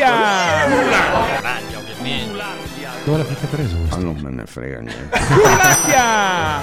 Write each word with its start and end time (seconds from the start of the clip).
Curlandia! 0.00 1.34
Curlandia, 1.34 1.78
ovviamente. 1.78 2.38
Dove 3.04 3.18
l'avete 3.18 3.46
preso 3.46 3.76
Ma 3.76 3.80
questo? 3.80 3.98
non 4.00 4.16
me 4.16 4.30
ne 4.30 4.46
frega 4.46 4.80
niente. 4.80 5.18
Curlandia! 5.28 6.60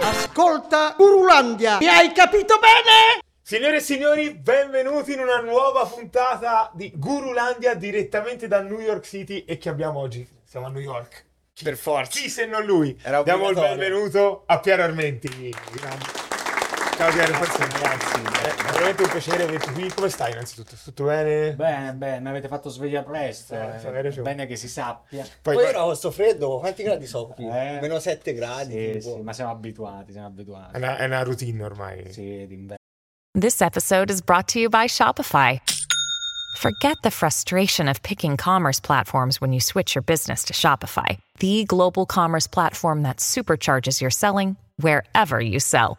Ascolta 0.00 0.94
Urulandia, 0.98 1.78
mi 1.78 1.88
hai 1.88 2.12
capito 2.12 2.58
bene? 2.58 3.22
Signore 3.40 3.76
e 3.76 3.80
signori, 3.80 4.34
benvenuti 4.34 5.12
in 5.14 5.20
una 5.20 5.40
nuova 5.40 5.86
puntata 5.86 6.70
di 6.74 6.92
Gurulandia 6.94 7.74
direttamente 7.74 8.46
da 8.46 8.60
New 8.60 8.80
York 8.80 9.06
City 9.06 9.44
e 9.46 9.56
che 9.56 9.68
abbiamo 9.70 10.00
oggi? 10.00 10.28
Siamo 10.44 10.66
a 10.66 10.68
New 10.68 10.80
York. 10.82 11.24
Per 11.62 11.76
forza. 11.76 12.10
Chi 12.20 12.28
se 12.28 12.44
non 12.44 12.64
lui? 12.66 12.98
Era 13.02 13.22
Diamo 13.22 13.48
il 13.48 13.54
benvenuto 13.54 14.42
a 14.46 14.58
Piero 14.60 14.82
Armenti. 14.82 15.54
Ciao 16.96 17.12
Piero, 17.12 17.32
ragazzi. 17.32 18.22
È 18.22 18.72
veramente 18.72 19.02
un 19.02 19.10
piacere 19.10 19.42
averti 19.42 19.70
qui. 19.72 19.92
Come 19.92 20.08
stai 20.08 20.32
innanzitutto? 20.32 20.74
Tutto 20.82 21.04
bene? 21.04 21.52
Bene, 21.54 21.92
bene, 21.92 22.20
mi 22.20 22.28
avete 22.30 22.48
fatto 22.48 22.70
svegliare 22.70 23.04
presto. 23.04 23.54
Eh, 23.54 24.06
eh. 24.08 24.20
Bene 24.22 24.46
che 24.46 24.56
si 24.56 24.66
sappia. 24.66 25.22
Poi, 25.42 25.56
Poi 25.56 25.74
ora 25.74 25.94
sto 25.94 26.10
freddo, 26.10 26.58
quanti 26.58 26.82
gradi 26.82 27.06
so 27.06 27.26
qui? 27.26 27.44
Eh. 27.44 27.80
Meno 27.82 27.98
7 27.98 28.32
gradi. 28.32 28.94
Sì, 28.94 29.10
sì, 29.10 29.20
ma 29.20 29.34
siamo 29.34 29.50
abituati, 29.50 30.12
siamo 30.12 30.28
abituati. 30.28 30.74
è, 30.74 30.78
una, 30.78 30.96
è 30.96 31.04
una 31.04 31.22
routine 31.22 31.62
ormai. 31.62 32.10
Sì, 32.10 32.46
d'inverno. 32.46 32.76
This 33.38 33.60
episode 33.60 34.10
is 34.10 34.22
brought 34.22 34.50
to 34.54 34.58
you 34.58 34.70
by 34.70 34.86
Shopify. 34.86 35.60
Forget 36.56 36.96
the 37.02 37.10
frustration 37.10 37.88
of 37.88 38.00
picking 38.00 38.38
commerce 38.38 38.80
platforms 38.80 39.38
when 39.38 39.52
you 39.52 39.60
switch 39.60 39.94
your 39.94 40.02
business 40.02 40.44
to 40.44 40.54
Shopify, 40.54 41.18
the 41.40 41.64
global 41.66 42.06
commerce 42.06 42.46
platform 42.48 43.02
that 43.02 43.18
supercharges 43.18 44.00
your 44.00 44.10
selling 44.10 44.56
wherever 44.80 45.38
you 45.38 45.60
sell. 45.60 45.98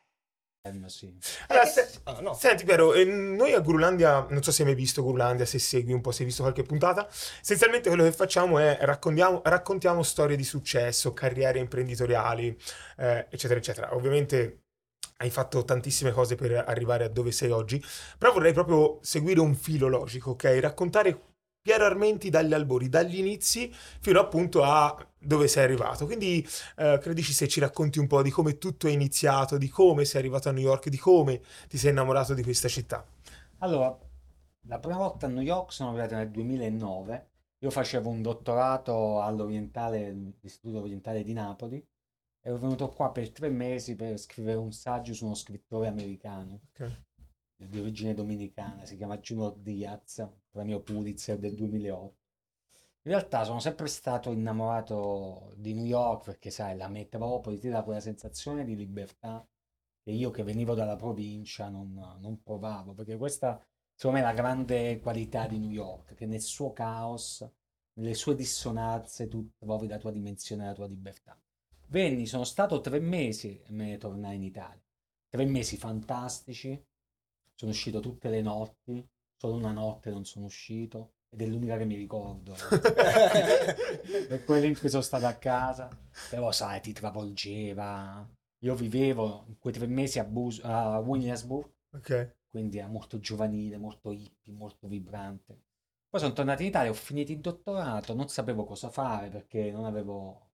Sì. 0.87 1.11
Allora, 1.47 1.65
se- 1.65 1.89
ah, 2.03 2.19
no. 2.21 2.35
Senti 2.35 2.65
Piero, 2.65 2.93
eh, 2.93 3.03
noi 3.03 3.53
a 3.53 3.61
Gurulandia, 3.61 4.27
non 4.29 4.43
so 4.43 4.51
se 4.51 4.61
hai 4.61 4.67
mai 4.67 4.77
visto 4.77 5.01
Gurulandia, 5.01 5.43
se 5.45 5.57
segui 5.57 5.91
un 5.91 6.01
po', 6.01 6.11
se 6.11 6.19
hai 6.21 6.27
visto 6.27 6.43
qualche 6.43 6.61
puntata, 6.61 7.07
essenzialmente 7.41 7.89
quello 7.89 8.03
che 8.03 8.11
facciamo 8.11 8.59
è 8.59 8.77
raccontiamo, 8.81 9.41
raccontiamo 9.43 10.03
storie 10.03 10.35
di 10.37 10.43
successo, 10.43 11.13
carriere 11.13 11.57
imprenditoriali, 11.57 12.55
eh, 12.97 13.25
eccetera, 13.31 13.59
eccetera. 13.59 13.95
Ovviamente 13.95 14.65
hai 15.17 15.31
fatto 15.31 15.63
tantissime 15.63 16.11
cose 16.11 16.35
per 16.35 16.51
arrivare 16.67 17.05
a 17.05 17.09
dove 17.09 17.31
sei 17.31 17.49
oggi, 17.49 17.83
però 18.19 18.31
vorrei 18.31 18.53
proprio 18.53 18.99
seguire 19.01 19.39
un 19.39 19.55
filo 19.55 19.87
logico, 19.87 20.31
ok? 20.31 20.59
Raccontare 20.61 21.19
Piero 21.59 21.85
Armenti 21.85 22.29
dagli 22.29 22.53
albori, 22.53 22.87
dagli 22.89 23.17
inizi 23.17 23.73
fino 23.99 24.19
appunto 24.19 24.63
a 24.63 24.95
dove 25.21 25.47
sei 25.47 25.63
arrivato. 25.63 26.05
Quindi 26.05 26.45
eh, 26.77 26.97
credici 27.01 27.33
se 27.33 27.47
ci 27.47 27.59
racconti 27.59 27.99
un 27.99 28.07
po' 28.07 28.21
di 28.21 28.31
come 28.31 28.57
tutto 28.57 28.87
è 28.87 28.91
iniziato, 28.91 29.57
di 29.57 29.69
come 29.69 30.05
sei 30.05 30.21
arrivato 30.21 30.49
a 30.49 30.51
New 30.51 30.63
York, 30.63 30.89
di 30.89 30.97
come 30.97 31.41
ti 31.67 31.77
sei 31.77 31.91
innamorato 31.91 32.33
di 32.33 32.43
questa 32.43 32.67
città. 32.67 33.05
Allora, 33.59 33.95
la 34.65 34.79
prima 34.79 34.97
volta 34.97 35.27
a 35.27 35.29
New 35.29 35.43
York 35.43 35.71
sono 35.71 35.89
arrivato 35.89 36.15
nel 36.15 36.31
2009. 36.31 37.29
Io 37.59 37.69
facevo 37.69 38.09
un 38.09 38.21
dottorato 38.21 39.21
all'Orientale, 39.21 40.07
all'Istituto 40.07 40.81
Orientale 40.81 41.23
di 41.23 41.33
Napoli. 41.33 41.85
Ero 42.43 42.57
venuto 42.57 42.89
qua 42.89 43.11
per 43.11 43.29
tre 43.31 43.49
mesi 43.49 43.95
per 43.95 44.17
scrivere 44.17 44.57
un 44.57 44.71
saggio 44.71 45.13
su 45.13 45.25
uno 45.25 45.35
scrittore 45.35 45.87
americano. 45.87 46.61
Ok. 46.73 47.09
di 47.57 47.79
origine 47.79 48.15
dominicana, 48.15 48.83
si 48.85 48.97
chiama 48.97 49.19
Junior 49.19 49.55
Diaz, 49.55 50.27
premio 50.49 50.81
Pulitzer 50.81 51.37
del 51.37 51.53
2008. 51.53 52.20
In 53.03 53.13
realtà 53.13 53.43
sono 53.43 53.59
sempre 53.59 53.87
stato 53.87 54.31
innamorato 54.31 55.53
di 55.55 55.73
New 55.73 55.85
York 55.85 56.23
perché, 56.25 56.51
sai, 56.51 56.77
la 56.77 56.87
metropoli 56.87 57.57
ti 57.57 57.67
dà 57.67 57.81
quella 57.81 57.99
sensazione 57.99 58.63
di 58.63 58.75
libertà 58.75 59.43
che 60.03 60.11
io 60.11 60.29
che 60.29 60.43
venivo 60.43 60.75
dalla 60.75 60.95
provincia 60.95 61.67
non, 61.69 61.93
non 62.19 62.43
provavo, 62.43 62.93
perché 62.93 63.17
questa, 63.17 63.59
secondo 63.95 64.19
me, 64.19 64.23
è 64.23 64.27
la 64.27 64.35
grande 64.35 64.99
qualità 64.99 65.47
di 65.47 65.57
New 65.57 65.71
York, 65.71 66.13
che 66.13 66.27
nel 66.27 66.41
suo 66.41 66.73
caos, 66.73 67.43
nelle 67.93 68.13
sue 68.13 68.35
dissonanze, 68.35 69.27
tu 69.27 69.49
trovi 69.57 69.87
la 69.87 69.97
tua 69.97 70.11
dimensione, 70.11 70.65
la 70.65 70.73
tua 70.73 70.87
libertà. 70.87 71.35
Venni, 71.87 72.27
sono 72.27 72.43
stato 72.43 72.81
tre 72.81 72.99
mesi 72.99 73.59
e 73.65 73.71
me 73.71 73.85
ne 73.87 73.97
tornai 73.97 74.35
in 74.35 74.43
Italia. 74.43 74.81
Tre 75.27 75.45
mesi 75.45 75.75
fantastici, 75.75 76.79
sono 77.55 77.71
uscito 77.71 77.99
tutte 77.99 78.29
le 78.29 78.41
notti, 78.41 79.03
solo 79.35 79.55
una 79.55 79.71
notte 79.71 80.11
non 80.11 80.23
sono 80.23 80.45
uscito 80.45 81.13
ed 81.33 81.41
è 81.41 81.45
l'unica 81.47 81.77
che 81.77 81.85
mi 81.85 81.95
ricordo. 81.95 82.55
per 84.27 84.43
quello 84.43 84.65
in 84.65 84.77
cui 84.77 84.89
sono 84.89 85.01
stato 85.01 85.25
a 85.25 85.33
casa. 85.33 85.89
Però 86.29 86.51
sai, 86.51 86.81
ti 86.81 86.93
travolgeva. 86.93 88.27
Io 88.59 88.75
vivevo 88.75 89.45
in 89.47 89.57
quei 89.57 89.73
tre 89.73 89.87
mesi 89.87 90.19
a, 90.19 90.23
Bus- 90.23 90.61
a 90.63 90.99
Williamsburg, 90.99 91.67
Ok. 91.93 92.35
quindi 92.49 92.77
era 92.77 92.87
molto 92.87 93.19
giovanile, 93.19 93.77
molto 93.77 94.11
hippie, 94.11 94.53
molto 94.53 94.87
vibrante. 94.87 95.59
Poi 96.09 96.19
sono 96.19 96.33
tornato 96.33 96.61
in 96.61 96.67
Italia, 96.67 96.91
ho 96.91 96.93
finito 96.93 97.31
il 97.31 97.39
dottorato, 97.39 98.13
non 98.13 98.27
sapevo 98.27 98.65
cosa 98.65 98.89
fare 98.89 99.29
perché 99.29 99.71
non 99.71 99.85
avevo 99.85 100.50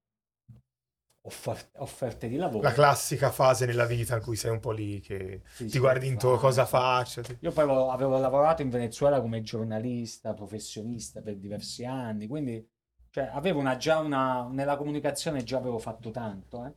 offer- 1.28 1.70
offerte 1.76 2.28
di 2.28 2.38
lavoro. 2.38 2.64
La 2.64 2.74
classica 2.74 3.32
fase 3.32 3.66
nella 3.66 3.86
vita 3.86 4.16
in 4.16 4.22
cui 4.22 4.36
sei 4.36 4.52
un 4.52 4.60
po' 4.60 4.72
lì 4.72 5.00
che 5.00 5.42
Sì, 5.54 5.64
ti 5.66 5.70
sì, 5.70 5.80
guardi 5.80 6.08
intorno, 6.08 6.38
cosa 6.40 6.66
faccio. 6.66 7.22
ti- 7.22 7.38
Io 7.42 7.52
poi 7.52 7.64
avevo, 7.64 7.90
avevo 7.92 8.18
lavorato 8.18 8.62
in 8.62 8.70
Venezuela 8.70 9.22
come 9.22 9.42
giornalista, 9.42 10.34
professionista 10.34 11.22
per 11.22 11.38
diversi 11.38 11.86
anni, 11.86 12.28
quindi 12.28 12.66
cioè, 13.10 13.30
avevo 13.32 13.60
una, 13.60 13.78
già 13.78 14.00
una, 14.00 14.48
nella 14.50 14.76
comunicazione 14.78 15.44
già 15.44 15.58
avevo 15.58 15.78
fatto 15.80 16.10
tanto, 16.12 16.66
eh. 16.66 16.74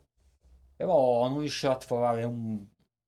Però 0.75 1.27
non 1.27 1.39
riuscivo 1.39 1.73
a 1.73 1.77
trovare 1.77 2.23
un, 2.23 2.65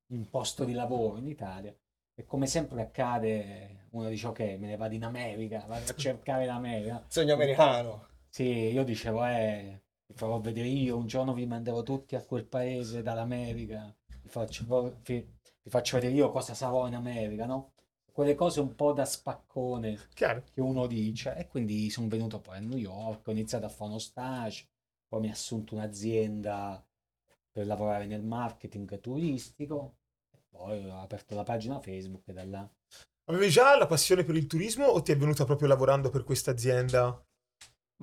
un 0.08 0.30
posto 0.30 0.64
di 0.64 0.74
lavoro 0.74 1.18
in 1.18 1.28
Italia. 1.28 1.76
E 2.16 2.26
come 2.26 2.46
sempre 2.46 2.82
accade, 2.84 3.88
uno 3.92 4.10
dice 4.10 4.28
ok, 4.28 4.40
me 4.40 4.68
ne 4.68 4.76
vado 4.78 4.94
in 4.94 5.04
America, 5.04 5.66
vado 5.68 5.90
a 5.92 5.96
cercare 5.96 6.46
l'America. 6.46 7.04
Sogno 7.08 7.34
americano. 7.34 8.08
Sì, 8.30 8.44
io 8.44 8.84
dicevo, 8.84 9.26
eh, 9.26 9.83
vi 10.14 10.20
farò 10.20 10.40
vedere 10.40 10.68
io, 10.68 10.96
un 10.96 11.08
giorno 11.08 11.34
vi 11.34 11.48
manderò 11.48 11.82
tutti 11.82 12.16
a 12.16 12.24
quel 12.24 12.46
paese 12.46 13.02
dall'America, 13.02 13.94
vi 14.22 14.30
faccio, 14.30 14.64
vi- 15.04 15.28
vi 15.64 15.70
faccio 15.70 15.98
vedere 15.98 16.14
io 16.14 16.30
cosa 16.30 16.54
sarò 16.54 16.88
in 16.88 16.94
America, 16.96 17.46
no? 17.46 17.72
Quelle 18.12 18.36
cose 18.36 18.60
un 18.60 18.76
po' 18.76 18.94
da 18.94 19.06
spaccone 19.06 20.10
Chiaro. 20.14 20.44
che 20.54 20.62
uno 20.62 20.86
dice. 20.86 21.36
E 21.36 21.48
quindi 21.48 21.90
sono 21.90 22.08
venuto 22.08 22.40
poi 22.40 22.58
a 22.58 22.60
New 22.60 22.78
York, 22.78 23.28
ho 23.28 23.32
iniziato 23.32 23.66
a 23.66 23.70
fare 23.70 23.90
uno 23.90 24.00
stage, 24.00 24.68
poi 25.08 25.22
mi 25.22 25.30
ha 25.30 25.32
assunto 25.32 25.74
un'azienda 25.74 26.86
per 27.52 27.66
lavorare 27.66 28.06
nel 28.06 28.24
marketing 28.24 29.00
turistico, 29.00 29.96
e 30.32 30.38
poi 30.48 30.88
ho 30.88 31.02
aperto 31.02 31.34
la 31.34 31.44
pagina 31.44 31.80
Facebook 31.80 32.28
e 32.28 32.34
da 32.34 32.46
là. 32.46 32.70
Avevi 33.26 33.50
già 33.50 33.76
la 33.78 33.88
passione 33.88 34.24
per 34.24 34.36
il 34.36 34.46
turismo 34.46 34.86
o 34.86 35.02
ti 35.02 35.12
è 35.12 35.18
venuta 35.18 35.46
proprio 35.46 35.68
lavorando 35.68 36.12
per 36.12 36.24
questa 36.24 36.52
azienda? 36.52 37.20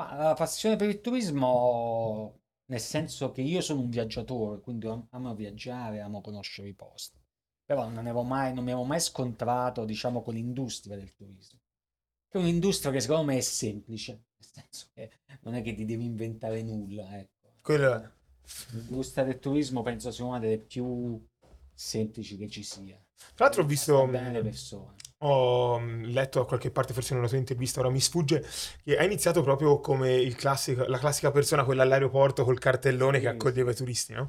Ma 0.00 0.14
la 0.16 0.34
passione 0.34 0.76
per 0.76 0.88
il 0.88 1.00
turismo, 1.02 2.40
nel 2.70 2.80
senso 2.80 3.32
che 3.32 3.42
io 3.42 3.60
sono 3.60 3.80
un 3.80 3.90
viaggiatore, 3.90 4.60
quindi 4.62 4.86
am- 4.86 5.06
amo 5.10 5.34
viaggiare, 5.34 6.00
amo 6.00 6.22
conoscere 6.22 6.68
i 6.68 6.74
posti. 6.74 7.18
Però 7.66 7.84
non 7.84 7.98
avevo 7.98 8.22
mai, 8.22 8.54
non 8.54 8.64
mi 8.64 8.70
avevo 8.70 8.86
mai 8.86 9.00
scontrato, 9.00 9.84
diciamo, 9.84 10.22
con 10.22 10.34
l'industria 10.34 10.96
del 10.96 11.12
turismo. 11.14 11.58
Che 12.28 12.38
è 12.38 12.40
un'industria 12.40 12.92
che 12.92 13.00
secondo 13.00 13.24
me 13.24 13.36
è 13.36 13.40
semplice, 13.40 14.12
nel 14.38 14.48
senso 14.50 14.86
che 14.94 15.10
non 15.42 15.54
è 15.54 15.62
che 15.62 15.74
ti 15.74 15.84
devi 15.84 16.04
inventare 16.04 16.62
nulla, 16.62 17.18
ecco. 17.18 17.52
Quella- 17.60 18.10
L'industria 18.70 19.24
del 19.24 19.38
turismo 19.38 19.82
penso 19.82 20.10
sia 20.10 20.24
una 20.24 20.38
delle 20.38 20.58
più 20.58 21.22
semplici 21.74 22.38
che 22.38 22.48
ci 22.48 22.62
sia. 22.62 22.98
Tra 23.34 23.44
l'altro 23.44 23.62
ho 23.62 23.66
visto, 23.66 24.06
bene 24.06 24.32
le 24.32 24.42
persone. 24.42 24.94
Ho 25.22 25.78
mm, 25.80 26.04
letto 26.04 26.38
da 26.40 26.44
qualche 26.46 26.70
parte, 26.70 26.92
forse 26.94 27.12
in 27.12 27.18
una 27.20 27.28
tua 27.28 27.38
intervista, 27.38 27.80
ora 27.80 27.90
mi 27.90 28.00
sfugge, 28.00 28.44
che 28.82 28.96
hai 28.96 29.06
iniziato 29.06 29.42
proprio 29.42 29.80
come 29.80 30.14
il 30.14 30.34
classico, 30.36 30.84
la 30.86 30.98
classica 30.98 31.30
persona, 31.30 31.64
quella 31.64 31.82
all'aeroporto 31.82 32.44
col 32.44 32.58
cartellone 32.58 33.20
che 33.20 33.28
Sì, 33.28 33.28
accoglieva 33.28 33.70
i 33.70 33.74
turisti, 33.74 34.12
no? 34.14 34.28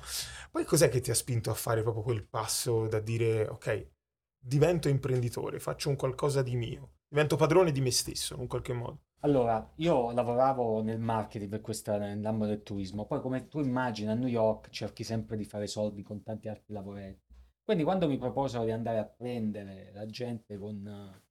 Poi 0.52 0.66
cos'è 0.66 0.90
che 0.90 1.00
ti 1.02 1.12
ha 1.12 1.16
spinto 1.16 1.50
a 1.52 1.54
fare 1.54 1.82
proprio 1.84 2.04
quel 2.04 2.24
passo 2.26 2.88
da 2.88 3.00
dire, 3.00 3.48
ok, 3.48 3.90
divento 4.38 4.90
imprenditore, 4.90 5.60
faccio 5.60 5.90
un 5.90 5.96
qualcosa 5.96 6.42
di 6.42 6.56
mio, 6.56 6.94
divento 7.08 7.36
padrone 7.38 7.72
di 7.72 7.82
me 7.82 7.92
stesso, 7.92 8.34
in 8.36 8.42
un 8.42 8.48
qualche 8.48 8.74
modo. 8.74 9.00
Allora, 9.22 9.68
io 9.78 10.12
lavoravo 10.12 10.84
nel 10.84 11.00
marketing 11.00 11.50
per 11.50 11.62
questa, 11.62 11.98
nell'ambito 11.98 12.50
del 12.50 12.62
turismo, 12.62 13.08
poi 13.08 13.20
come 13.20 13.48
tu 13.48 13.60
immagini 13.60 14.12
a 14.12 14.14
New 14.14 14.28
York 14.28 14.70
cerchi 14.70 15.04
sempre 15.04 15.38
di 15.38 15.44
fare 15.44 15.66
soldi 15.66 16.04
con 16.04 16.22
tanti 16.22 16.48
altri 16.48 16.72
lavoretti. 16.76 17.31
Quindi 17.72 17.88
quando 17.88 18.10
mi 18.10 18.18
proposero 18.18 18.66
di 18.66 18.72
andare 18.72 18.98
a 18.98 19.06
prendere 19.06 19.92
la 19.94 20.06
gente 20.06 20.58
con, 20.58 20.86
eh, 20.86 21.22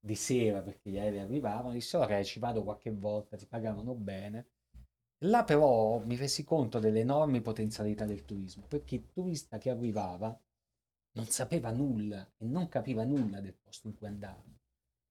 di 0.00 0.16
sera 0.16 0.60
perché 0.60 0.90
gli 0.90 0.98
aerei 0.98 1.20
arrivavano, 1.20 1.70
dissi 1.70 1.94
ok, 1.94 2.22
ci 2.22 2.40
vado 2.40 2.64
qualche 2.64 2.90
volta, 2.90 3.36
ti 3.36 3.46
pagavano 3.46 3.94
bene. 3.94 4.48
Là 5.18 5.44
però 5.44 6.00
mi 6.00 6.16
resi 6.16 6.42
conto 6.42 6.80
delle 6.80 6.98
enormi 6.98 7.40
potenzialità 7.42 8.04
del 8.06 8.24
turismo, 8.24 8.66
perché 8.66 8.96
il 8.96 9.06
turista 9.12 9.58
che 9.58 9.70
arrivava 9.70 10.36
non 11.12 11.26
sapeva 11.26 11.70
nulla 11.70 12.28
e 12.38 12.44
non 12.44 12.68
capiva 12.68 13.04
nulla 13.04 13.40
del 13.40 13.54
posto 13.54 13.86
in 13.86 13.96
cui 13.96 14.08
andava. 14.08 14.42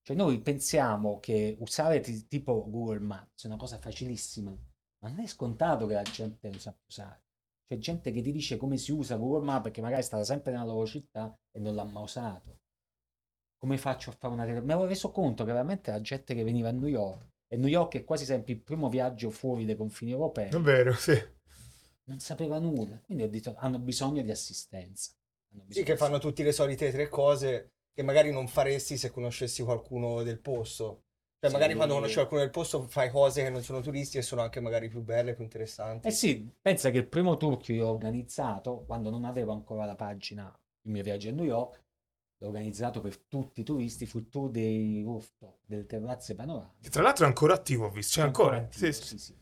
Cioè 0.02 0.18
noi 0.18 0.42
pensiamo 0.42 1.22
che 1.22 1.56
usare 1.62 2.02
ti- 2.02 2.28
tipo 2.28 2.70
Google 2.70 3.00
Maps 3.00 3.46
è 3.46 3.48
una 3.48 3.56
cosa 3.56 3.78
facilissima, 3.80 4.52
ma 4.52 5.08
non 5.08 5.20
è 5.22 5.28
scontato 5.28 5.88
che 5.88 5.94
la 5.94 6.04
gente 6.04 6.52
lo 6.52 6.60
sappia 6.60 6.86
usare. 6.90 7.27
C'è 7.68 7.78
gente 7.78 8.12
che 8.12 8.22
ti 8.22 8.32
dice 8.32 8.58
come 8.58 8.78
si 8.78 8.92
usa 8.92 9.16
Google 9.16 9.46
Maps 9.46 9.64
perché 9.64 9.82
magari 9.82 10.02
è 10.02 10.06
stata 10.06 10.24
sempre 10.24 10.52
nella 10.52 10.64
loro 10.66 10.86
città 10.88 11.38
e 11.52 11.60
non 11.60 11.76
l'ha 11.76 11.84
mai 11.84 12.04
usato. 12.04 12.60
Come 13.58 13.78
faccio 13.78 14.10
a 14.10 14.14
fare 14.14 14.34
una 14.34 14.46
tele- 14.46 14.62
Mi 14.62 14.72
avevo 14.72 14.88
reso 14.88 15.12
conto 15.12 15.44
che 15.44 15.52
veramente 15.52 15.92
la 15.92 16.02
gente 16.02 16.34
che 16.34 16.44
veniva 16.44 16.70
a 16.70 16.72
New 16.72 16.88
York, 16.88 17.28
e 17.48 17.58
New 17.58 17.68
York 17.70 17.96
è 17.98 18.04
quasi 18.04 18.26
sempre 18.26 18.54
il 18.54 18.62
primo 18.62 18.90
viaggio 18.90 19.30
fuori 19.30 19.66
dai 19.66 19.76
confini 19.76 20.12
europei, 20.12 20.50
È 20.50 20.58
vero, 20.58 20.94
sì. 20.94 21.14
non 22.06 22.20
sapeva 22.20 22.60
nulla. 22.60 23.00
Quindi 23.02 23.24
ho 23.24 23.30
detto, 23.30 23.54
hanno 23.58 23.80
bisogno 23.80 24.22
di 24.24 24.32
assistenza. 24.32 25.12
Hanno 25.54 25.64
Sì, 25.68 25.68
bisogno 25.68 25.86
che 25.86 25.98
fanno 25.98 26.20
tutte 26.20 26.44
le 26.44 26.52
solite 26.52 26.92
tre 26.92 27.08
cose 27.10 27.74
che 27.94 28.04
magari 28.04 28.32
non 28.32 28.48
faresti 28.48 28.98
se 28.98 29.12
conoscessi 29.12 29.64
qualcuno 29.64 30.24
del 30.24 30.40
posto. 30.42 31.06
Cioè, 31.40 31.52
magari 31.52 31.72
Sì. 31.72 31.76
quando 31.76 31.94
conosci 31.94 32.16
qualcuno 32.16 32.40
del 32.42 32.50
posto 32.50 32.82
fai 32.88 33.10
cose 33.10 33.44
che 33.44 33.50
non 33.50 33.62
sono 33.62 33.82
turisti 33.82 34.18
e 34.18 34.22
sono 34.24 34.42
anche 34.42 34.60
magari 34.60 34.88
più 34.90 35.02
belle, 35.02 35.34
più 35.34 35.44
interessanti. 35.44 36.08
Eh 36.08 36.12
sì, 36.12 36.50
pensa 36.62 36.90
che 36.90 36.98
il 36.98 37.08
primo 37.08 37.38
tour 37.38 37.58
che 37.58 37.74
io 37.74 37.88
ho 37.88 37.92
organizzato, 37.92 38.84
quando 38.86 39.10
non 39.10 39.24
avevo 39.24 39.52
ancora 39.54 39.86
la 39.86 39.96
pagina 39.96 40.46
Il 40.84 40.92
mio 40.92 41.04
viaggio 41.04 41.30
a 41.30 41.32
New 41.34 41.46
York, 41.46 41.84
l'ho 42.40 42.48
organizzato 42.48 43.02
per 43.02 43.18
tutti 43.20 43.62
i 43.62 43.64
turisti, 43.64 44.06
fu 44.06 44.20
il 44.20 44.30
tour 44.30 44.50
dei 44.50 45.02
rooftop, 45.04 45.60
delle 45.66 45.86
terrazze 45.86 46.34
panoramiche. 46.34 46.84
Che 46.84 46.90
tra 46.90 47.02
l'altro 47.04 47.26
è 47.26 47.28
ancora 47.28 47.54
attivo, 47.54 47.86
ho 47.86 47.90
visto. 47.90 48.20
C'è 48.20 48.26
ancora. 48.26 48.58
attivo, 48.58 48.86
Sì, 48.86 48.94
sì. 48.94 49.04
sì, 49.04 49.18
sì. 49.20 49.36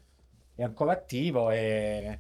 È 0.56 0.64
ancora 0.64 0.94
attivo 0.94 1.52
e 1.52 2.20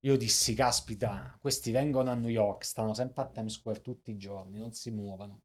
io 0.00 0.16
dissi, 0.16 0.54
caspita, 0.54 1.36
questi 1.40 1.70
vengono 1.70 2.10
a 2.10 2.14
New 2.14 2.28
York, 2.28 2.64
stanno 2.64 2.94
sempre 2.94 3.22
a 3.22 3.26
Times 3.26 3.54
Square 3.54 3.80
tutti 3.80 4.10
i 4.10 4.16
giorni, 4.16 4.58
non 4.58 4.72
si 4.72 4.90
muovono. 4.90 5.40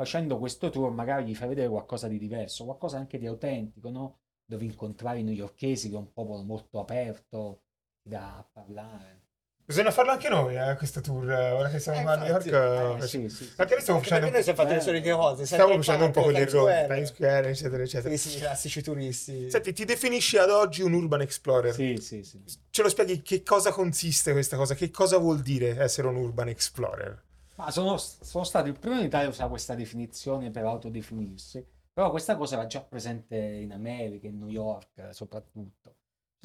Facendo 0.00 0.38
questo 0.38 0.70
tour 0.70 0.90
magari 0.92 1.26
gli 1.26 1.34
fai 1.34 1.48
vedere 1.48 1.68
qualcosa 1.68 2.08
di 2.08 2.16
diverso, 2.18 2.64
qualcosa 2.64 2.96
anche 2.96 3.18
di 3.18 3.26
autentico, 3.26 3.90
no? 3.90 4.20
Dove 4.46 4.64
incontrare 4.64 5.18
i 5.18 5.22
newyorkesi, 5.22 5.90
che 5.90 5.94
è 5.94 5.98
un 5.98 6.10
popolo 6.10 6.42
molto 6.42 6.80
aperto, 6.80 7.64
da 8.00 8.42
parlare. 8.50 9.26
Bisogna 9.62 9.90
farlo 9.90 10.12
anche 10.12 10.30
noi, 10.30 10.56
eh, 10.56 10.74
questo 10.78 11.02
tour. 11.02 11.30
eh, 11.30 11.50
Ora 11.50 11.68
che 11.68 11.78
siamo 11.80 11.98
Eh, 11.98 12.12
a 12.12 12.16
New 12.16 12.28
York. 12.28 12.46
infatti, 12.46 12.48
eh, 12.48 13.04
Eh, 13.04 13.06
sì, 13.06 13.28
sì, 13.28 13.44
sì. 13.44 13.52
Perché 13.54 13.72
noi 13.74 13.82
stiamo 13.82 13.98
Anche 13.98 14.08
facendo, 14.08 14.30
perché 14.30 14.62
noi 14.62 14.72
le 14.72 14.76
Eh, 14.76 14.80
solite 14.80 15.10
cose. 15.12 15.44
stiamo 15.44 15.74
facendo 15.74 16.04
un 16.06 16.10
po' 16.12 16.22
con 16.22 16.30
gli 16.30 16.34
Times 16.34 16.48
errori, 16.54 16.72
Square. 16.72 16.86
Times 16.94 17.08
Square, 17.12 17.48
eccetera, 17.50 17.82
eccetera. 17.82 18.16
Sì, 18.16 18.28
sì, 18.30 18.38
classici 18.38 18.82
turisti. 18.82 19.50
Senti, 19.50 19.72
ti 19.74 19.84
definisci 19.84 20.38
ad 20.38 20.48
oggi 20.48 20.80
un 20.80 20.94
urban 20.94 21.20
explorer. 21.20 21.74
Sì, 21.74 21.98
sì, 21.98 22.24
sì. 22.24 22.42
Ce 22.70 22.82
lo 22.82 22.88
spieghi 22.88 23.20
che 23.20 23.42
cosa 23.42 23.70
consiste 23.70 24.32
questa 24.32 24.56
cosa? 24.56 24.74
Che 24.74 24.90
cosa 24.90 25.18
vuol 25.18 25.40
dire 25.42 25.76
essere 25.78 26.06
un 26.08 26.16
urban 26.16 26.48
explorer? 26.48 27.22
Ma 27.60 27.70
sono, 27.70 27.98
sono 27.98 28.44
stato 28.44 28.68
il 28.68 28.78
primo 28.78 28.98
in 28.98 29.04
Italia 29.04 29.26
a 29.26 29.30
usare 29.30 29.50
questa 29.50 29.74
definizione 29.74 30.50
per 30.50 30.64
autodefinirsi, 30.64 31.62
però 31.92 32.10
questa 32.10 32.34
cosa 32.34 32.56
era 32.56 32.66
già 32.66 32.82
presente 32.82 33.36
in 33.36 33.72
America, 33.72 34.28
in 34.28 34.38
New 34.38 34.48
York 34.48 34.96
eh, 34.96 35.12
soprattutto. 35.12 35.96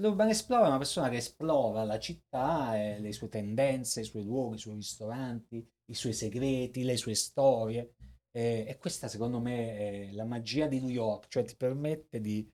L'urban 0.02 0.28
explorer 0.28 0.66
è 0.66 0.68
una 0.68 0.78
persona 0.78 1.08
che 1.08 1.16
esplora 1.16 1.86
la 1.86 2.00
città, 2.00 2.76
e 2.76 3.00
le 3.00 3.14
sue 3.14 3.30
tendenze, 3.30 4.02
i 4.02 4.04
suoi 4.04 4.26
luoghi, 4.26 4.56
i 4.56 4.60
suoi 4.60 4.76
ristoranti, 4.76 5.66
i 5.86 5.94
suoi 5.94 6.12
segreti, 6.12 6.84
le 6.84 6.98
sue 6.98 7.16
storie. 7.16 7.94
E, 8.30 8.66
e 8.68 8.78
questa 8.78 9.08
secondo 9.08 9.40
me 9.40 9.78
è 9.78 10.12
la 10.12 10.26
magia 10.26 10.68
di 10.68 10.82
New 10.82 10.90
York, 10.90 11.30
cioè 11.30 11.46
ti 11.46 11.56
permette 11.56 12.20
di... 12.20 12.46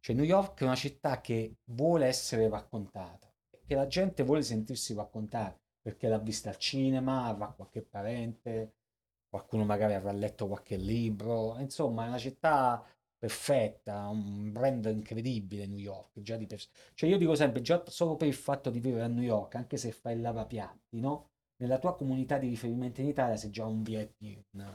Cioè 0.00 0.16
New 0.16 0.24
York 0.24 0.62
è 0.62 0.64
una 0.64 0.74
città 0.74 1.20
che 1.20 1.58
vuole 1.66 2.06
essere 2.06 2.48
raccontata, 2.48 3.32
che 3.64 3.74
la 3.76 3.86
gente 3.86 4.24
vuole 4.24 4.42
sentirsi 4.42 4.94
raccontare 4.94 5.59
perché 5.80 6.08
l'ha 6.08 6.18
vista 6.18 6.50
al 6.50 6.56
cinema, 6.58 7.24
avrà 7.26 7.46
qualche 7.48 7.82
parente, 7.82 8.74
qualcuno 9.28 9.64
magari 9.64 9.94
avrà 9.94 10.12
letto 10.12 10.46
qualche 10.46 10.76
libro, 10.76 11.56
insomma 11.58 12.04
è 12.04 12.08
una 12.08 12.18
città 12.18 12.84
perfetta, 13.16 14.08
un 14.08 14.50
brand 14.50 14.84
incredibile 14.86 15.66
New 15.66 15.78
York, 15.78 16.20
già 16.20 16.36
di 16.36 16.46
per. 16.46 16.58
Cioè 16.94 17.08
io 17.08 17.18
dico 17.18 17.34
sempre, 17.34 17.60
già 17.60 17.82
solo 17.86 18.16
per 18.16 18.28
il 18.28 18.34
fatto 18.34 18.70
di 18.70 18.80
vivere 18.80 19.04
a 19.04 19.08
New 19.08 19.22
York, 19.22 19.54
anche 19.56 19.76
se 19.76 19.92
fai 19.92 20.14
il 20.14 20.20
lavapiatti, 20.22 21.00
no? 21.00 21.28
Nella 21.56 21.78
tua 21.78 21.94
comunità 21.94 22.38
di 22.38 22.48
riferimento 22.48 23.00
in 23.02 23.08
Italia 23.08 23.36
sei 23.36 23.50
già 23.50 23.66
un 23.66 23.82
VIP, 23.82 24.44
una, 24.52 24.66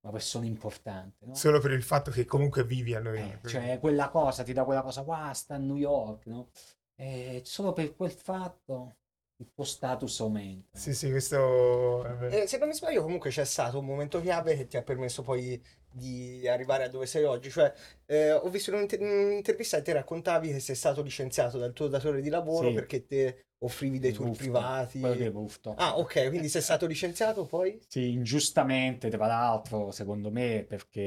una 0.00 0.12
persona 0.12 0.46
importante, 0.46 1.24
no? 1.26 1.34
Solo 1.34 1.60
per 1.60 1.70
il 1.70 1.82
fatto 1.84 2.10
che 2.10 2.24
comunque 2.24 2.64
vivi 2.64 2.94
a 2.94 3.00
New 3.00 3.14
Eh, 3.14 3.20
York. 3.20 3.46
cioè 3.46 3.78
quella 3.78 4.08
cosa 4.10 4.42
ti 4.42 4.52
dà 4.52 4.64
quella 4.64 4.82
cosa, 4.82 5.02
wow, 5.02 5.32
sta 5.32 5.54
a 5.54 5.58
New 5.58 5.76
York, 5.76 6.26
no? 6.26 6.50
E 6.96 7.42
solo 7.44 7.72
per 7.72 7.94
quel 7.94 8.10
fatto 8.10 8.96
il 9.42 9.50
tuo 9.52 9.64
status 9.64 10.20
aumenta. 10.20 10.78
Sì, 10.78 10.94
sì, 10.94 11.10
questo 11.10 12.04
è 12.04 12.14
vero. 12.14 12.36
Eh, 12.42 12.46
se 12.46 12.58
non 12.58 12.68
mi 12.68 12.74
sbaglio, 12.74 13.02
comunque 13.02 13.30
c'è 13.30 13.44
stato 13.44 13.78
un 13.78 13.84
momento 13.84 14.20
chiave 14.20 14.56
che 14.56 14.66
ti 14.66 14.76
ha 14.76 14.82
permesso 14.82 15.22
poi 15.22 15.60
di 15.90 16.46
arrivare 16.48 16.84
a 16.84 16.88
dove 16.88 17.06
sei 17.06 17.24
oggi. 17.24 17.50
Cioè, 17.50 17.72
eh, 18.06 18.32
ho 18.32 18.48
visto 18.48 18.70
in 18.70 18.76
un'inter- 18.76 19.00
in 19.00 19.06
un'intervista 19.08 19.78
che 19.78 19.82
ti 19.82 19.92
raccontavi 19.92 20.52
che 20.52 20.60
sei 20.60 20.76
stato 20.76 21.02
licenziato 21.02 21.58
dal 21.58 21.72
tuo 21.72 21.88
datore 21.88 22.20
di 22.22 22.28
lavoro 22.28 22.68
Sì. 22.68 22.74
perché 22.74 23.04
te 23.06 23.44
offrivi 23.64 23.98
dei 23.98 24.12
tour 24.12 24.30
privati. 24.36 25.00
quello 25.00 25.14
del 25.14 25.30
rooftop. 25.30 25.78
Ah, 25.78 25.98
ok, 25.98 26.28
quindi 26.28 26.48
sei 26.48 26.62
stato 26.62 26.86
licenziato 26.86 27.44
poi? 27.44 27.80
Sì, 27.88 28.10
ingiustamente, 28.12 29.08
tra 29.10 29.26
l'altro, 29.26 29.90
secondo 29.90 30.30
me, 30.30 30.64
perché, 30.66 31.00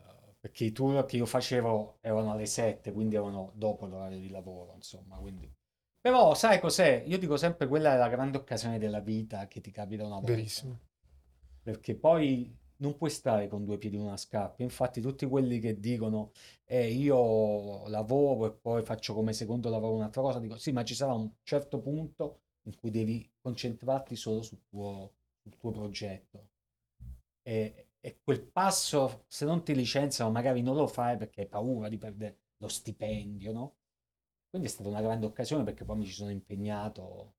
eh, 0.00 0.34
perché 0.40 0.64
i 0.64 0.72
tour 0.72 1.04
che 1.04 1.16
io 1.18 1.26
facevo 1.26 1.98
erano 2.00 2.32
alle 2.32 2.46
7, 2.46 2.92
quindi 2.92 3.14
erano 3.16 3.52
dopo 3.54 3.86
l'orario 3.86 4.18
di 4.18 4.28
lavoro, 4.30 4.72
insomma, 4.74 5.16
quindi... 5.16 5.48
Però, 6.02 6.34
sai 6.34 6.58
cos'è? 6.58 7.04
Io 7.06 7.16
dico 7.16 7.36
sempre 7.36 7.68
quella 7.68 7.94
è 7.94 7.96
la 7.96 8.08
grande 8.08 8.36
occasione 8.36 8.80
della 8.80 8.98
vita 8.98 9.46
che 9.46 9.60
ti 9.60 9.70
capita 9.70 10.04
una 10.04 10.16
volta. 10.16 10.32
Verissimo. 10.32 10.80
Perché 11.62 11.94
poi 11.94 12.52
non 12.78 12.96
puoi 12.96 13.08
stare 13.08 13.46
con 13.46 13.64
due 13.64 13.78
piedi 13.78 13.94
in 13.94 14.02
una 14.02 14.16
scarpa. 14.16 14.64
Infatti, 14.64 15.00
tutti 15.00 15.26
quelli 15.26 15.60
che 15.60 15.78
dicono 15.78 16.32
eh, 16.64 16.88
io 16.88 17.86
lavoro 17.86 18.46
e 18.46 18.50
poi 18.50 18.82
faccio 18.82 19.14
come 19.14 19.32
secondo 19.32 19.70
lavoro 19.70 19.94
un'altra 19.94 20.22
cosa, 20.22 20.40
dico 20.40 20.56
sì, 20.56 20.72
ma 20.72 20.82
ci 20.82 20.96
sarà 20.96 21.12
un 21.12 21.30
certo 21.44 21.80
punto 21.80 22.40
in 22.62 22.74
cui 22.74 22.90
devi 22.90 23.30
concentrarti 23.40 24.16
solo 24.16 24.42
sul 24.42 24.64
tuo, 24.68 25.12
sul 25.40 25.56
tuo 25.56 25.70
progetto. 25.70 26.48
E, 27.42 27.90
e 28.00 28.18
quel 28.24 28.42
passo, 28.42 29.22
se 29.28 29.44
non 29.44 29.62
ti 29.62 29.72
licenziano, 29.72 30.32
magari 30.32 30.62
non 30.62 30.74
lo 30.74 30.88
fai 30.88 31.16
perché 31.16 31.42
hai 31.42 31.48
paura 31.48 31.88
di 31.88 31.96
perdere 31.96 32.38
lo 32.56 32.66
stipendio, 32.66 33.52
no? 33.52 33.74
Quindi 34.52 34.68
è 34.68 34.70
stata 34.70 34.90
una 34.90 35.00
grande 35.00 35.24
occasione 35.24 35.64
perché 35.64 35.82
poi 35.84 35.96
mi 35.96 36.04
ci 36.04 36.12
sono 36.12 36.30
impegnato 36.30 37.32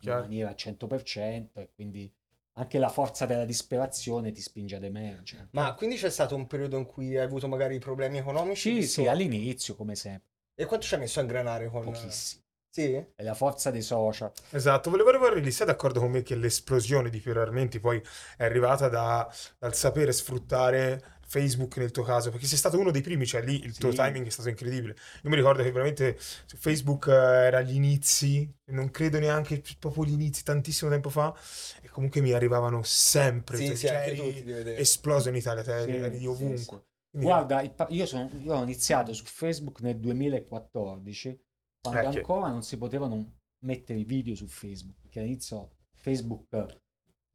Chiaro. 0.00 0.22
maniera 0.22 0.48
al 0.48 0.56
100% 0.56 1.60
e 1.60 1.68
quindi 1.74 2.10
anche 2.54 2.78
la 2.78 2.88
forza 2.88 3.26
della 3.26 3.44
disperazione 3.44 4.32
ti 4.32 4.40
spinge 4.40 4.76
ad 4.76 4.84
emergere. 4.84 5.48
Ma 5.52 5.74
quindi 5.74 5.96
c'è 5.96 6.08
stato 6.08 6.34
un 6.34 6.46
periodo 6.46 6.78
in 6.78 6.86
cui 6.86 7.16
hai 7.18 7.24
avuto 7.24 7.48
magari 7.48 7.78
problemi 7.78 8.16
economici? 8.16 8.80
Sì, 8.80 8.88
sì, 8.88 9.06
all'inizio 9.06 9.74
come 9.74 9.94
sempre, 9.94 10.30
E 10.54 10.64
quanto 10.64 10.86
ci 10.86 10.94
hai 10.94 11.00
messo 11.00 11.18
a 11.18 11.22
ingranare 11.22 11.68
con... 11.68 11.84
pochissimo. 11.84 12.42
Sì? 12.70 12.92
È 13.14 13.22
la 13.22 13.34
forza 13.34 13.70
dei 13.70 13.82
social. 13.82 14.32
Esatto, 14.50 14.88
volevo 14.88 15.08
arrivare 15.10 15.40
lì, 15.40 15.50
sei 15.50 15.66
d'accordo 15.66 15.98
con 16.00 16.10
me 16.12 16.22
che 16.22 16.36
l'esplosione 16.36 17.10
di 17.10 17.18
Piero 17.20 17.40
Armenti 17.42 17.80
poi 17.80 18.00
è 18.36 18.44
arrivata 18.44 18.88
da- 18.88 19.28
dal 19.58 19.74
sapere 19.74 20.12
sfruttare 20.12 21.13
Facebook 21.34 21.76
nel 21.78 21.90
tuo 21.90 22.04
caso, 22.04 22.30
perché 22.30 22.46
sei 22.46 22.56
stato 22.58 22.78
uno 22.78 22.90
dei 22.92 23.02
primi, 23.02 23.26
cioè 23.26 23.42
lì 23.42 23.64
il 23.64 23.76
tuo 23.76 23.90
Sì. 23.90 23.96
timing 23.96 24.26
è 24.26 24.30
stato 24.30 24.48
incredibile. 24.48 24.94
Io 25.22 25.30
mi 25.30 25.36
ricordo 25.36 25.62
che 25.64 25.72
veramente 25.72 26.16
su 26.18 26.56
Facebook 26.56 27.08
eh, 27.08 27.12
era 27.12 27.58
agli 27.58 27.74
inizi, 27.74 28.48
non 28.66 28.90
credo 28.90 29.18
neanche 29.18 29.60
proprio 29.78 30.04
gli 30.04 30.12
inizi, 30.12 30.44
tantissimo 30.44 30.90
tempo 30.90 31.10
fa, 31.10 31.34
e 31.82 31.88
comunque 31.88 32.20
mi 32.20 32.32
arrivavano 32.32 32.82
sempre, 32.84 33.56
Sì, 33.56 33.66
cioè, 33.66 33.76
sì, 33.76 33.86
cioè, 33.86 34.14
tutti 34.14 34.70
esploso 34.80 35.28
in 35.28 35.34
Italia, 35.36 35.62
te, 35.64 36.10
Sì, 36.12 36.18
sì, 36.18 36.26
ovunque. 36.26 36.84
Quindi- 37.10 37.28
Guarda, 37.30 37.60
io, 37.88 38.06
sono, 38.06 38.28
io 38.42 38.54
ho 38.54 38.62
iniziato 38.62 39.12
su 39.12 39.24
Facebook 39.24 39.80
nel 39.80 39.98
2014, 39.98 41.40
quando 41.80 42.00
Eh, 42.00 42.10
che- 42.10 42.18
ancora 42.18 42.48
non 42.48 42.62
si 42.62 42.76
potevano 42.76 43.40
mettere 43.64 43.98
i 43.98 44.04
video 44.04 44.34
su 44.34 44.46
Facebook, 44.46 45.00
perché 45.00 45.20
all'inizio 45.20 45.76
Facebook 45.94 46.48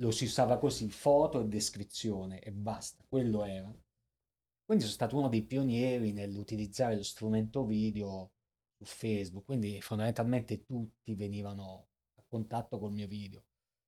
lo 0.01 0.11
si 0.11 0.25
usava 0.25 0.57
così, 0.57 0.89
foto 0.89 1.41
e 1.41 1.47
descrizione 1.47 2.39
e 2.39 2.51
basta, 2.51 3.03
quello 3.07 3.43
era. 3.43 3.69
Quindi 4.69 4.85
sono 4.85 4.97
stato 4.97 5.17
uno 5.17 5.29
dei 5.29 5.41
pionieri 5.41 6.11
nell'utilizzare 6.11 6.95
lo 6.95 7.01
strumento 7.01 7.65
video 7.65 8.33
su 8.77 8.85
Facebook, 8.85 9.45
quindi 9.45 9.81
fondamentalmente 9.81 10.63
tutti 10.63 11.15
venivano 11.15 11.87
a 12.13 12.23
contatto 12.27 12.77
col 12.77 12.91
mio 12.91 13.07
video. 13.07 13.45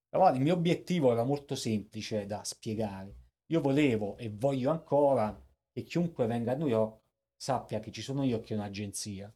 Però 0.09 0.33
il 0.33 0.41
mio 0.41 0.55
obiettivo 0.55 1.11
era 1.11 1.23
molto 1.23 1.53
semplice 1.53 2.25
da 2.25 2.43
spiegare. 2.43 3.15
Io 3.51 3.61
volevo 3.61 4.17
e 4.17 4.31
voglio 4.31 4.71
ancora 4.71 5.39
che 5.71 5.83
chiunque 5.83 6.25
venga 6.25 6.53
a 6.53 6.55
New 6.55 6.67
York 6.67 7.03
sappia 7.35 7.79
che 7.79 7.91
ci 7.91 8.01
sono 8.01 8.23
io 8.23 8.39
che 8.39 8.55
è 8.55 8.57
un'agenzia, 8.57 9.31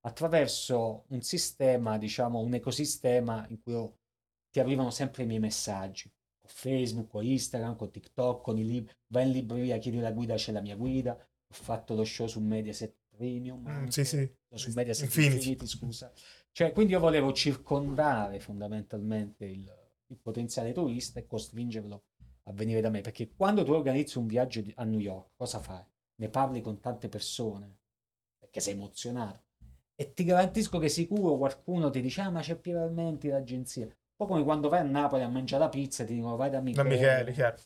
attraverso 0.00 1.06
un 1.08 1.22
sistema, 1.22 1.96
diciamo, 1.96 2.38
un 2.38 2.52
ecosistema 2.52 3.46
in 3.48 3.62
cui 3.62 3.90
ti 4.50 4.60
arrivano 4.60 4.90
sempre 4.90 5.22
i 5.22 5.26
miei 5.26 5.40
messaggi, 5.40 6.12
con 6.42 6.50
Facebook, 6.50 7.08
con 7.08 7.24
Instagram, 7.24 7.76
con 7.76 7.90
TikTok, 7.90 8.42
con 8.42 8.58
i 8.58 8.64
libri, 8.66 8.92
vai 9.08 9.26
in 9.26 9.32
libreria, 9.32 9.78
chiedi 9.78 9.98
la 10.00 10.10
guida, 10.12 10.34
c'è 10.34 10.52
la 10.52 10.60
mia 10.60 10.76
guida, 10.76 11.12
ho 11.14 11.54
fatto 11.54 11.94
lo 11.94 12.04
show 12.04 12.26
su 12.26 12.40
Mediaset 12.40 12.94
Premium, 13.16 13.64
Mm, 13.68 13.86
sì, 13.86 14.04
sì. 14.04 14.28
su 14.54 14.72
Mediaset 14.74 15.04
Infinity. 15.04 15.34
Infinity, 15.36 15.66
scusa. 15.66 16.12
Cioè, 16.50 16.72
quindi 16.72 16.92
io 16.92 17.00
volevo 17.00 17.32
circondare 17.32 18.40
fondamentalmente 18.40 19.44
il, 19.46 19.72
il 20.08 20.18
potenziale 20.18 20.72
turista 20.72 21.18
e 21.20 21.26
costringerlo 21.26 22.02
a 22.44 22.52
venire 22.52 22.80
da 22.80 22.90
me, 22.90 23.00
perché 23.02 23.30
quando 23.34 23.64
tu 23.64 23.72
organizzi 23.72 24.18
un 24.18 24.26
viaggio 24.26 24.60
di- 24.60 24.72
a 24.76 24.84
New 24.84 24.98
York, 24.98 25.30
cosa 25.36 25.60
fai? 25.60 25.82
Ne 26.16 26.28
parli 26.28 26.60
con 26.60 26.80
tante 26.80 27.08
persone, 27.08 27.78
perché 28.38 28.60
sei 28.60 28.74
emozionato. 28.74 29.44
E 29.94 30.12
ti 30.12 30.24
garantisco 30.24 30.78
che 30.78 30.88
sicuro 30.88 31.36
qualcuno 31.36 31.88
ti 31.90 32.00
dice, 32.00 32.20
ah 32.22 32.30
ma 32.30 32.40
c'è 32.40 32.56
Piero 32.56 32.82
Armenti, 32.82 33.28
l'agenzia. 33.28 33.86
Po' 34.22 34.28
come 34.28 34.44
quando 34.44 34.68
vai 34.68 34.78
a 34.78 34.84
Napoli 34.84 35.24
a 35.24 35.28
mangiare 35.28 35.64
la 35.64 35.68
pizza 35.68 36.04
e 36.04 36.06
ti 36.06 36.14
dicono 36.14 36.36
vai 36.36 36.48
da 36.48 36.58
Da 36.58 36.62
Michele. 36.62 36.88
Michele, 36.88 37.32
chiaro. 37.32 37.56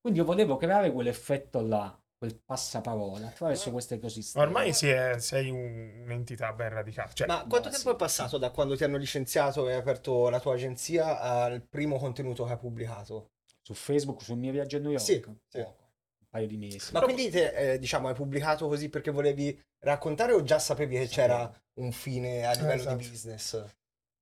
Quindi 0.00 0.20
io 0.20 0.24
volevo 0.24 0.56
creare 0.56 0.92
quell'effetto 0.92 1.60
là, 1.60 2.00
quel 2.16 2.40
passaparola, 2.44 3.26
attraverso 3.26 3.72
questo 3.72 3.94
ecosistema. 3.94 4.44
Ormai 4.44 4.72
si 4.72 4.88
è- 4.88 5.18
sei 5.18 5.50
un- 5.50 6.02
un'entità 6.04 6.52
ben 6.52 6.68
radicata. 6.68 7.12
Cioè, 7.12 7.26
Ma 7.26 7.44
quanto 7.48 7.68
no, 7.70 7.74
tempo 7.74 7.88
sì. 7.88 7.94
è 7.94 7.96
passato 7.96 8.38
da 8.38 8.50
quando 8.50 8.76
ti 8.76 8.84
hanno 8.84 8.98
licenziato 8.98 9.68
e 9.68 9.72
hai 9.72 9.78
aperto 9.80 10.28
la 10.28 10.38
tua 10.38 10.54
agenzia 10.54 11.18
al 11.18 11.60
primo 11.62 11.98
contenuto 11.98 12.44
che 12.44 12.52
hai 12.52 12.58
pubblicato? 12.58 13.30
Su 13.60 13.74
Facebook, 13.74 14.22
sul 14.22 14.38
mio 14.38 14.52
viaggio 14.52 14.76
a 14.76 14.80
New 14.80 14.90
York? 14.92 15.02
Sì, 15.04 15.20
sì. 15.48 15.58
Un 15.58 16.26
paio 16.30 16.46
di 16.46 16.56
mesi. 16.56 16.92
Ma 16.92 17.00
quindi 17.00 17.30
te, 17.30 17.72
eh, 17.72 17.78
diciamo, 17.80 18.06
hai 18.06 18.14
pubblicato 18.14 18.68
così 18.68 18.88
perché 18.88 19.10
volevi 19.10 19.60
raccontare 19.80 20.34
o 20.34 20.44
già 20.44 20.60
sapevi 20.60 20.98
che 20.98 21.08
c'era 21.08 21.52
un 21.80 21.90
fine 21.90 22.46
a 22.46 22.52
livello 22.52 22.74
esatto. 22.74 22.96
di 22.96 23.08
business? 23.08 23.64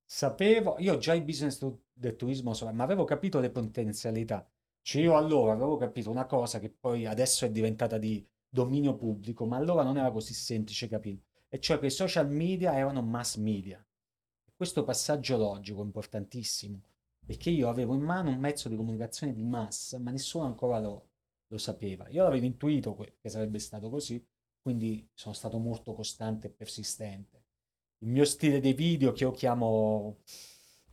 Sapevo, 0.04 0.76
io 0.78 0.98
già 0.98 1.14
il 1.14 1.24
business 1.24 1.58
del 1.92 2.16
turismo, 2.16 2.52
ma 2.72 2.84
avevo 2.84 3.04
capito 3.04 3.40
le 3.40 3.50
potenzialità. 3.50 4.48
Cioè 4.82 5.02
io 5.02 5.16
allora 5.16 5.52
avevo 5.52 5.76
capito 5.76 6.10
una 6.10 6.26
cosa 6.26 6.58
che 6.58 6.70
poi 6.70 7.06
adesso 7.06 7.44
è 7.46 7.50
diventata 7.50 7.96
di 7.96 8.26
dominio 8.46 8.94
pubblico, 8.96 9.46
ma 9.46 9.56
allora 9.56 9.82
non 9.82 9.96
era 9.96 10.10
così 10.10 10.34
semplice 10.34 10.88
capirlo. 10.88 11.22
E 11.48 11.58
cioè 11.58 11.78
che 11.78 11.86
i 11.86 11.90
social 11.90 12.30
media 12.30 12.76
erano 12.76 13.02
mass 13.02 13.36
media. 13.36 13.84
Questo 14.54 14.84
passaggio 14.84 15.36
logico 15.36 15.80
è 15.80 15.84
importantissimo, 15.84 16.82
perché 17.24 17.50
io 17.50 17.68
avevo 17.68 17.94
in 17.94 18.02
mano 18.02 18.30
un 18.30 18.38
mezzo 18.38 18.68
di 18.68 18.76
comunicazione 18.76 19.32
di 19.32 19.42
massa, 19.42 19.98
ma 19.98 20.10
nessuno 20.10 20.44
ancora 20.44 20.78
lo, 20.78 21.08
lo 21.48 21.58
sapeva. 21.58 22.08
Io 22.10 22.26
avevo 22.26 22.44
intuito 22.44 22.94
che 22.94 23.28
sarebbe 23.28 23.58
stato 23.58 23.88
così, 23.88 24.24
quindi 24.60 25.08
sono 25.14 25.34
stato 25.34 25.58
molto 25.58 25.94
costante 25.94 26.48
e 26.48 26.50
persistente. 26.50 27.43
Il 27.98 28.08
mio 28.08 28.24
stile 28.24 28.60
dei 28.60 28.74
video 28.74 29.12
che 29.12 29.24
io 29.24 29.30
chiamo 29.30 30.18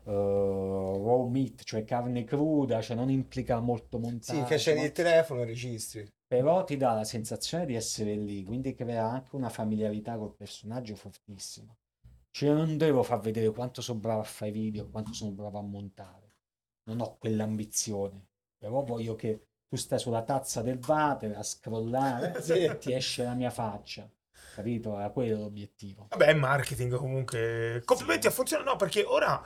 eh, 0.05 0.12
raw 0.12 1.27
meat, 1.27 1.63
cioè 1.63 1.84
carne 1.84 2.24
cruda, 2.24 2.81
cioè 2.81 2.96
non 2.96 3.10
implica 3.10 3.60
molto 3.60 4.00
montaggio, 4.00 4.39
Sì, 4.41 4.46
che 4.46 4.53
accendi 4.55 4.84
il 4.86 4.91
telefono 4.91 5.41
e 5.41 5.46
registri. 5.46 6.10
però 6.25 6.63
ti 6.63 6.77
dà 6.77 6.93
la 6.93 7.03
sensazione 7.03 7.65
di 7.65 7.75
essere 7.75 8.15
lì, 8.15 8.43
quindi 8.43 8.74
crea 8.74 9.05
anche 9.10 9.36
una 9.36 9.50
familiarità 9.50 10.17
col 10.17 10.34
personaggio 10.36 10.96
fortissima. 10.96 11.75
Cioè 12.31 12.50
io 12.50 12.55
non 12.55 12.77
devo 12.77 13.03
far 13.03 13.20
vedere 13.20 13.51
quanto 13.51 13.81
sono 13.81 14.00
bravo 14.00 14.22
a 14.22 14.24
fare 14.24 14.51
video, 14.51 14.89
quanto 14.89 15.12
sono 15.13 15.31
bravo 15.31 15.60
a 15.60 15.63
montare. 15.63 16.29
Non 16.84 17.01
ho 17.01 17.17
quell'ambizione, 17.17 18.27
però 18.58 18.84
voglio 18.84 19.15
che 19.15 19.48
tu 19.67 19.75
stai 19.75 20.00
sulla 20.00 20.24
tazza 20.24 20.62
del 20.62 20.79
water 20.88 21.36
a 21.38 21.43
scrollare 21.43 22.39
Sì. 22.41 22.53
e 22.63 22.77
ti 22.77 22.93
esce 22.93 23.24
la 23.24 23.34
mia 23.34 23.50
faccia. 23.50 24.10
Capito? 24.55 24.98
Era 24.98 25.10
quello 25.10 25.38
l'obiettivo. 25.39 26.08
Vabbè, 26.10 26.34
marketing 26.34 26.96
comunque. 26.96 27.81
Complimenti 27.86 28.27
a 28.27 28.31
funziona. 28.31 28.63
No, 28.63 28.75
perché 28.75 29.03
ora, 29.03 29.41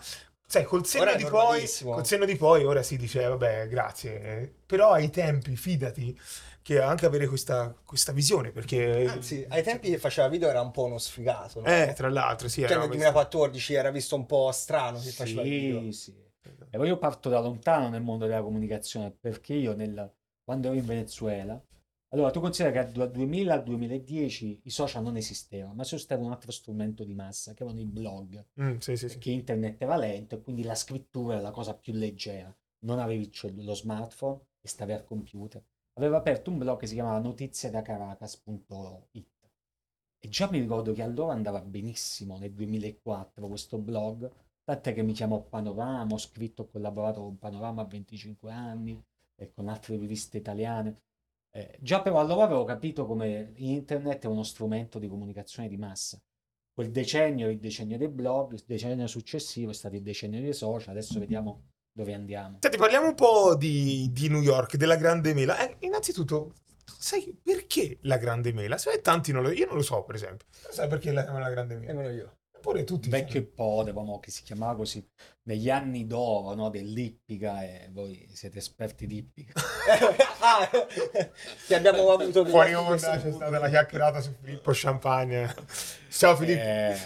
sai, 0.45 0.63
col 0.63 0.85
senno 0.85 1.15
di 1.15 1.25
poi, 1.25 1.67
col 1.83 2.05
senno 2.05 2.25
di 2.25 2.35
poi, 2.35 2.63
ora 2.63 2.81
si 2.83 2.97
dice, 2.97 3.25
vabbè, 3.25 3.67
grazie. 3.67 4.53
Però 4.65 4.91
ai 4.91 5.09
tempi, 5.09 5.55
fidati, 5.55 6.17
che 6.61 6.81
anche 6.81 7.05
avere 7.05 7.27
questa, 7.27 7.75
questa 7.85 8.11
visione, 8.11 8.49
perché... 8.51 9.05
Anzi, 9.05 9.45
ai 9.49 9.61
tempi 9.61 9.91
che 9.91 9.99
faceva 9.99 10.27
video 10.27 10.49
era 10.49 10.61
un 10.61 10.71
po' 10.71 10.85
uno 10.85 10.97
sfigato, 10.97 11.61
no? 11.61 11.67
Eh, 11.67 11.93
tra 11.95 12.09
l'altro, 12.09 12.47
sì, 12.47 12.61
Cioè 12.61 12.71
era 12.71 12.79
nel 12.79 12.87
questa- 12.87 13.11
2014 13.11 13.73
era 13.75 13.91
visto 13.91 14.15
un 14.15 14.25
po' 14.25 14.51
strano 14.51 14.99
che 14.99 15.11
faceva 15.11 15.43
video. 15.43 15.81
Sì, 15.81 15.91
sì. 15.91 16.23
E 16.71 16.77
poi 16.77 16.87
io 16.87 16.97
parto 16.97 17.29
da 17.29 17.39
lontano 17.39 17.89
nel 17.89 18.01
mondo 18.01 18.25
della 18.25 18.41
comunicazione 18.41 19.15
perché 19.17 19.53
io 19.53 19.75
nel- 19.75 20.11
quando 20.43 20.67
ero 20.69 20.75
in 20.75 20.85
Venezuela, 20.85 21.61
allora 22.09 22.31
tu 22.31 22.39
consideri 22.39 22.73
che 22.85 22.91
dal 22.91 23.11
2000 23.11 23.53
al 23.53 23.63
2010 23.63 24.61
i 24.63 24.69
social 24.69 25.03
non 25.03 25.17
esistevano, 25.17 25.73
ma 25.75 25.81
esisteva 25.83 26.23
un 26.23 26.31
altro 26.31 26.51
strumento 26.51 27.03
di 27.03 27.13
massa 27.13 27.53
che 27.53 27.63
erano 27.63 27.79
i 27.79 27.85
blog, 27.85 28.43
Mm, 28.61 28.77
sì, 28.77 28.95
sì, 28.95 29.07
sì. 29.07 29.07
perché 29.07 29.31
internet 29.31 29.81
era 29.81 29.97
lento 29.97 30.35
e 30.35 30.41
quindi 30.41 30.63
la 30.63 30.75
scrittura 30.75 31.33
era 31.35 31.43
la 31.43 31.51
cosa 31.51 31.75
più 31.75 31.93
leggera. 31.93 32.53
Non 32.85 32.99
avevi 32.99 33.31
cell- 33.31 33.63
lo 33.63 33.73
smartphone 33.75 34.39
e 34.61 34.67
stavi 34.67 34.93
al 34.93 35.03
computer. 35.03 35.61
Avevo 35.93 36.15
aperto 36.17 36.49
un 36.51 36.57
blog 36.57 36.79
che 36.79 36.87
si 36.87 36.93
chiamava 36.95 37.19
notiziadacaracas.it 37.19 39.27
e 40.19 40.27
già 40.29 40.49
mi 40.49 40.59
ricordo 40.59 40.93
che 40.93 41.01
allora 41.03 41.33
andava 41.33 41.61
benissimo 41.61 42.37
nel 42.37 42.53
2004 42.53 43.47
questo 43.47 43.77
blog, 43.77 44.29
tant'è 44.63 44.93
che 44.93 45.03
mi 45.03 45.13
chiamò 45.13 45.41
Panorama, 45.41 46.13
ho 46.13 46.17
scritto, 46.17 46.63
ho 46.63 46.67
collaborato 46.67 47.21
con 47.21 47.37
Panorama 47.37 47.81
a 47.83 47.85
25 47.85 48.51
anni 48.51 49.01
e 49.35 49.51
con 49.53 49.67
altre 49.67 49.97
riviste 49.97 50.37
italiane. 50.37 51.01
Eh, 51.55 51.77
già 51.79 52.01
però 52.01 52.19
allora 52.19 52.43
avevo 52.43 52.65
capito 52.65 53.05
come 53.05 53.53
internet 53.55 54.25
è 54.25 54.27
uno 54.27 54.43
strumento 54.43 54.99
di 54.99 55.07
comunicazione 55.07 55.69
di 55.69 55.77
massa. 55.77 56.21
Quel 56.73 56.91
decennio 56.91 57.47
è 57.47 57.51
il 57.51 57.59
decennio 57.59 57.97
dei 57.97 58.09
blog, 58.09 58.51
il 58.51 58.63
decennio 58.65 59.07
successivo 59.07 59.71
è 59.71 59.73
stato 59.73 59.95
il 59.95 60.01
decennio 60.01 60.41
dei 60.41 60.51
social, 60.51 60.89
adesso 60.89 61.17
vediamo 61.17 61.67
dove 61.93 62.13
andiamo. 62.13 62.57
Senti, 62.59 62.75
parliamo 62.75 63.07
un 63.07 63.15
po' 63.15 63.55
di, 63.55 64.09
di 64.11 64.27
New 64.27 64.41
York, 64.41 64.75
della 64.75 64.97
Grande 64.97 65.33
Mela. 65.33 65.65
Eh, 65.65 65.77
innanzitutto, 65.85 66.55
sai 66.83 67.33
perché 67.41 67.99
la 68.01 68.17
Grande 68.17 68.51
Mela? 68.51 68.77
Se 68.77 68.99
tanti 68.99 69.31
non 69.31 69.41
lo... 69.41 69.51
Io 69.51 69.65
non 69.65 69.75
lo 69.75 69.81
so, 69.81 70.03
per 70.03 70.15
esempio. 70.15 70.47
Sai 70.51 70.89
perché 70.89 71.13
la, 71.13 71.23
la 71.23 71.49
Grande 71.49 71.77
Mela? 71.77 71.93
Nemmeno 71.93 72.13
io. 72.13 72.37
Eppure 72.65 72.83
tutti... 72.83 73.09
vecchio 73.09 73.41
ippodromo 73.41 74.19
che 74.19 74.31
si 74.31 74.41
chiamava 74.41 74.75
così 74.75 75.07
negli 75.43 75.69
anni 75.69 76.07
d'oro 76.07 76.55
no, 76.55 76.69
dell'ippica 76.69 77.61
e 77.61 77.89
voi 77.91 78.27
siete 78.33 78.57
esperti 78.57 79.05
di 79.05 79.17
ippica 79.17 79.61
ah, 80.41 80.67
che 81.67 81.75
abbiamo 81.75 82.09
avuto 82.09 82.43
Fuori 82.43 82.73
onda 82.73 82.95
c'è 82.95 83.21
questi 83.21 83.33
stata 83.33 83.59
la 83.59 83.69
chiacchierata 83.69 84.19
su 84.19 84.33
Filippo 84.41 84.71
Champagne. 84.73 85.53
Ciao 86.09 86.35
Filippo. 86.35 86.59
Eh, 86.59 86.97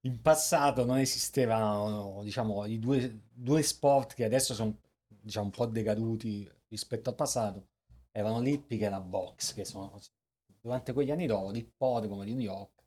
in 0.00 0.20
passato 0.20 0.84
non 0.84 0.98
esistevano 0.98 2.20
diciamo 2.24 2.66
i 2.66 2.80
due, 2.80 3.20
due 3.32 3.62
sport 3.62 4.14
che 4.14 4.24
adesso 4.24 4.52
sono 4.52 4.78
diciamo 5.06 5.44
un 5.44 5.52
po' 5.52 5.66
decaduti 5.66 6.50
rispetto 6.66 7.10
al 7.10 7.14
passato 7.14 7.68
erano 8.10 8.40
l'ippica 8.40 8.88
e 8.88 8.90
la 8.90 9.00
box 9.00 9.54
che 9.54 9.64
sono 9.64 9.96
durante 10.60 10.92
quegli 10.92 11.12
anni 11.12 11.26
d'oro 11.26 11.50
l'ippodromo 11.50 12.24
di 12.24 12.34
New 12.34 12.42
York 12.42 12.79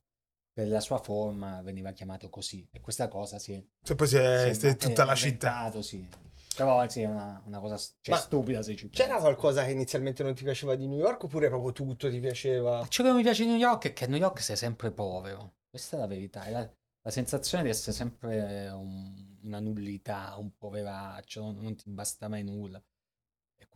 per 0.54 0.68
la 0.68 0.80
sua 0.80 1.00
forma 1.00 1.62
veniva 1.62 1.92
chiamato 1.92 2.30
così 2.30 2.68
e 2.72 2.80
questa 2.80 3.08
cosa 3.08 3.40
si 3.40 3.54
è 3.54 3.64
Se 3.82 3.96
poi 3.96 4.08
si 4.08 4.18
è, 4.18 4.54
si 4.54 4.68
è 4.68 4.70
ma 4.70 4.76
tutta 4.76 5.02
è 5.02 5.06
la 5.06 5.16
città. 5.16 5.82
sì. 5.82 6.08
Però 6.56 6.88
sì, 6.88 7.02
è 7.02 7.08
una, 7.08 7.42
una 7.46 7.60
cosa 7.60 7.78
cioè, 7.78 8.14
Ma 8.14 8.18
stupida 8.18 8.62
se 8.62 8.76
ci 8.76 8.88
C'era 8.90 9.18
qualcosa 9.18 9.66
che 9.66 9.72
inizialmente 9.72 10.22
non 10.22 10.36
ti 10.36 10.44
piaceva 10.44 10.76
di 10.76 10.88
New 10.88 11.00
York 11.00 11.24
oppure 11.24 11.50
proprio 11.50 11.72
tutto 11.72 12.10
ti 12.10 12.20
piaceva? 12.20 12.86
Ciò 12.88 13.04
che 13.04 13.12
mi 13.12 13.24
piace 13.24 13.44
di 13.44 13.50
New 13.50 13.58
York 13.58 13.88
è 13.88 13.94
che 13.94 14.06
a 14.06 14.08
New 14.08 14.20
York 14.20 14.40
sei 14.42 14.56
sempre 14.56 14.92
povero. 14.92 15.56
Questa 15.70 15.98
è 15.98 16.00
la 16.00 16.06
verità. 16.06 16.44
È 16.44 16.52
la, 16.52 16.60
la 17.02 17.10
sensazione 17.12 17.64
di 17.64 17.70
essere 17.70 17.92
sempre 17.96 18.70
un- 18.70 19.38
una 19.42 19.60
nullità, 19.60 20.36
un 20.38 20.56
poveraccio, 20.56 21.42
non, 21.42 21.58
non 21.58 21.76
ti 21.76 21.90
basta 21.90 22.28
mai 22.28 22.44
nulla. 22.44 22.82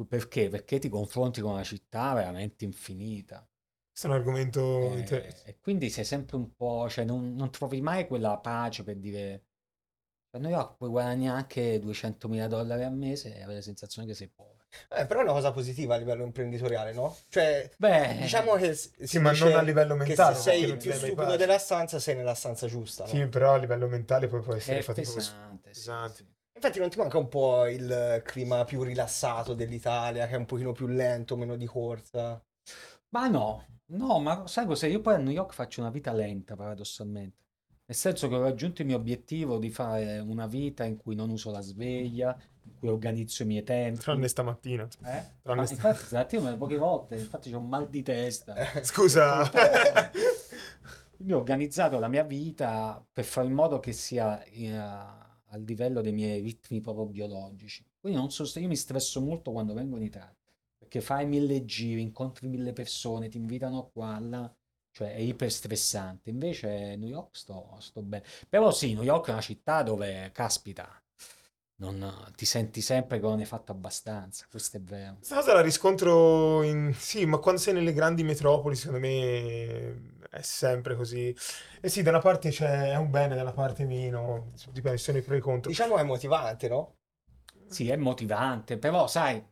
Perché? 0.08 0.50
Perché 0.50 0.78
ti 0.78 0.90
confronti 0.90 1.42
con 1.42 1.54
una 1.54 1.64
città 1.64 2.14
veramente 2.14 2.64
infinita. 2.66 3.48
Questo 3.98 4.14
è 4.16 4.16
un 4.16 4.22
argomento 4.24 4.60
Eh, 4.94 5.00
interessante. 5.00 5.50
e 5.50 5.58
quindi 5.60 5.90
sei 5.90 6.06
sempre 6.06 6.36
un 6.36 6.54
po', 6.54 6.88
cioè 6.88 7.04
non, 7.04 7.34
non 7.34 7.50
trovi 7.50 7.82
mai 7.82 8.06
quella 8.06 8.38
pace 8.38 8.84
per 8.84 8.98
dire 8.98 9.46
a 10.32 10.38
New 10.38 10.52
York 10.52 10.76
puoi 10.78 10.90
guadagnare 10.90 11.38
anche 11.40 11.80
200.000 11.80 12.46
dollari 12.46 12.84
al 12.84 12.94
mese 12.94 13.30
e 13.36 13.42
avere 13.42 13.56
la 13.56 13.62
sensazione 13.64 14.08
che 14.08 14.14
sei 14.14 14.28
povero. 14.30 14.66
Eh, 14.92 15.08
però 15.08 15.22
è 15.22 15.24
una 15.24 15.32
cosa 15.32 15.52
positiva 15.52 15.96
a 15.96 15.98
livello 15.98 16.24
imprenditoriale, 16.26 16.94
no? 16.94 17.18
Cioè, 17.30 17.72
Beh, 17.76 18.18
diciamo 18.22 18.54
che 18.54 18.76
Sì, 18.76 18.94
si 19.04 19.18
ma 19.18 19.32
non 19.32 19.54
a 19.54 19.62
livello 19.62 19.96
che 19.96 20.06
mentale. 20.06 20.36
se 20.36 20.42
sei 20.42 20.62
il 20.62 20.78
più 20.78 20.92
stupido 20.92 21.16
pace. 21.16 21.38
della 21.38 21.58
stanza 21.58 21.98
sei 21.98 22.16
nella 22.18 22.36
stanza 22.36 22.68
giusta, 22.68 23.06
no? 23.06 23.10
Sì, 23.10 23.26
però 23.26 23.54
a 23.54 23.58
livello 23.58 23.88
mentale 23.88 24.28
poi 24.28 24.42
può 24.42 24.54
essere 24.54 24.78
è 24.78 24.84
faticoso. 24.84 25.16
pesante, 25.18 25.74
sì, 25.74 25.80
Pesante. 25.80 26.18
sì. 26.18 26.26
Infatti 26.54 26.80
non 26.80 26.90
ti 26.90 26.98
manca 27.00 27.18
un 27.18 27.28
po' 27.30 27.66
il 27.68 28.22
clima 28.24 28.64
più 28.64 28.84
rilassato 28.84 29.56
dell'Italia, 29.56 30.28
che 30.28 30.34
è 30.36 30.38
un 30.38 30.46
pochino 30.46 30.72
più 30.72 30.86
lento, 30.86 31.36
meno 31.36 31.56
di 31.56 31.66
corsa? 31.66 32.40
Ma 33.10 33.28
no, 33.28 33.64
no, 33.88 34.20
ma 34.20 34.48
sai 34.48 34.66
cos'è? 34.66 34.88
Io 34.88 35.02
poi 35.02 35.16
a 35.16 35.18
New 35.18 35.32
York 35.32 35.54
faccio 35.54 35.82
una 35.82 35.90
vita 35.90 36.14
lenta, 36.14 36.56
paradossalmente. 36.56 37.46
Nel 37.86 37.96
senso 37.96 38.28
che 38.28 38.36
ho 38.36 38.42
raggiunto 38.42 38.82
il 38.82 38.88
mio 38.88 38.98
obiettivo 38.98 39.58
di 39.58 39.70
fare 39.70 40.20
una 40.20 40.46
vita 40.46 40.84
in 40.84 40.98
cui 40.98 41.16
non 41.16 41.30
uso 41.30 41.52
la 41.52 41.62
sveglia, 41.62 42.38
in 42.64 42.74
cui 42.78 42.90
organizzo 42.90 43.44
i 43.44 43.46
miei 43.46 43.64
tempi. 43.64 44.00
Tranne 44.00 44.28
stamattina. 44.28 44.84
Eh? 44.84 45.24
tranne 45.42 45.62
Ma 45.62 45.66
sta- 45.66 45.74
infatti, 45.76 46.06
stamattina 46.06 46.58
poche 46.58 46.78
volte, 46.78 47.16
infatti 47.16 47.50
c'ho 47.50 47.60
un 47.60 47.70
mal 47.70 47.88
di 47.88 48.04
testa. 48.04 48.56
Scusa. 48.84 49.50
Quindi 51.16 51.34
ho 51.34 51.38
organizzato 51.38 51.98
la 51.98 52.10
mia 52.10 52.24
vita 52.24 53.04
per 53.12 53.24
fare 53.24 53.48
in 53.48 53.54
modo 53.54 53.80
che 53.80 53.94
sia 53.94 54.44
eh, 54.44 54.76
al 54.78 55.62
livello 55.62 56.02
dei 56.02 56.12
miei 56.12 56.42
ritmi 56.42 56.82
proprio 56.82 57.06
biologici. 57.06 57.86
Quindi 58.00 58.20
non 58.20 58.32
so 58.32 58.46
se 58.46 58.60
io 58.60 58.68
mi 58.68 58.76
stresso 58.76 59.22
molto 59.22 59.52
quando 59.52 59.74
vengo 59.74 59.98
in 59.98 60.04
Italia, 60.04 60.37
perché 60.78 61.02
fai 61.02 61.26
mille 61.26 61.66
giri, 61.66 62.02
incontri 62.02 62.48
mille 62.48 62.74
persone, 62.74 63.30
ti 63.30 63.38
invitano 63.38 63.90
qua, 63.92 64.20
là, 64.20 64.54
cioè 64.92 65.14
è 65.14 65.20
iper 65.20 65.52
stressante. 65.52 66.30
Invece 66.30 66.96
New 66.96 67.10
York 67.10 67.36
sto, 67.36 67.76
sto 67.80 68.02
bene. 68.02 68.24
Però 68.48 68.72
sì, 68.72 68.94
New 68.94 69.04
York 69.04 69.28
è 69.28 69.32
una 69.32 69.42
città 69.42 69.84
dove, 69.84 70.32
caspita, 70.34 70.90
non, 71.80 72.32
ti 72.36 72.46
senti 72.46 72.82
sempre 72.82 73.20
che 73.20 73.26
non 73.28 73.40
hai 73.40 73.46
fatto 73.46 73.72
abbastanza, 73.72 74.48
questo 74.50 74.78
è 74.78 74.82
vero. 74.82 75.16
Questa 75.18 75.36
cosa 75.36 75.54
la 75.54 75.62
riscontro 75.62 76.64
in... 76.64 76.94
Sì, 76.98 77.26
ma 77.26 77.38
quando 77.38 77.62
sei 77.62 77.74
nelle 77.74 77.94
grandi 77.94 78.24
metropoli, 78.24 78.76
secondo 78.76 79.00
me 79.00 80.16
è 80.30 80.42
sempre 80.42 80.96
così. 80.96 81.36
E 81.80 81.90
sì, 81.90 82.02
da 82.02 82.10
una 82.10 82.20
parte 82.20 82.50
c'è 82.50 82.96
un 82.96 83.12
bene, 83.12 83.36
dalla 83.36 83.54
parte 83.54 83.86
meno, 83.86 84.54
dipende, 84.72 84.98
sono 84.98 85.18
i 85.20 85.22
pro 85.22 85.36
e 85.36 85.38
i 85.38 85.42
contro. 85.42 85.70
Diciamo 85.70 85.98
è 85.98 86.04
motivante, 86.04 86.68
no? 86.68 86.96
Sì, 87.68 87.90
è 87.90 87.96
motivante, 87.96 88.78
però 88.78 89.08
sai, 89.08 89.46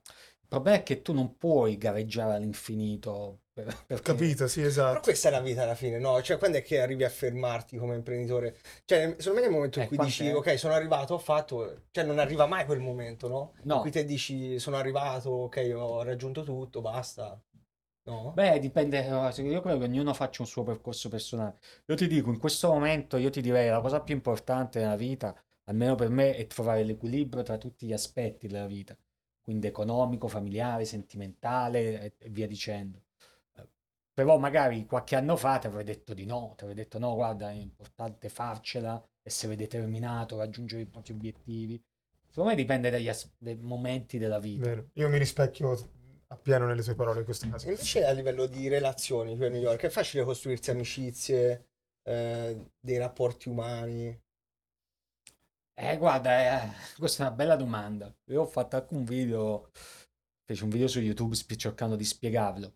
il 0.46 0.48
problema 0.48 0.78
è 0.78 0.84
che 0.84 1.02
tu 1.02 1.14
non 1.14 1.38
puoi 1.38 1.78
gareggiare 1.78 2.36
all'infinito. 2.36 3.42
per- 3.54 3.66
perché- 3.86 4.04
Capito, 4.04 4.48
sì, 4.48 4.62
Però 4.62 4.70
esatto. 4.70 5.02
questa 5.02 5.28
è 5.30 5.32
la 5.32 5.42
vita 5.42 5.64
alla 5.64 5.75
fine, 5.75 5.98
no? 6.00 6.22
Cioè, 6.22 6.38
quando 6.38 6.58
è 6.58 6.62
che 6.64 6.80
arrivi 6.80 7.04
a 7.04 7.10
fermarti 7.10 7.78
come 7.78 7.96
imprenditore? 7.96 8.58
Cioè, 8.86 9.16
secondo 9.18 9.40
me 9.40 9.42
nel 9.42 9.52
momento 9.56 9.80
in 9.80 9.86
Eh, 9.86 9.88
cui 9.88 9.98
dici, 9.98 10.30
ok, 10.32 10.58
sono 10.60 10.74
arrivato, 10.74 11.16
ho 11.16 11.18
fatto... 11.20 11.84
Cioè, 11.92 12.04
non 12.04 12.20
arriva 12.20 12.46
mai 12.46 12.66
quel 12.66 12.80
momento, 12.80 13.28
no? 13.28 13.54
No. 13.64 13.75
In 13.75 13.82
cui 13.82 13.92
te 13.92 14.06
dici, 14.06 14.60
sono 14.60 14.78
arrivato, 14.78 15.30
ok, 15.32 15.72
ho 15.75 16.04
raggiunto 16.04 16.44
tutto, 16.44 16.82
basta. 16.82 17.40
No? 18.04 18.34
Beh, 18.34 18.60
dipende, 18.60 19.00
eh, 19.06 19.42
io 19.44 19.62
credo 19.62 19.78
che 19.80 19.86
ognuno 19.86 20.14
faccia 20.14 20.42
un 20.42 20.48
suo 20.48 20.64
percorso 20.64 21.08
personale. 21.10 21.58
Io 21.88 21.96
ti 21.96 22.06
dico, 22.08 22.30
in 22.30 22.38
questo 22.38 22.68
momento 22.72 23.16
io 23.18 23.30
ti 23.30 23.42
direi 23.42 23.70
la 23.70 23.80
cosa 23.82 24.02
più 24.02 24.14
importante 24.14 24.80
nella 24.80 24.96
vita, 24.98 25.34
almeno 25.66 25.96
per 25.96 26.10
me, 26.10 26.36
è 26.36 26.46
trovare 26.46 26.84
l'equilibrio 26.84 27.44
tra 27.44 27.58
tutti 27.58 27.86
gli 27.88 27.94
aspetti 27.94 28.48
della 28.48 28.68
vita, 28.68 28.96
quindi 29.46 29.68
economico, 29.68 30.28
familiare, 30.28 30.86
sentimentale 30.86 32.02
e, 32.02 32.14
e 32.18 32.30
via 32.30 32.48
dicendo. 32.48 33.04
Però 34.12 34.38
magari 34.40 34.86
qualche 34.86 35.16
anno 35.16 35.36
fa 35.36 35.60
ti 35.60 35.68
avrei 35.68 35.84
detto 35.84 36.14
di 36.14 36.25
no, 36.25 36.54
ti 36.58 36.64
avrei 36.64 36.75
detto 36.78 36.98
no, 36.98 37.14
guarda, 37.14 37.52
è 37.52 37.54
importante 37.54 38.30
farcela, 38.30 39.02
essere 39.22 39.56
determinato, 39.56 40.38
raggiungere 40.38 40.82
i 40.82 40.86
propri 40.86 41.14
obiettivi. 41.14 41.82
Secondo 42.28 42.50
me 42.50 42.56
dipende 42.56 42.90
dagli 42.90 43.10
as- 43.10 43.30
dai 43.38 43.56
momenti 43.56 44.18
della 44.18 44.40
vita. 44.40 44.70
Vero. 44.70 44.90
Io 44.94 45.10
mi 45.10 45.18
rispecchio 45.18 45.78
appieno 46.28 46.66
nelle 46.66 46.82
tue 46.82 46.96
parole 46.96 47.20
in 47.20 47.25
questo 47.25 47.48
caso. 47.50 47.68
Invece 47.70 48.06
a 48.06 48.12
livello 48.12 48.46
di 48.46 48.68
relazioni 48.68 49.36
qui 49.36 49.46
a 49.46 49.50
New 49.50 49.62
York 49.62 49.84
è 49.84 49.90
facile 49.90 50.24
costruirsi 50.24 50.72
amicizie, 50.72 51.68
eh, 52.04 52.72
dei 52.80 52.98
rapporti 52.98 53.50
umani. 53.50 54.18
Eh, 55.77 55.98
guarda, 55.98 56.63
eh, 56.63 56.72
questa 56.98 57.24
è 57.24 57.27
una 57.27 57.36
bella 57.36 57.55
domanda. 57.58 58.13
Io 58.27 58.41
ho 58.44 58.46
fatto 58.46 58.77
anche 58.77 58.94
un 58.94 59.03
video, 59.03 59.72
feci 60.46 60.63
un 60.63 60.70
video 60.70 60.88
su 60.88 61.01
YouTube 61.01 61.36
cercando 61.36 61.98
di 61.98 62.05
spiegarlo. 62.05 62.74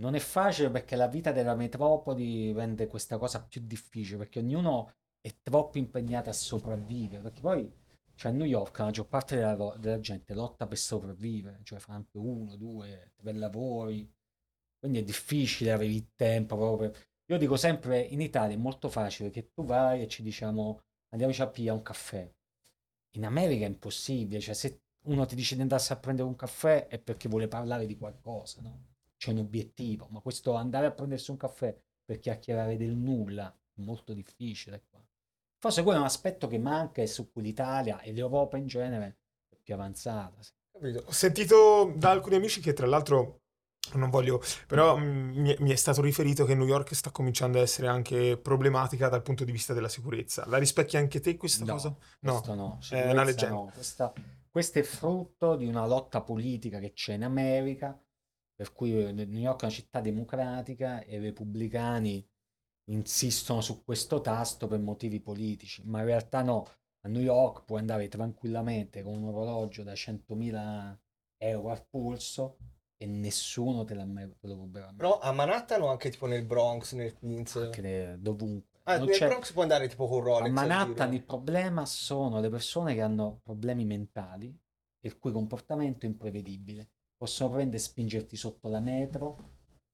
Non 0.00 0.16
è 0.16 0.18
facile 0.18 0.68
perché 0.70 0.96
la 0.96 1.06
vita 1.06 1.30
della 1.30 1.54
metropoli 1.54 2.52
rende 2.52 2.88
questa 2.88 3.18
cosa 3.18 3.44
più 3.44 3.60
difficile, 3.64 4.18
perché 4.18 4.40
ognuno 4.40 4.94
è 5.20 5.32
troppo 5.42 5.78
impegnato 5.78 6.28
a 6.30 6.32
sopravvivere, 6.32 7.22
perché 7.22 7.40
poi, 7.40 7.72
cioè 8.16 8.32
a 8.32 8.34
New 8.34 8.46
York 8.46 8.76
la 8.78 8.84
maggior 8.86 9.06
parte 9.06 9.36
della, 9.36 9.76
della 9.78 10.00
gente 10.00 10.34
lotta 10.34 10.66
per 10.66 10.78
sopravvivere, 10.78 11.60
cioè 11.62 11.78
fa 11.78 11.92
anche 11.94 12.18
uno, 12.18 12.56
due, 12.56 13.12
tre 13.14 13.32
lavori, 13.32 14.10
quindi 14.78 14.98
è 14.98 15.04
difficile 15.04 15.70
avere 15.72 15.92
il 15.92 16.10
tempo 16.16 16.56
proprio. 16.56 16.92
Io 17.26 17.38
dico 17.38 17.56
sempre, 17.56 18.00
in 18.00 18.20
Italia 18.20 18.56
è 18.56 18.58
molto 18.58 18.88
facile 18.88 19.30
che 19.30 19.50
tu 19.52 19.64
vai 19.64 20.02
e 20.02 20.08
ci 20.08 20.22
diciamo 20.22 20.80
andiamoci 21.10 21.42
a 21.42 21.48
pigliare 21.48 21.76
un 21.76 21.84
caffè. 21.84 22.28
In 23.14 23.24
America 23.24 23.64
è 23.64 23.68
impossibile, 23.68 24.40
cioè 24.40 24.54
se 24.54 24.80
uno 25.04 25.26
ti 25.26 25.34
dice 25.34 25.56
di 25.56 25.62
andarsi 25.62 25.92
a 25.92 25.96
prendere 25.96 26.28
un 26.28 26.36
caffè 26.36 26.86
è 26.86 26.98
perché 26.98 27.28
vuole 27.28 27.48
parlare 27.48 27.86
di 27.86 27.96
qualcosa, 27.96 28.60
no? 28.60 28.88
C'è 29.16 29.32
un 29.32 29.38
obiettivo, 29.38 30.06
ma 30.10 30.20
questo 30.20 30.54
andare 30.54 30.86
a 30.86 30.92
prendersi 30.92 31.30
un 31.30 31.36
caffè 31.36 31.76
per 32.04 32.18
chiacchierare 32.18 32.76
del 32.76 32.96
nulla 32.96 33.54
è 33.74 33.80
molto 33.80 34.12
difficile 34.12 34.84
qua. 34.88 35.00
Forse 35.58 35.82
quello 35.82 35.98
è 35.98 36.00
un 36.00 36.06
aspetto 36.06 36.46
che 36.46 36.58
manca 36.58 37.02
e 37.02 37.06
su 37.06 37.30
cui 37.30 37.42
l'Italia 37.42 38.00
e 38.00 38.12
l'Europa 38.12 38.56
in 38.56 38.66
genere 38.66 39.18
è 39.48 39.56
più 39.62 39.74
avanzata. 39.74 40.42
sì. 40.42 40.52
Ho 41.04 41.12
sentito 41.12 41.92
da 41.96 42.10
alcuni 42.10 42.36
amici 42.36 42.60
che 42.60 42.72
tra 42.72 42.86
l'altro 42.86 43.42
non 43.94 44.10
voglio, 44.10 44.40
però 44.66 44.96
mm, 44.96 45.56
mi, 45.58 45.70
è 45.70 45.74
stato 45.74 46.00
riferito 46.00 46.44
che 46.44 46.54
New 46.54 46.66
York 46.66 46.94
sta 46.94 47.10
cominciando 47.10 47.58
a 47.58 47.62
essere 47.62 47.88
anche 47.88 48.36
problematica 48.36 49.08
dal 49.08 49.22
punto 49.22 49.44
di 49.44 49.52
vista 49.52 49.72
della 49.72 49.88
sicurezza. 49.88 50.46
La 50.46 50.58
rispecchia 50.58 50.98
anche 50.98 51.20
te 51.20 51.36
questa 51.36 51.64
No, 51.64 51.72
cosa? 51.72 51.96
Questo 52.20 52.54
no, 52.54 52.78
è 52.90 53.10
una 53.10 53.24
leggenda. 53.24 53.54
no. 53.54 53.70
Questa- 53.72 54.12
questo 54.50 54.78
è 54.80 54.82
frutto 54.82 55.54
di 55.56 55.66
una 55.66 55.86
lotta 55.86 56.22
politica 56.22 56.80
che 56.80 56.92
c'è 56.92 57.14
in 57.14 57.22
America, 57.24 57.98
per 58.54 58.72
cui 58.72 59.06
eh, 59.06 59.12
New 59.12 59.26
York 59.26 59.60
è 59.60 59.64
una 59.64 59.72
città 59.72 60.00
democratica 60.00 61.02
e 61.02 61.16
i 61.16 61.20
repubblicani 61.20 62.26
insistono 62.90 63.60
su 63.60 63.84
questo 63.84 64.20
tasto 64.20 64.66
per 64.66 64.80
motivi 64.80 65.20
politici, 65.20 65.82
ma 65.84 66.00
in 66.00 66.06
realtà 66.06 66.42
no, 66.42 66.66
a 67.02 67.08
New 67.08 67.22
York 67.22 67.64
puoi 67.64 67.78
andare 67.78 68.08
tranquillamente 68.08 69.02
con 69.02 69.14
un 69.14 69.28
orologio 69.28 69.84
da 69.84 69.94
100.000 69.94 70.98
euro 71.38 71.70
al 71.70 71.86
polso 71.88 72.56
e 73.02 73.06
nessuno 73.06 73.84
te, 73.84 73.94
la 73.94 74.04
mai- 74.04 74.30
te 74.38 74.46
lo 74.46 74.56
ruberà 74.56 74.86
mai. 74.86 74.96
Però 74.96 75.18
a 75.20 75.32
Manhattan 75.32 75.80
o 75.80 75.86
anche 75.88 76.10
tipo 76.10 76.26
nel 76.26 76.44
Bronx, 76.44 76.92
nel 76.92 77.14
Queens? 77.14 77.56
Anche 77.56 77.80
ne- 77.80 78.20
dovunque. 78.20 78.68
Ah, 78.82 78.98
Non 78.98 79.06
nel 79.06 79.16
c'è- 79.16 79.28
Bronx 79.28 79.52
puoi 79.52 79.62
andare 79.64 79.88
tipo 79.88 80.06
con 80.06 80.20
Rolex 80.22 80.48
a 80.48 80.52
Manhattan 80.52 81.14
il 81.14 81.24
problema 81.24 81.86
sono 81.86 82.40
le 82.40 82.50
persone 82.50 82.92
che 82.94 83.00
hanno 83.00 83.40
problemi 83.42 83.84
mentali, 83.86 84.54
il 85.02 85.18
cui 85.18 85.32
comportamento 85.32 86.04
è 86.04 86.08
imprevedibile. 86.08 86.88
Possono 87.16 87.50
prendere 87.50 87.76
e 87.78 87.80
spingerti 87.80 88.36
sotto 88.36 88.68
la 88.68 88.80
metro, 88.80 89.36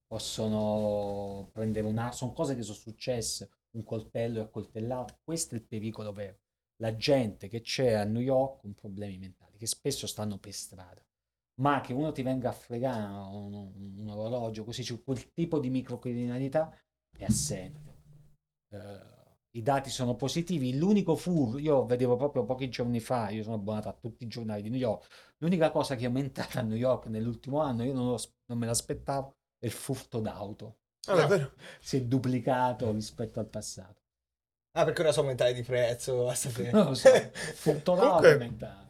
possono 0.05 1.49
prendere 1.51 1.87
una... 1.87 2.11
Sono 2.11 2.33
cose 2.33 2.55
che 2.55 2.61
sono 2.63 2.75
successe, 2.77 3.49
un 3.71 3.83
coltello 3.83 4.39
e 4.39 4.43
accoltellato. 4.43 5.19
Questo 5.23 5.55
è 5.55 5.57
il 5.57 5.63
pericolo 5.65 6.11
vero. 6.11 6.39
La 6.81 6.95
gente 6.95 7.47
che 7.47 7.61
c'è 7.61 7.93
a 7.93 8.03
New 8.03 8.21
York 8.21 8.61
con 8.61 8.73
problemi 8.73 9.17
mentali, 9.17 9.57
che 9.57 9.65
spesso 9.67 10.07
stanno 10.07 10.37
per 10.37 10.53
strada, 10.53 11.01
ma 11.61 11.81
che 11.81 11.93
uno 11.93 12.11
ti 12.11 12.21
venga 12.21 12.49
a 12.49 12.53
fregare 12.53 13.03
un, 13.11 13.53
un 13.97 14.09
orologio, 14.09 14.63
così 14.63 14.83
c'è 14.83 15.01
quel 15.03 15.31
tipo 15.33 15.59
di 15.59 15.69
microcriminalità 15.69 16.75
è 17.17 17.23
assente. 17.25 17.95
Eh, 18.69 19.15
I 19.51 19.61
dati 19.63 19.89
sono 19.89 20.15
positivi. 20.15 20.77
L'unico 20.77 21.15
furto, 21.15 21.57
io 21.57 21.85
vedevo 21.85 22.15
proprio 22.15 22.45
pochi 22.45 22.69
giorni 22.69 22.99
fa, 22.99 23.29
io 23.29 23.43
sono 23.43 23.55
abbonato 23.55 23.89
a 23.89 23.93
tutti 23.93 24.23
i 24.23 24.27
giornali 24.27 24.61
di 24.61 24.69
New 24.69 24.79
York. 24.79 25.07
L'unica 25.37 25.71
cosa 25.71 25.95
che 25.95 26.03
è 26.03 26.05
aumentata 26.05 26.59
a 26.59 26.63
New 26.63 26.77
York 26.77 27.07
nell'ultimo 27.07 27.59
anno, 27.61 27.83
io 27.83 27.93
non, 27.93 28.07
lo- 28.07 28.19
non 28.45 28.57
me 28.59 28.65
l'aspettavo, 28.67 29.37
è 29.57 29.65
il 29.65 29.71
furto 29.71 30.19
d'auto. 30.19 30.77
Ah, 31.07 31.15
davvero? 31.15 31.53
Si 31.79 31.97
è 31.97 32.03
duplicato 32.03 32.91
rispetto 32.91 33.39
al 33.39 33.47
passato. 33.47 34.01
Ah, 34.73 34.83
perché 34.83 35.01
ora 35.01 35.11
sono 35.11 35.29
aumentati 35.29 35.55
di 35.55 35.63
prezzo, 35.63 36.25
basta 36.25 36.49
che... 36.53 36.71
Lo 36.71 36.93
so, 36.93 37.09
furto 37.55 37.95
d'auto 37.95 38.27
è 38.27 38.33
aumentato. 38.33 38.86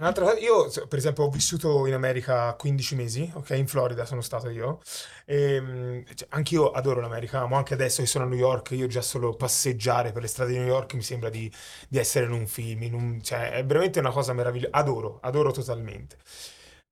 Un'altra 0.00 0.24
cosa, 0.24 0.38
io 0.38 0.66
per 0.88 0.98
esempio 0.98 1.24
ho 1.24 1.28
vissuto 1.28 1.86
in 1.86 1.92
America 1.92 2.54
15 2.54 2.94
mesi, 2.94 3.30
ok? 3.34 3.50
In 3.50 3.66
Florida 3.68 4.06
sono 4.06 4.22
stato 4.22 4.48
io. 4.48 4.80
E, 5.26 6.04
cioè, 6.14 6.26
anch'io 6.30 6.70
adoro 6.70 7.00
l'America, 7.02 7.46
ma 7.46 7.58
anche 7.58 7.74
adesso 7.74 8.00
che 8.00 8.08
sono 8.08 8.24
a 8.24 8.26
New 8.28 8.38
York, 8.38 8.70
io 8.70 8.86
già 8.86 9.02
solo 9.02 9.34
passeggiare 9.36 10.10
per 10.12 10.22
le 10.22 10.28
strade 10.28 10.52
di 10.52 10.58
New 10.58 10.66
York 10.66 10.94
mi 10.94 11.02
sembra 11.02 11.28
di, 11.28 11.52
di 11.86 11.98
essere 11.98 12.24
in 12.24 12.32
un 12.32 12.46
film, 12.46 12.82
in 12.82 12.94
un- 12.94 13.22
cioè 13.22 13.50
è 13.52 13.64
veramente 13.66 13.98
una 13.98 14.10
cosa 14.10 14.32
meravigliosa, 14.32 14.74
adoro, 14.74 15.18
adoro 15.20 15.50
totalmente. 15.52 16.16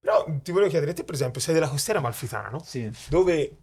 Però 0.01 0.25
ti 0.43 0.53
volevo 0.53 0.71
chiedere, 0.71 0.93
te 0.93 1.03
per 1.05 1.15
esempio 1.15 1.41
sei 1.41 1.55
della 1.55 1.69
costiera 1.69 1.99
amalfitana, 1.99 2.49
no? 2.51 2.63
Sì. 2.63 2.91
dove 3.09 3.59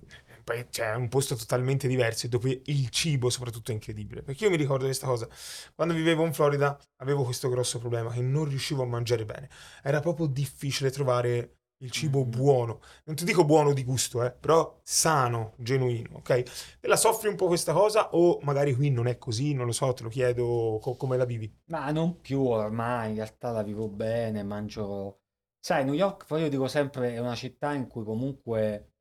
poi 0.46 0.68
c'è 0.70 0.96
un 0.96 1.10
posto 1.10 1.36
totalmente 1.36 1.88
diverso 1.90 2.28
e 2.28 2.30
dove 2.30 2.62
il 2.66 2.90
cibo 2.90 3.30
soprattutto 3.30 3.72
è 3.72 3.74
incredibile. 3.74 4.24
Perché 4.24 4.46
io 4.46 4.50
mi 4.52 4.56
ricordo 4.58 4.86
questa 4.86 5.08
cosa, 5.08 5.28
quando 5.76 5.94
vivevo 5.94 6.26
in 6.26 6.34
Florida 6.34 6.80
avevo 6.98 7.24
questo 7.26 7.50
grosso 7.50 7.80
problema 7.80 8.12
che 8.12 8.22
non 8.22 8.46
riuscivo 8.46 8.84
a 8.84 8.86
mangiare 8.86 9.26
bene. 9.26 9.50
Era 9.84 10.00
proprio 10.00 10.28
difficile 10.28 10.92
trovare 10.92 11.58
il 11.80 11.92
cibo 11.92 12.24
Mhm. 12.24 12.30
buono. 12.30 12.80
Non 13.06 13.16
ti 13.16 13.26
dico 13.26 13.44
buono 13.46 13.74
di 13.74 13.84
gusto, 13.84 14.24
eh, 14.24 14.32
però 14.32 14.80
sano, 14.84 15.54
genuino, 15.58 16.18
ok? 16.18 16.44
Te 16.80 16.88
la 16.88 16.96
soffri 16.96 17.28
un 17.30 17.36
po' 17.36 17.48
questa 17.48 17.74
cosa 17.74 18.12
o 18.16 18.40
magari 18.44 18.74
qui 18.76 18.90
non 18.92 19.08
è 19.08 19.18
così, 19.18 19.54
non 19.54 19.66
lo 19.66 19.72
so, 19.74 19.92
te 19.94 20.04
lo 20.04 20.10
chiedo 20.10 20.80
co- 20.82 20.96
come 20.96 21.18
la 21.18 21.26
vivi. 21.26 21.54
Ma 21.68 21.92
non 21.92 22.22
più 22.22 22.42
ormai, 22.46 23.10
in 23.10 23.16
realtà 23.16 23.52
la 23.52 23.64
vivo 23.64 23.88
bene, 23.90 24.44
mangio... 24.44 25.22
Sai, 25.60 25.84
New 25.84 25.94
York, 25.96 26.26
poi 26.28 26.42
io 26.44 26.50
dico 26.50 26.68
sempre, 26.68 27.14
è 27.14 27.20
una 27.20 27.34
città 27.36 27.74
in 27.74 27.88
cui 27.88 28.04
comunque, 28.04 28.95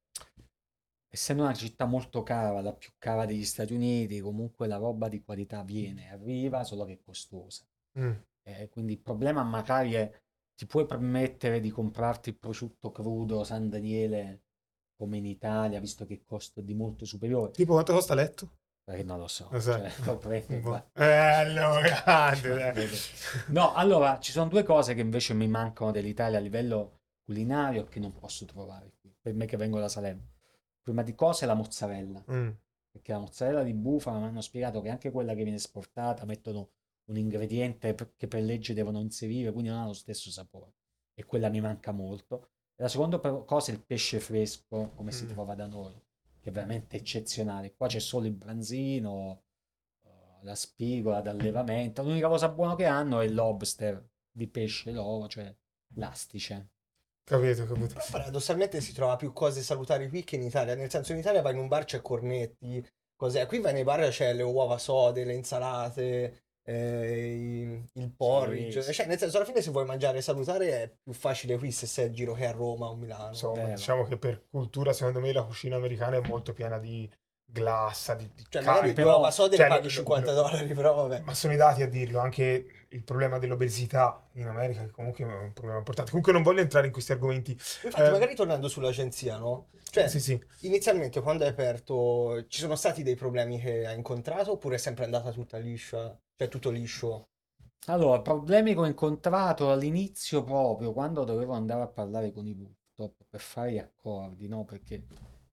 essendo 1.14 1.44
una 1.44 1.54
città 1.54 1.84
molto 1.84 2.24
cara, 2.24 2.60
la 2.60 2.72
più 2.72 2.90
cara 2.98 3.24
degli 3.24 3.44
Stati 3.44 3.72
Uniti, 3.72 4.20
comunque 4.20 4.66
la 4.66 4.76
roba 4.76 5.08
di 5.08 5.22
qualità 5.22 5.62
viene, 5.62 6.10
arriva, 6.10 6.64
solo 6.64 6.84
che 6.84 6.94
è 6.94 7.00
costosa. 7.00 7.64
Mm. 7.98 8.12
Eh, 8.42 8.68
quindi 8.68 8.94
il 8.94 8.98
problema 8.98 9.44
magari 9.44 9.92
è, 9.92 10.10
ti 10.56 10.66
puoi 10.66 10.86
permettere 10.86 11.60
di 11.60 11.70
comprarti 11.70 12.30
il 12.30 12.36
prosciutto 12.36 12.90
crudo 12.90 13.44
San 13.44 13.68
Daniele 13.68 14.42
come 14.96 15.18
in 15.18 15.26
Italia, 15.26 15.78
visto 15.78 16.04
che 16.04 16.14
il 16.14 16.24
costo 16.24 16.58
è 16.60 16.62
di 16.64 16.74
molto 16.74 17.04
superiore? 17.04 17.52
Tipo 17.52 17.74
quanto 17.74 17.92
costa 17.92 18.14
letto? 18.14 18.50
Perché 18.82 19.04
non 19.04 19.18
lo 19.18 19.28
so, 19.28 19.48
sai? 19.60 19.90
cioè, 19.90 20.16
prendo 20.18 20.60
qua. 20.60 20.84
Eh, 20.94 21.04
allora, 21.04 21.80
grande, 22.02 22.72
eh. 22.72 22.88
No, 23.48 23.72
allora 23.72 24.18
ci 24.18 24.32
sono 24.32 24.48
due 24.48 24.64
cose 24.64 24.94
che 24.94 25.00
invece 25.00 25.32
mi 25.32 25.46
mancano 25.46 25.92
dell'Italia 25.92 26.38
a 26.38 26.40
livello 26.40 27.02
culinario 27.24 27.84
che 27.84 28.00
non 28.00 28.12
posso 28.12 28.44
trovare 28.46 28.92
qui, 29.00 29.14
per 29.18 29.32
me 29.32 29.46
che 29.46 29.56
vengo 29.56 29.78
da 29.78 29.88
Salerno. 29.88 30.32
Prima 30.84 31.02
di 31.02 31.14
cose 31.14 31.46
la 31.46 31.54
mozzarella, 31.54 32.22
Mm. 32.30 32.50
perché 32.90 33.12
la 33.12 33.18
mozzarella 33.18 33.62
di 33.62 33.72
bufala 33.72 34.18
mi 34.18 34.26
hanno 34.26 34.42
spiegato 34.42 34.80
che 34.82 34.90
anche 34.90 35.10
quella 35.10 35.32
che 35.34 35.42
viene 35.42 35.56
esportata 35.56 36.24
mettono 36.26 36.70
un 37.06 37.16
ingrediente 37.16 37.94
che 38.16 38.28
per 38.28 38.42
legge 38.42 38.74
devono 38.74 39.00
inserire, 39.00 39.50
quindi 39.50 39.70
non 39.70 39.80
ha 39.80 39.86
lo 39.86 39.92
stesso 39.94 40.30
sapore. 40.30 40.74
E 41.14 41.24
quella 41.24 41.48
mi 41.48 41.60
manca 41.60 41.90
molto. 41.92 42.50
E 42.76 42.82
la 42.82 42.88
seconda 42.88 43.18
cosa 43.18 43.70
è 43.72 43.74
il 43.74 43.82
pesce 43.82 44.20
fresco, 44.20 44.90
come 44.94 45.10
si 45.10 45.24
Mm. 45.24 45.28
trova 45.30 45.54
da 45.54 45.66
noi, 45.66 45.94
che 46.40 46.50
è 46.50 46.52
veramente 46.52 46.96
eccezionale. 46.98 47.74
Qua 47.74 47.86
c'è 47.88 47.98
solo 47.98 48.26
il 48.26 48.32
branzino, 48.34 49.42
eh, 50.04 50.10
la 50.42 50.54
spigola 50.54 51.20
d'allevamento. 51.22 52.02
L'unica 52.02 52.28
cosa 52.28 52.48
buona 52.50 52.74
che 52.76 52.84
hanno 52.84 53.20
è 53.20 53.24
il 53.24 53.34
lobster 53.34 54.06
di 54.30 54.46
pesce 54.48 54.90
l'uovo, 54.92 55.28
cioè 55.28 55.54
l'astice. 55.94 56.72
Capito, 57.24 57.64
capito. 57.66 57.94
Però 57.94 58.04
paradossalmente 58.10 58.80
si 58.82 58.92
trova 58.92 59.16
più 59.16 59.32
cose 59.32 59.62
salutari 59.62 60.08
qui 60.08 60.24
che 60.24 60.36
in 60.36 60.42
Italia, 60.42 60.74
nel 60.74 60.90
senso 60.90 61.12
in 61.12 61.18
Italia 61.18 61.40
vai 61.40 61.52
in 61.54 61.58
un 61.58 61.68
bar 61.68 61.84
c'è 61.84 62.02
cornetti, 62.02 62.86
cos'è? 63.16 63.46
Qui 63.46 63.60
vai 63.60 63.72
nei 63.72 63.82
bar 63.84 64.08
c'è 64.10 64.34
le 64.34 64.42
uova 64.42 64.76
sode, 64.76 65.24
le 65.24 65.32
insalate, 65.32 66.42
eh, 66.66 67.34
i- 67.34 67.90
il 68.00 68.12
porridge, 68.14 68.82
Sì, 68.82 68.88
sì. 68.88 68.92
cioè 68.94 69.06
nel 69.06 69.18
senso 69.18 69.36
alla 69.38 69.46
fine 69.46 69.62
se 69.62 69.70
vuoi 69.70 69.86
mangiare 69.86 70.20
salutare 70.20 70.82
è 70.82 70.94
più 71.02 71.12
facile 71.14 71.56
qui 71.56 71.70
se 71.72 71.86
sei 71.86 72.06
a 72.06 72.10
giro 72.10 72.34
che 72.34 72.46
a 72.46 72.50
Roma 72.52 72.86
o 72.88 72.94
Milano. 72.96 73.28
Insomma, 73.28 73.62
Vero. 73.62 73.74
diciamo 73.74 74.04
che 74.04 74.18
per 74.18 74.44
cultura, 74.50 74.92
secondo 74.92 75.20
me, 75.20 75.32
la 75.32 75.44
cucina 75.44 75.76
americana 75.76 76.16
è 76.18 76.28
molto 76.28 76.52
piena 76.52 76.78
di 76.78 77.10
glassa, 77.54 78.14
di, 78.14 78.28
di 78.34 78.44
Cioè 78.48 78.62
magari 78.62 78.92
però- 78.92 79.08
le 79.10 79.14
uova 79.14 79.30
sode 79.30 79.56
cioè, 79.56 79.68
paghi 79.68 79.84
lo- 79.84 79.88
50 79.90 80.32
lo- 80.32 80.42
dollari, 80.42 80.74
però 80.74 80.94
vabbè. 80.94 81.20
Ma 81.20 81.34
sono 81.34 81.52
i 81.52 81.56
dati 81.56 81.82
a 81.82 81.88
dirlo, 81.88 82.18
anche 82.18 82.66
il 82.88 83.02
problema 83.02 83.38
dell'obesità 83.38 84.22
in 84.32 84.46
America, 84.46 84.84
che 84.84 84.90
comunque 84.90 85.24
è 85.24 85.26
un 85.28 85.52
problema 85.52 85.78
importante. 85.78 86.10
Comunque 86.10 86.32
non 86.32 86.42
voglio 86.42 86.60
entrare 86.60 86.86
in 86.86 86.92
questi 86.92 87.12
argomenti. 87.12 87.52
Infatti 87.52 88.00
Eh, 88.02 88.10
magari 88.10 88.34
tornando 88.34 88.68
sull'agenzia, 88.68 89.38
no? 89.38 89.68
Cioè 89.90 90.08
Sì, 90.08 90.20
sì. 90.20 90.40
inizialmente 90.62 91.20
quando 91.20 91.44
hai 91.44 91.50
aperto 91.50 92.44
ci 92.48 92.60
sono 92.60 92.74
stati 92.74 93.02
dei 93.04 93.14
problemi 93.14 93.60
che 93.60 93.86
hai 93.86 93.94
incontrato 93.96 94.52
oppure 94.52 94.74
è 94.74 94.78
sempre 94.78 95.04
andata 95.04 95.30
tutta 95.30 95.56
liscia? 95.58 96.18
Cioè 96.36 96.48
tutto 96.48 96.70
liscio? 96.70 97.28
Allora, 97.86 98.20
problemi 98.22 98.72
che 98.72 98.80
ho 98.80 98.86
incontrato 98.86 99.70
all'inizio 99.70 100.42
proprio 100.42 100.92
quando 100.92 101.24
dovevo 101.24 101.52
andare 101.52 101.82
a 101.82 101.86
parlare 101.88 102.32
con 102.32 102.46
i 102.46 102.54
rooftop 102.54 103.24
per 103.28 103.40
fare 103.40 103.72
gli 103.72 103.78
accordi, 103.78 104.48
no? 104.48 104.64
Perché 104.64 105.04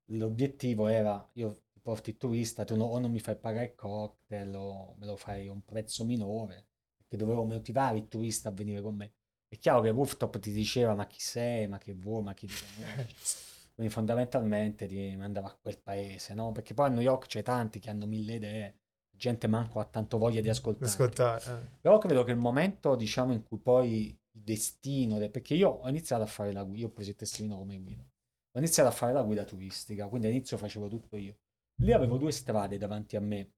l'obiettivo 0.05 0.87
era, 0.87 1.27
io 1.33 1.61
ti 1.81 1.89
porto 1.89 2.09
il 2.11 2.17
turista, 2.17 2.63
tu 2.63 2.75
no- 2.75 2.85
o 2.85 2.99
non 2.99 3.11
mi 3.11 3.19
fai 3.19 3.35
pagare 3.37 3.65
il 3.65 3.75
cocktail 3.75 4.53
o 4.55 4.95
me 4.99 5.05
lo 5.07 5.15
fai 5.17 5.47
a 5.47 5.51
un 5.51 5.63
prezzo 5.65 6.05
minore, 6.05 6.67
perché 6.95 7.17
dovevo 7.17 7.43
motivare 7.43 7.97
il 7.97 8.07
turista 8.07 8.49
a 8.49 8.51
venire 8.51 8.81
con 8.81 8.95
me. 8.95 9.13
È 9.47 9.57
chiaro 9.57 9.81
che 9.81 9.89
rooftop 9.89 10.39
ti 10.39 10.51
diceva 10.51 10.93
ma 10.95 11.07
chi 11.07 11.19
sei, 11.19 11.67
ma 11.67 11.77
che 11.77 11.93
vuoi, 11.95 12.23
ma 12.23 12.33
chi. 12.33 12.47
Quindi 13.73 13.91
fondamentalmente 13.91 14.85
ti 14.85 15.15
mandava 15.15 15.47
a 15.47 15.57
quel 15.59 15.79
paese, 15.81 16.33
no? 16.35 16.51
Perché 16.51 16.73
poi 16.73 16.87
a 16.87 16.89
New 16.89 17.01
York 17.01 17.25
c'è 17.27 17.41
tanti 17.41 17.79
che 17.79 17.89
hanno 17.89 18.05
mille 18.05 18.35
idee, 18.35 18.79
gente 19.09 19.47
manco 19.47 19.79
ha 19.79 19.85
tanto 19.85 20.17
voglia 20.19 20.41
di 20.41 20.49
ascoltare. 20.49 20.91
Ascoltare. 20.91 21.43
eh. 21.63 21.79
Però 21.81 21.97
credo 21.97 22.23
che 22.23 22.31
il 22.31 22.37
momento, 22.37 22.95
diciamo, 22.95 23.33
in 23.33 23.43
cui 23.43 23.57
poi 23.59 24.05
il 24.07 24.19
destino, 24.31 25.17
de- 25.17 25.31
perché 25.31 25.55
io 25.55 25.69
ho 25.69 25.89
iniziato 25.89 26.21
a 26.23 26.27
fare 26.27 26.51
la 26.53 26.63
guida, 26.63 26.81
io 26.81 26.87
ho 26.87 26.91
preso 26.91 27.09
il 27.09 27.15
testimino 27.15 27.57
come 27.57 27.79
guida, 27.79 28.03
ho 28.03 28.59
iniziato 28.59 28.89
a 28.89 28.91
fare 28.91 29.13
la 29.13 29.23
guida 29.23 29.43
turistica, 29.45 30.07
quindi 30.07 30.27
all'inizio 30.27 30.57
facevo 30.57 30.87
tutto 30.87 31.17
io. 31.17 31.37
Lì 31.81 31.93
avevo 31.93 32.17
due 32.17 32.31
strade 32.31 32.77
davanti 32.77 33.15
a 33.15 33.19
me, 33.19 33.53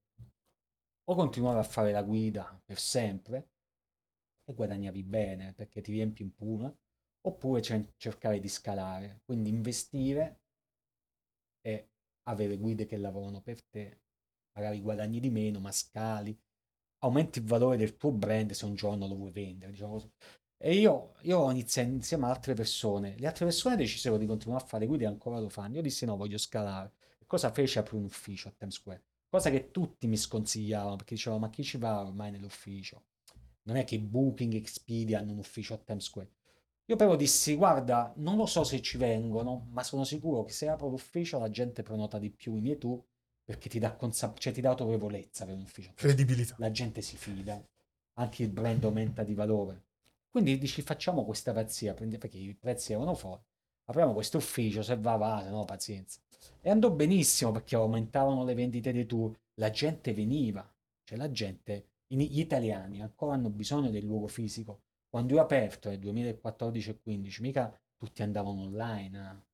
o 1.04 1.14
continuare 1.14 1.58
a 1.58 1.62
fare 1.62 1.92
la 1.92 2.02
guida 2.02 2.58
per 2.64 2.78
sempre 2.78 3.50
e 4.44 4.54
guadagnavi 4.54 5.02
bene 5.02 5.52
perché 5.52 5.82
ti 5.82 5.92
riempi 5.92 6.22
in 6.22 6.34
puna, 6.34 6.74
oppure 7.26 7.60
cer- 7.60 7.92
cercare 7.98 8.40
di 8.40 8.48
scalare, 8.48 9.20
quindi 9.26 9.50
investire 9.50 10.40
e 11.60 11.90
avere 12.22 12.56
guide 12.56 12.86
che 12.86 12.96
lavorano 12.96 13.42
per 13.42 13.62
te, 13.62 14.00
magari 14.56 14.80
guadagni 14.80 15.20
di 15.20 15.28
meno, 15.28 15.60
ma 15.60 15.70
scali, 15.70 16.34
aumenti 17.00 17.40
il 17.40 17.44
valore 17.44 17.76
del 17.76 17.98
tuo 17.98 18.10
brand 18.10 18.52
se 18.52 18.64
un 18.64 18.74
giorno 18.74 19.06
lo 19.06 19.16
vuoi 19.16 19.32
vendere, 19.32 19.72
diciamo. 19.72 20.12
E 20.56 20.74
io, 20.74 21.12
io 21.24 21.50
iniziai 21.50 21.86
insieme 21.88 22.24
a 22.24 22.30
altre 22.30 22.54
persone, 22.54 23.18
le 23.18 23.26
altre 23.26 23.44
persone 23.44 23.76
decisero 23.76 24.16
di 24.16 24.24
continuare 24.24 24.64
a 24.64 24.66
fare 24.66 24.86
guide 24.86 25.04
e 25.04 25.08
ancora 25.08 25.38
lo 25.38 25.50
fanno, 25.50 25.74
io 25.76 25.82
dissi 25.82 26.06
no, 26.06 26.16
voglio 26.16 26.38
scalare. 26.38 26.92
Cosa 27.26 27.50
feci? 27.50 27.78
Aprì 27.78 27.96
un 27.96 28.04
ufficio 28.04 28.48
a 28.48 28.52
Times 28.56 28.74
Square, 28.74 29.02
cosa 29.28 29.50
che 29.50 29.70
tutti 29.70 30.06
mi 30.06 30.16
sconsigliavano, 30.16 30.96
perché 30.96 31.14
dicevano 31.14 31.42
ma 31.42 31.50
chi 31.50 31.64
ci 31.64 31.78
va 31.78 32.00
ormai 32.00 32.30
nell'ufficio? 32.30 33.04
Non 33.62 33.76
è 33.76 33.84
che 33.84 33.98
Booking, 33.98 34.52
Expedia 34.54 35.18
hanno 35.20 35.32
un 35.32 35.38
ufficio 35.38 35.74
a 35.74 35.78
Times 35.78 36.04
Square. 36.04 36.30
Io 36.86 36.96
però 36.96 37.16
dissi, 37.16 37.54
guarda, 37.54 38.12
non 38.16 38.36
lo 38.36 38.44
so 38.46 38.62
se 38.62 38.82
ci 38.82 38.98
vengono, 38.98 39.68
ma 39.70 39.82
sono 39.82 40.04
sicuro 40.04 40.44
che 40.44 40.52
se 40.52 40.68
apro 40.68 40.88
l'ufficio 40.88 41.38
la 41.38 41.50
gente 41.50 41.82
prenota 41.82 42.18
di 42.18 42.30
più 42.30 42.54
i 42.56 42.60
miei 42.60 42.76
tour 42.76 43.02
perché 43.42 43.68
ti 43.70 43.78
dà, 43.78 43.94
consa- 43.94 44.34
cioè, 44.36 44.52
ti 44.52 44.60
dà 44.60 44.70
autorevolezza 44.70 45.46
per 45.46 45.54
un 45.54 45.62
ufficio. 45.62 45.92
Credibilità. 45.94 46.56
La 46.58 46.70
gente 46.70 47.00
si 47.00 47.16
fida, 47.16 47.62
anche 48.14 48.42
il 48.42 48.50
brand 48.50 48.84
aumenta 48.84 49.22
di 49.22 49.34
valore. 49.34 49.84
Quindi 50.30 50.58
dici, 50.58 50.82
facciamo 50.82 51.24
questa 51.24 51.52
pazzia, 51.52 51.94
perché 51.94 52.36
i 52.36 52.54
prezzi 52.54 52.92
erano 52.92 53.14
fuori, 53.14 53.40
apriamo 53.84 54.12
questo 54.12 54.38
ufficio, 54.38 54.82
se 54.82 54.96
va 54.98 55.16
va, 55.16 55.40
se 55.42 55.50
no 55.50 55.64
pazienza. 55.64 56.20
E 56.60 56.70
andò 56.70 56.90
benissimo 56.90 57.52
perché 57.52 57.76
aumentavano 57.76 58.44
le 58.44 58.54
vendite 58.54 58.92
dei 58.92 59.06
tour, 59.06 59.36
la 59.54 59.70
gente 59.70 60.12
veniva, 60.12 60.68
cioè 61.04 61.18
la 61.18 61.30
gente, 61.30 61.88
gli 62.06 62.40
italiani 62.40 63.02
ancora 63.02 63.34
hanno 63.34 63.50
bisogno 63.50 63.90
del 63.90 64.04
luogo 64.04 64.28
fisico. 64.28 64.82
Quando 65.08 65.34
io 65.34 65.40
ho 65.40 65.42
aperto 65.42 65.88
nel 65.88 65.98
2014 65.98 66.90
e 66.90 66.98
2015, 67.02 67.42
mica 67.42 67.80
tutti 67.96 68.22
andavano 68.22 68.62
online. 68.62 69.18
eh. 69.18 69.53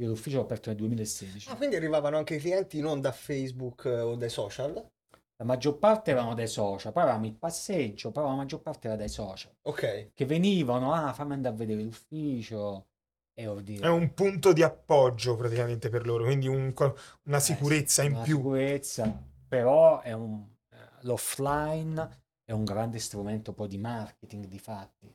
Io 0.00 0.08
l'ufficio 0.08 0.38
l'ho 0.38 0.42
aperto 0.42 0.70
nel 0.70 0.78
2016. 0.78 1.50
Ah, 1.50 1.56
quindi 1.56 1.76
arrivavano 1.76 2.16
anche 2.16 2.34
i 2.36 2.40
clienti 2.40 2.80
non 2.80 3.00
da 3.00 3.12
Facebook 3.12 3.84
eh, 3.84 4.00
o 4.00 4.16
dai 4.16 4.30
social? 4.30 4.72
La 5.36 5.44
maggior 5.44 5.78
parte 5.78 6.10
erano 6.12 6.34
dai 6.34 6.46
social, 6.48 6.92
poi 6.92 7.02
avevamo 7.02 7.26
il 7.26 7.34
passeggio, 7.36 8.10
però 8.10 8.28
la 8.28 8.34
maggior 8.34 8.60
parte 8.60 8.86
era 8.88 8.96
dai 8.96 9.08
social. 9.08 9.52
Ok. 9.62 10.12
Che 10.14 10.24
venivano, 10.26 10.92
ah, 10.92 11.12
fammi 11.12 11.34
andare 11.34 11.54
a 11.54 11.58
vedere 11.58 11.82
l'ufficio. 11.82 12.86
E 13.36 13.46
ho 13.46 13.60
dire, 13.60 13.86
È 13.86 13.88
un 13.88 14.14
punto 14.14 14.52
di 14.52 14.62
appoggio 14.62 15.36
praticamente 15.36 15.88
per 15.88 16.06
loro, 16.06 16.24
quindi 16.24 16.46
un 16.48 16.72
una 17.24 17.36
eh, 17.36 17.40
sicurezza 17.40 18.02
sì, 18.02 18.08
in 18.08 18.14
una 18.14 18.22
più. 18.22 18.36
sicurezza, 18.36 19.22
però 19.46 20.00
è 20.00 20.12
un, 20.12 20.44
eh, 20.70 20.76
l'offline 21.02 22.22
è 22.44 22.52
un 22.52 22.64
grande 22.64 22.98
strumento 22.98 23.52
poi 23.52 23.68
di 23.68 23.78
marketing 23.78 24.46
di 24.46 24.58
fatti, 24.58 25.14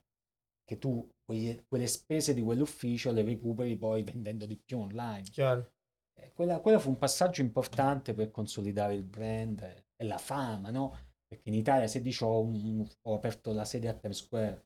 che 0.63 0.77
tu 0.77 1.07
quegli- 1.29 1.63
quelle 1.67 1.85
spese 1.85 2.33
di 2.33 2.41
quell'ufficio 2.41 3.11
le 3.11 3.21
recuperi 3.23 3.77
poi 3.77 4.01
vendendo 4.03 4.47
di 4.47 4.57
più 4.57 4.79
online. 4.79 5.21
Chiaro. 5.29 5.69
Eh, 6.15 6.31
Quella, 6.33 6.59
quella 6.59 6.79
fu 6.79 6.89
un 6.89 6.97
passaggio 6.97 7.41
importante 7.41 8.15
per 8.15 8.31
consolidare 8.31 8.95
il 8.95 9.03
brand 9.03 9.61
e, 9.61 9.85
e 9.95 10.05
la 10.05 10.17
fama, 10.17 10.71
no? 10.71 10.97
Perché 11.27 11.49
in 11.49 11.55
Italia 11.55 11.87
se 11.87 12.01
dici 12.01 12.23
ho, 12.23 12.41
un- 12.41 12.83
ho 13.03 13.13
aperto 13.13 13.53
la 13.53 13.63
sede 13.65 13.87
a 13.87 13.93
Times 13.93 14.17
Square. 14.17 14.65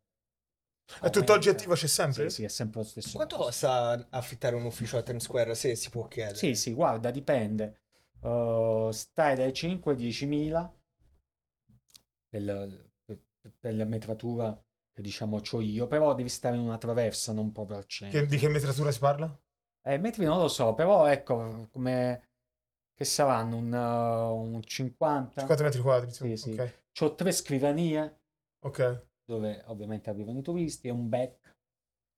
È 1.01 1.09
tutt'oggi 1.09 1.49
attivo, 1.49 1.73
c'è 1.73 1.87
sempre? 1.87 2.29
Sì, 2.29 2.35
sì, 2.35 2.43
è 2.43 2.47
sempre 2.47 2.79
lo 2.81 2.85
stesso. 2.85 3.15
Quanto 3.15 3.35
costa 3.37 4.07
affittare 4.09 4.55
un 4.55 4.63
ufficio 4.63 4.97
a 4.97 5.01
Times 5.03 5.23
Square, 5.23 5.53
se 5.55 5.75
si 5.75 5.89
può 5.89 6.07
chiedere? 6.07 6.37
Sì, 6.37 6.55
sì, 6.55 6.73
guarda, 6.73 7.11
dipende. 7.11 7.81
Uh, 8.21 8.89
stai 8.91 9.35
dai 9.35 9.51
5 9.51 9.91
ai 9.91 9.97
10 9.97 10.25
mila 10.25 10.73
per, 12.29 12.43
per- 13.05 13.21
per 13.59 13.75
la 13.75 13.85
metratura 13.85 14.57
diciamo 15.01 15.39
c'ho 15.39 15.59
io, 15.61 15.87
però 15.87 16.13
devi 16.13 16.29
stare 16.29 16.55
in 16.55 16.61
una 16.61 16.77
traversa, 16.77 17.33
non 17.33 17.51
proprio 17.51 17.77
al 17.77 17.85
centro. 17.85 18.19
Che- 18.19 18.25
di 18.27 18.37
che 18.37 18.47
metratura 18.49 18.91
si 18.91 18.99
parla? 18.99 19.37
Eh, 19.85 19.97
metri 19.97 20.23
non 20.25 20.39
lo 20.39 20.47
so, 20.47 20.73
però 20.73 21.05
ecco, 21.07 21.67
come 21.71 22.29
che 22.93 23.05
saranno 23.05 23.57
un, 23.57 23.73
uh, 23.73 24.55
un 24.55 24.61
50. 24.63 25.41
50 25.41 25.63
metri 25.63 25.81
quadri, 25.81 26.11
Sì, 26.11 26.37
sì. 26.37 26.51
Ok. 26.51 26.81
C'ho 26.93 27.15
tre 27.15 27.31
scrivanie 27.31 28.19
Ok. 28.61 28.79
dove 29.25 29.63
ovviamente 29.67 30.09
arrivano 30.09 30.39
i 30.39 30.43
turisti 30.43 30.87
e 30.87 30.91
un 30.91 31.09
back 31.09 31.55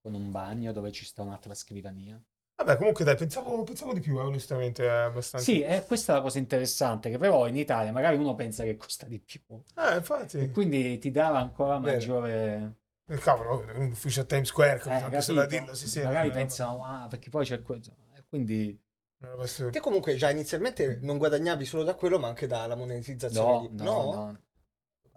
con 0.02 0.14
un 0.14 0.30
bagno 0.30 0.72
dove 0.72 0.92
ci 0.92 1.04
sta 1.04 1.22
un'altra 1.22 1.54
scrivania. 1.54 2.20
Vabbè, 2.56 2.76
comunque 2.78 3.04
dai, 3.04 3.16
pensavo, 3.16 3.62
pensavo 3.64 3.92
di 3.92 4.00
più, 4.00 4.18
eh, 4.18 4.22
onestamente, 4.22 4.84
è 4.84 4.88
abbastanza... 4.88 5.44
Sì, 5.46 5.60
e 5.60 5.84
questa 5.86 6.12
è 6.12 6.16
la 6.16 6.22
cosa 6.22 6.38
interessante, 6.38 7.10
che 7.10 7.18
però 7.18 7.46
in 7.46 7.56
Italia 7.56 7.92
magari 7.92 8.16
uno 8.16 8.34
pensa 8.34 8.64
che 8.64 8.76
costa 8.76 9.04
di 9.06 9.18
più. 9.18 9.40
Eh, 9.76 9.92
E 9.92 9.96
infatti, 9.96 10.50
quindi 10.50 10.98
ti 10.98 11.10
dava 11.10 11.38
ancora 11.38 11.78
Vero. 11.78 11.92
maggiore... 11.96 12.76
eh, 13.08 13.16
cavolo, 13.18 13.62
un 13.74 13.90
ufficio 13.90 14.22
a 14.22 14.24
Times 14.24 14.48
Square, 14.48 14.80
Eh, 14.84 14.90
anche 14.90 15.20
solo 15.20 15.40
a 15.40 15.42
capito? 15.42 15.60
dirlo, 15.60 15.76
sì, 15.76 15.86
sì. 15.88 16.02
magari 16.02 16.28
una- 16.28 16.36
pensano, 16.36 16.84
ah, 16.84 17.06
perché 17.08 17.28
poi 17.28 17.44
c'è 17.44 17.60
questo. 17.62 17.94
E 18.14 18.24
quindi. 18.26 18.80
Te 19.70 19.80
comunque 19.80 20.14
già 20.16 20.30
inizialmente 20.30 20.98
non 21.02 21.18
guadagnavi 21.18 21.64
solo 21.64 21.82
da 21.82 21.94
quello, 21.94 22.18
ma 22.18 22.28
anche 22.28 22.46
dalla 22.46 22.74
monetizzazione 22.74 23.52
no, 23.52 23.68
di... 23.68 23.82
no, 23.84 24.12
no. 24.12 24.38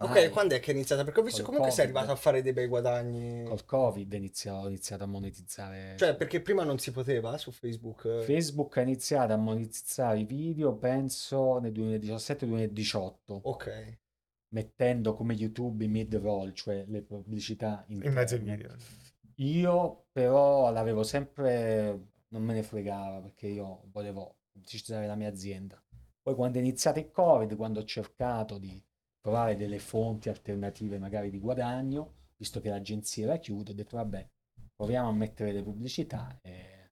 Ok, 0.02 0.10
Mai. 0.10 0.30
quando 0.30 0.54
è 0.54 0.60
che 0.60 0.70
è 0.70 0.74
iniziata? 0.74 1.04
Perché 1.04 1.20
ho 1.20 1.22
visto 1.22 1.42
comunque 1.42 1.70
sei 1.70 1.84
Covid. 1.84 1.96
arrivato 1.98 2.18
a 2.18 2.20
fare 2.20 2.40
dei 2.42 2.52
bei 2.54 2.66
guadagni. 2.68 3.44
Col 3.44 3.64
Covid 3.66 4.12
ho 4.12 4.66
iniziato 4.66 5.04
a 5.04 5.06
monetizzare. 5.06 5.96
Cioè, 5.98 6.16
perché 6.16 6.40
prima 6.40 6.64
non 6.64 6.78
si 6.78 6.90
poteva 6.90 7.36
su 7.36 7.50
Facebook. 7.50 8.22
Facebook 8.22 8.76
ha 8.78 8.80
iniziato 8.80 9.34
a 9.34 9.36
monetizzare 9.36 10.20
i 10.20 10.24
video, 10.24 10.74
penso, 10.76 11.58
nel 11.58 11.72
2017-2018, 11.72 13.40
Ok. 13.42 13.98
mettendo 14.54 15.14
come 15.14 15.34
YouTube 15.34 15.84
i 15.84 15.88
mid-roll, 15.88 16.52
cioè 16.52 16.84
le 16.88 17.02
pubblicità 17.02 17.84
In 17.88 18.12
mezzo 18.12 18.36
ai 18.36 18.40
video. 18.40 18.74
Io 19.36 20.06
però 20.12 20.70
l'avevo 20.72 21.02
sempre, 21.02 22.08
non 22.28 22.42
me 22.42 22.54
ne 22.54 22.62
fregava 22.62 23.20
perché 23.20 23.48
io 23.48 23.82
volevo 23.92 24.36
pubblicizzare 24.50 25.06
la 25.06 25.14
mia 25.14 25.28
azienda. 25.28 25.82
Poi 26.22 26.34
quando 26.34 26.58
è 26.58 26.60
iniziato 26.60 26.98
il 26.98 27.10
Covid, 27.10 27.54
quando 27.56 27.80
ho 27.80 27.84
cercato 27.84 28.58
di 28.58 28.82
trovare 29.20 29.56
delle 29.56 29.78
fonti 29.78 30.28
alternative 30.28 30.98
magari 30.98 31.30
di 31.30 31.38
guadagno, 31.38 32.14
visto 32.36 32.60
che 32.60 32.70
l'agenzia 32.70 33.24
era 33.24 33.36
chiusa, 33.38 33.70
ho 33.70 33.74
detto 33.74 33.96
vabbè, 33.96 34.26
proviamo 34.74 35.08
a 35.08 35.12
mettere 35.12 35.52
le 35.52 35.62
pubblicità 35.62 36.38
e, 36.42 36.90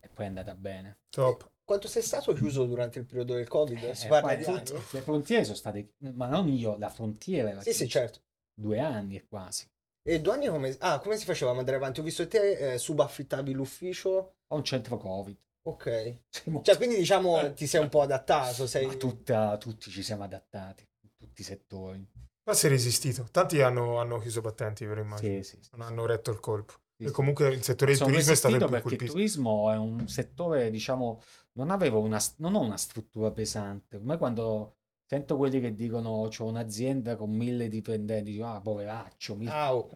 e 0.00 0.08
poi 0.08 0.24
è 0.24 0.28
andata 0.28 0.54
bene. 0.54 0.98
Top. 1.10 1.50
Quanto 1.64 1.88
sei 1.88 2.02
stato 2.02 2.32
chiuso 2.32 2.64
durante 2.64 3.00
il 3.00 3.06
periodo 3.06 3.34
del 3.34 3.48
Covid? 3.48 3.90
Si 3.90 4.06
Eh, 4.06 4.08
parla 4.08 4.28
poi 4.28 4.36
di 4.36 4.44
tutto- 4.44 4.74
anni? 4.74 4.84
le 4.92 5.00
frontiere 5.00 5.44
sono 5.44 5.56
state, 5.56 5.94
ma 6.14 6.28
non 6.28 6.48
io, 6.48 6.76
la 6.78 6.90
frontiera 6.90 7.50
era 7.50 7.60
Sì, 7.60 7.72
sì, 7.72 7.88
certo. 7.88 8.20
due 8.54 8.78
anni 8.78 9.16
e 9.16 9.26
quasi. 9.26 9.68
E 10.02 10.20
due 10.20 10.34
anni 10.34 10.46
come... 10.46 10.76
Ah, 10.78 11.00
come 11.00 11.16
si 11.16 11.24
faceva 11.24 11.50
a 11.50 11.56
andare 11.58 11.76
avanti? 11.78 11.98
Ho 11.98 12.04
visto 12.04 12.28
te 12.28 12.74
eh, 12.74 12.78
subaffittavi 12.78 13.52
l'ufficio. 13.52 14.36
Ho 14.46 14.54
un 14.56 14.62
centro 14.62 14.96
Covid. 14.96 15.36
Ok. 15.62 16.18
Cioè, 16.62 16.76
quindi 16.76 16.94
diciamo 16.94 17.52
ti 17.54 17.66
sei 17.66 17.80
un 17.80 17.88
po' 17.88 18.02
adattato, 18.02 18.68
sei... 18.68 18.86
ma 18.86 18.94
tutta- 18.94 19.56
tutti 19.58 19.90
ci 19.90 20.04
siamo 20.04 20.22
adattati, 20.22 20.86
tutti 21.16 21.40
i 21.40 21.44
settori. 21.44 22.06
Ma 22.44 22.54
si 22.54 22.66
è 22.66 22.68
resistito. 22.68 23.26
Tanti 23.30 23.60
hanno, 23.60 23.98
hanno 23.98 24.18
chiuso 24.18 24.40
battenti, 24.40 24.84
vero 24.84 25.00
immagino. 25.00 25.42
Sì, 25.42 25.42
sì, 25.42 25.58
sì. 25.60 25.70
Non 25.72 25.86
hanno 25.86 26.06
retto 26.06 26.30
il 26.30 26.40
colpo. 26.40 26.74
E 26.98 27.10
comunque 27.10 27.48
il 27.48 27.62
settore 27.62 27.92
del 27.92 28.00
turismo 28.00 28.32
è 28.32 28.36
stato 28.36 28.56
più 28.56 28.66
perché 28.68 28.76
il 28.76 28.82
colpito. 28.82 29.12
turismo 29.12 29.70
è 29.70 29.76
un 29.76 30.08
settore, 30.08 30.70
diciamo, 30.70 31.20
non 31.52 31.70
avevo 31.70 32.00
una, 32.00 32.18
non 32.36 32.54
ho 32.54 32.60
una 32.60 32.78
struttura 32.78 33.30
pesante. 33.32 33.96
Ormai 33.96 34.16
quando 34.16 34.76
sento 35.04 35.36
quelli 35.36 35.60
che 35.60 35.74
dicono 35.74 36.08
ho 36.08 36.44
un'azienda 36.44 37.16
con 37.16 37.30
mille 37.30 37.68
dipendenti, 37.68 38.32
dico, 38.32 38.46
ah, 38.46 38.60
poveraccio, 38.60 39.36
mille-" 39.36 39.50
Ah, 39.50 39.74
oh. 39.74 39.90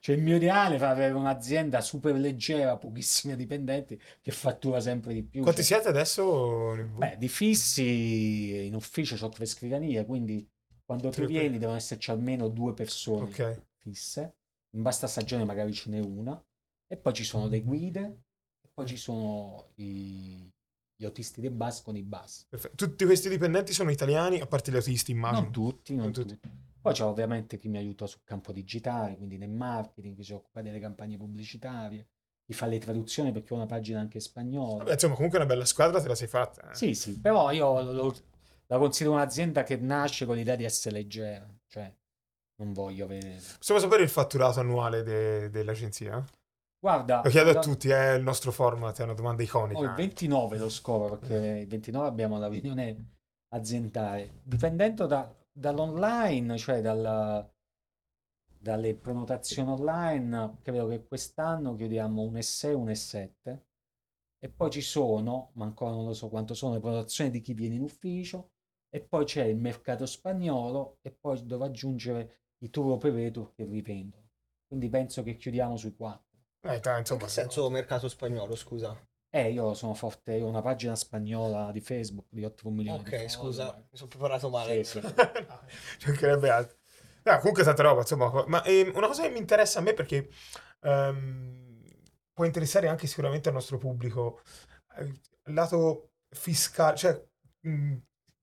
Cioè 0.00 0.16
il 0.16 0.22
mio 0.22 0.36
ideale 0.36 0.76
è 0.76 0.82
avere 0.82 1.12
un'azienda 1.14 1.80
super 1.80 2.14
leggera, 2.16 2.76
pochissimi 2.76 3.36
dipendenti, 3.36 4.00
che 4.20 4.32
fattura 4.32 4.80
sempre 4.80 5.14
di 5.14 5.22
più. 5.22 5.42
Quanti 5.42 5.62
Cioè, 5.62 5.76
siete 5.76 5.88
adesso? 5.88 6.74
Beh, 6.96 7.16
di 7.16 7.28
fissi 7.28 8.66
in 8.66 8.74
ufficio 8.74 9.24
ho 9.24 9.28
tre 9.28 9.46
scrivanie, 9.46 10.04
quindi 10.04 10.44
quando 10.90 11.10
tu 11.10 11.24
vieni 11.24 11.58
devono 11.58 11.76
esserci 11.76 12.10
almeno 12.10 12.48
due 12.48 12.74
persone 12.74 13.26
Ok. 13.26 13.62
fisse. 13.78 14.34
In 14.74 14.82
basta 14.82 15.06
stagione 15.06 15.44
magari 15.44 15.72
ce 15.72 15.88
n'è 15.88 16.00
una. 16.00 16.42
E 16.88 16.96
poi 16.96 17.12
ci 17.12 17.22
sono 17.22 17.46
le 17.46 17.60
guide, 17.62 18.22
e 18.60 18.68
poi 18.74 18.86
ci 18.86 18.96
sono 18.96 19.70
i- 19.76 20.50
gli 20.96 21.04
autisti 21.04 21.40
dei 21.40 21.50
bus 21.50 21.82
con 21.82 21.94
i 21.96 22.02
bus. 22.02 22.44
Perfetto. 22.48 22.74
Tutti 22.88 23.04
questi 23.04 23.28
dipendenti 23.28 23.72
sono 23.72 23.92
italiani, 23.92 24.40
a 24.40 24.46
parte 24.48 24.72
gli 24.72 24.76
autisti, 24.76 25.12
immagino. 25.12 25.42
Non 25.42 25.52
tutti, 25.52 25.94
non 25.94 26.04
Non 26.06 26.12
tutti. 26.12 26.34
tutti. 26.34 26.50
Poi 26.80 26.92
c'è 26.92 27.04
ovviamente 27.04 27.56
chi 27.56 27.68
mi 27.68 27.76
aiuta 27.78 28.06
sul 28.08 28.22
campo 28.24 28.50
digitale, 28.52 29.16
quindi 29.16 29.36
nel 29.38 29.50
marketing, 29.50 30.16
chi 30.16 30.24
si 30.24 30.32
occupa 30.32 30.60
delle 30.60 30.80
campagne 30.80 31.16
pubblicitarie, 31.16 32.08
chi 32.44 32.52
fa 32.52 32.66
le 32.66 32.78
traduzioni 32.78 33.30
perché 33.30 33.52
ho 33.54 33.56
una 33.58 33.66
pagina 33.66 34.00
anche 34.00 34.16
in 34.16 34.22
spagnolo. 34.24 34.78
Vabbè, 34.78 34.94
insomma, 34.94 35.14
comunque 35.14 35.38
una 35.38 35.46
bella 35.46 35.64
squadra 35.66 36.00
te 36.02 36.08
la 36.08 36.16
sei 36.16 36.26
fatta. 36.26 36.72
eh. 36.72 36.74
Sì, 36.74 36.94
sì, 36.94 37.20
però 37.20 37.52
io 37.52 37.80
lo- 37.92 38.14
la 38.70 38.78
considero 38.78 39.16
un'azienda 39.16 39.64
che 39.64 39.76
nasce 39.76 40.26
con 40.26 40.36
l'idea 40.36 40.54
di 40.54 40.64
essere 40.64 40.94
leggera, 40.96 41.46
cioè 41.66 41.92
non 42.60 42.72
voglio 42.72 43.04
avere... 43.04 43.40
Possiamo 43.58 43.80
sapere 43.80 44.02
il 44.04 44.08
fatturato 44.08 44.60
annuale 44.60 45.02
de- 45.02 45.50
dell'agenzia? 45.50 46.24
Guarda, 46.78 47.20
Lo 47.24 47.30
chiedo 47.30 47.50
a 47.50 47.54
da- 47.54 47.60
tutti, 47.60 47.88
è 47.90 48.12
il 48.12 48.22
nostro 48.22 48.52
format, 48.52 48.98
è 49.00 49.02
una 49.02 49.14
domanda 49.14 49.42
iconica. 49.42 49.80
il 49.80 49.92
29 49.94 50.58
lo 50.58 50.68
scopro, 50.68 51.18
perché 51.18 51.58
il 51.60 51.66
29 51.66 52.06
abbiamo 52.06 52.38
la 52.38 52.46
riunione 52.48 53.16
aziendale, 53.48 54.40
dipendendo 54.44 55.06
da- 55.06 55.34
dall'online, 55.52 56.56
cioè 56.56 56.80
dalla- 56.80 57.46
dalle 58.56 58.94
prenotazioni 58.94 59.68
online, 59.70 60.58
credo 60.62 60.86
che 60.86 61.04
quest'anno 61.06 61.74
chiudiamo 61.74 62.22
un 62.22 62.34
E6, 62.36 62.72
un 62.74 62.88
E7, 62.88 63.58
e 64.38 64.48
poi 64.48 64.70
ci 64.70 64.80
sono, 64.80 65.50
ma 65.54 65.64
ancora 65.64 65.90
non 65.90 66.04
lo 66.06 66.12
so 66.14 66.28
quanto 66.28 66.54
sono, 66.54 66.74
le 66.74 66.80
prenotazioni 66.80 67.30
di 67.30 67.40
chi 67.40 67.52
viene 67.52 67.74
in 67.74 67.82
ufficio, 67.82 68.52
e 68.90 69.00
poi 69.00 69.24
c'è 69.24 69.44
il 69.44 69.56
mercato 69.56 70.04
spagnolo, 70.06 70.98
e 71.02 71.10
poi 71.12 71.44
devo 71.46 71.64
aggiungere 71.64 72.38
i 72.58 72.70
tour 72.70 72.92
operator 72.92 73.52
che 73.54 73.64
rivendono. 73.64 74.28
Quindi 74.66 74.88
penso 74.88 75.22
che 75.22 75.36
chiudiamo 75.36 75.76
sui 75.76 75.94
4. 75.94 76.28
Eh, 76.62 76.78
dai, 76.80 76.92
In 76.94 76.98
insomma, 77.00 77.24
che 77.24 77.28
senso 77.28 77.70
mercato 77.70 78.08
spagnolo, 78.08 78.54
scusa? 78.54 78.96
Eh, 79.32 79.52
io 79.52 79.74
sono 79.74 79.94
forte, 79.94 80.34
io 80.34 80.46
ho 80.46 80.48
una 80.48 80.60
pagina 80.60 80.96
spagnola 80.96 81.70
di 81.70 81.80
Facebook 81.80 82.26
di 82.30 82.44
8 82.44 82.68
milioni 82.70 83.04
di 83.04 83.14
Ok, 83.14 83.30
scusa, 83.30 83.76
mi 83.76 83.96
sono 83.96 84.08
preparato 84.08 84.50
male. 84.50 84.82
Sì, 84.84 85.00
sì. 85.00 85.06
Ci 85.98 86.06
mancherebbe 86.08 86.50
altro. 86.50 86.76
No, 87.22 87.38
comunque 87.38 87.62
tanta 87.62 87.82
roba, 87.82 88.00
insomma. 88.00 88.44
Ma 88.46 88.62
ehm, 88.64 88.92
una 88.94 89.06
cosa 89.06 89.22
che 89.22 89.30
mi 89.30 89.38
interessa 89.38 89.78
a 89.78 89.82
me 89.82 89.94
perché 89.94 90.28
ehm, 90.80 91.82
può 92.32 92.44
interessare 92.44 92.88
anche 92.88 93.06
sicuramente 93.06 93.48
al 93.48 93.54
nostro 93.54 93.78
pubblico, 93.78 94.40
eh, 94.96 95.04
il 95.04 95.54
lato 95.54 96.12
fiscale, 96.28 96.96
cioè 96.96 97.24
mh, 97.60 97.96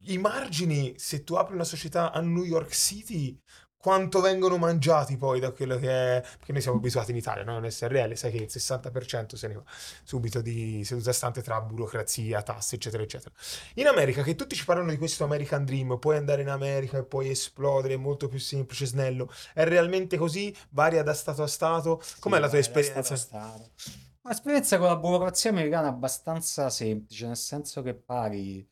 i 0.05 0.17
margini, 0.17 0.93
se 0.97 1.23
tu 1.23 1.35
apri 1.35 1.53
una 1.55 1.63
società 1.63 2.11
a 2.11 2.21
New 2.21 2.43
York 2.43 2.71
City, 2.73 3.39
quanto 3.77 4.21
vengono 4.21 4.57
mangiati 4.57 5.17
poi 5.17 5.39
da 5.39 5.51
quello 5.51 5.77
che 5.77 6.17
è... 6.17 6.21
Perché 6.21 6.51
noi 6.51 6.61
siamo 6.61 6.77
abituati 6.77 7.11
in 7.11 7.17
Italia, 7.17 7.43
no? 7.43 7.57
Un 7.57 7.69
SRL, 7.69 8.15
sai 8.15 8.31
che 8.31 8.37
il 8.37 8.49
60% 8.49 9.35
se 9.35 9.47
ne 9.47 9.53
va 9.55 9.63
subito 10.03 10.41
di 10.41 10.83
seduta 10.83 11.13
stante 11.13 11.41
tra 11.41 11.61
burocrazia, 11.61 12.41
tasse, 12.41 12.75
eccetera, 12.75 13.03
eccetera. 13.03 13.33
In 13.75 13.87
America, 13.87 14.23
che 14.23 14.35
tutti 14.35 14.55
ci 14.55 14.65
parlano 14.65 14.89
di 14.89 14.97
questo 14.97 15.23
American 15.23 15.63
Dream, 15.63 15.97
puoi 15.99 16.17
andare 16.17 16.41
in 16.41 16.49
America 16.49 16.97
e 16.97 17.03
puoi 17.05 17.29
esplodere, 17.29 17.93
è 17.93 17.97
molto 17.97 18.27
più 18.27 18.39
semplice, 18.39 18.85
snello. 18.85 19.31
È 19.53 19.63
realmente 19.63 20.17
così? 20.17 20.53
Varia 20.71 21.03
da 21.03 21.13
stato 21.13 21.43
a 21.43 21.47
stato? 21.47 22.01
Com'è 22.19 22.35
Sì, 22.35 22.41
la 22.41 22.49
tua 22.49 22.59
esperienza? 22.59 23.15
stato-. 23.15 23.71
L'esperienza 24.23 24.77
con 24.77 24.87
la 24.87 24.97
burocrazia 24.97 25.49
americana 25.51 25.87
è 25.87 25.89
abbastanza 25.91 26.69
semplice, 26.69 27.25
nel 27.27 27.37
senso 27.37 27.81
che 27.81 27.95
paghi, 27.95 28.67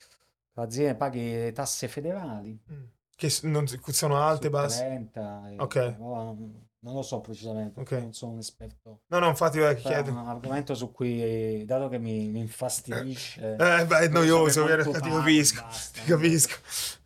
l'azienda 0.56 0.96
paghi 0.96 1.32
le 1.32 1.52
tasse 1.52 1.88
federali, 1.88 2.60
Mm. 2.72 2.84
Che 3.18 3.32
non 3.44 3.66
sono 3.68 4.22
alte, 4.22 4.50
basse? 4.50 4.84
30, 4.84 5.50
e- 5.52 5.56
Ok. 5.58 5.74
però 5.94 6.34
non 6.34 6.94
lo 6.94 7.02
so 7.02 7.22
precisamente, 7.22 7.72
perché 7.76 7.96
Ok. 7.96 8.02
non 8.02 8.14
sono 8.14 8.34
un 8.34 8.40
esperto. 8.40 9.04
No, 9.08 9.20
no, 9.20 9.30
infatti 9.30 9.58
eh, 9.60 9.62
Però 9.62 9.72
è 9.72 9.82
chiedo. 9.82 10.12
un 10.12 10.18
argomento 10.28 10.76
su 10.76 10.92
cui, 10.92 11.64
dato 11.64 11.88
che 11.88 11.98
mi, 11.98 12.28
mi 12.28 12.40
infastidisce, 12.42 13.54
Eh, 13.58 13.86
beh, 13.86 14.00
è 14.00 14.08
noioso, 14.10 14.66
ti 14.66 14.92
paghi, 14.92 15.10
capisco, 15.10 15.62
basta, 15.62 16.02
ti 16.02 16.06
capisco. 16.10 16.56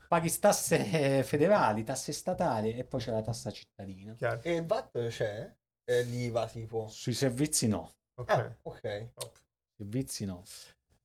Paghi 0.08 0.40
tasse 0.40 1.22
federali, 1.24 1.84
tasse 1.84 2.12
statali 2.12 2.74
e 2.76 2.84
poi 2.86 3.00
c'è 3.00 3.12
la 3.12 3.22
tassa 3.22 3.52
cittadina. 3.52 4.16
Chiaro. 4.16 4.42
E 4.42 4.56
il 4.56 4.66
VAT 4.66 5.08
c'è? 5.10 5.56
Eh, 5.86 6.04
L'IVA 6.06 6.48
tipo? 6.48 6.88
Sui 6.88 7.14
servizi 7.14 7.68
no. 7.68 7.94
Ok. 8.16 8.30
Ah, 8.32 8.56
ok. 8.64 9.10
Servizi 9.78 10.26
no. 10.26 10.44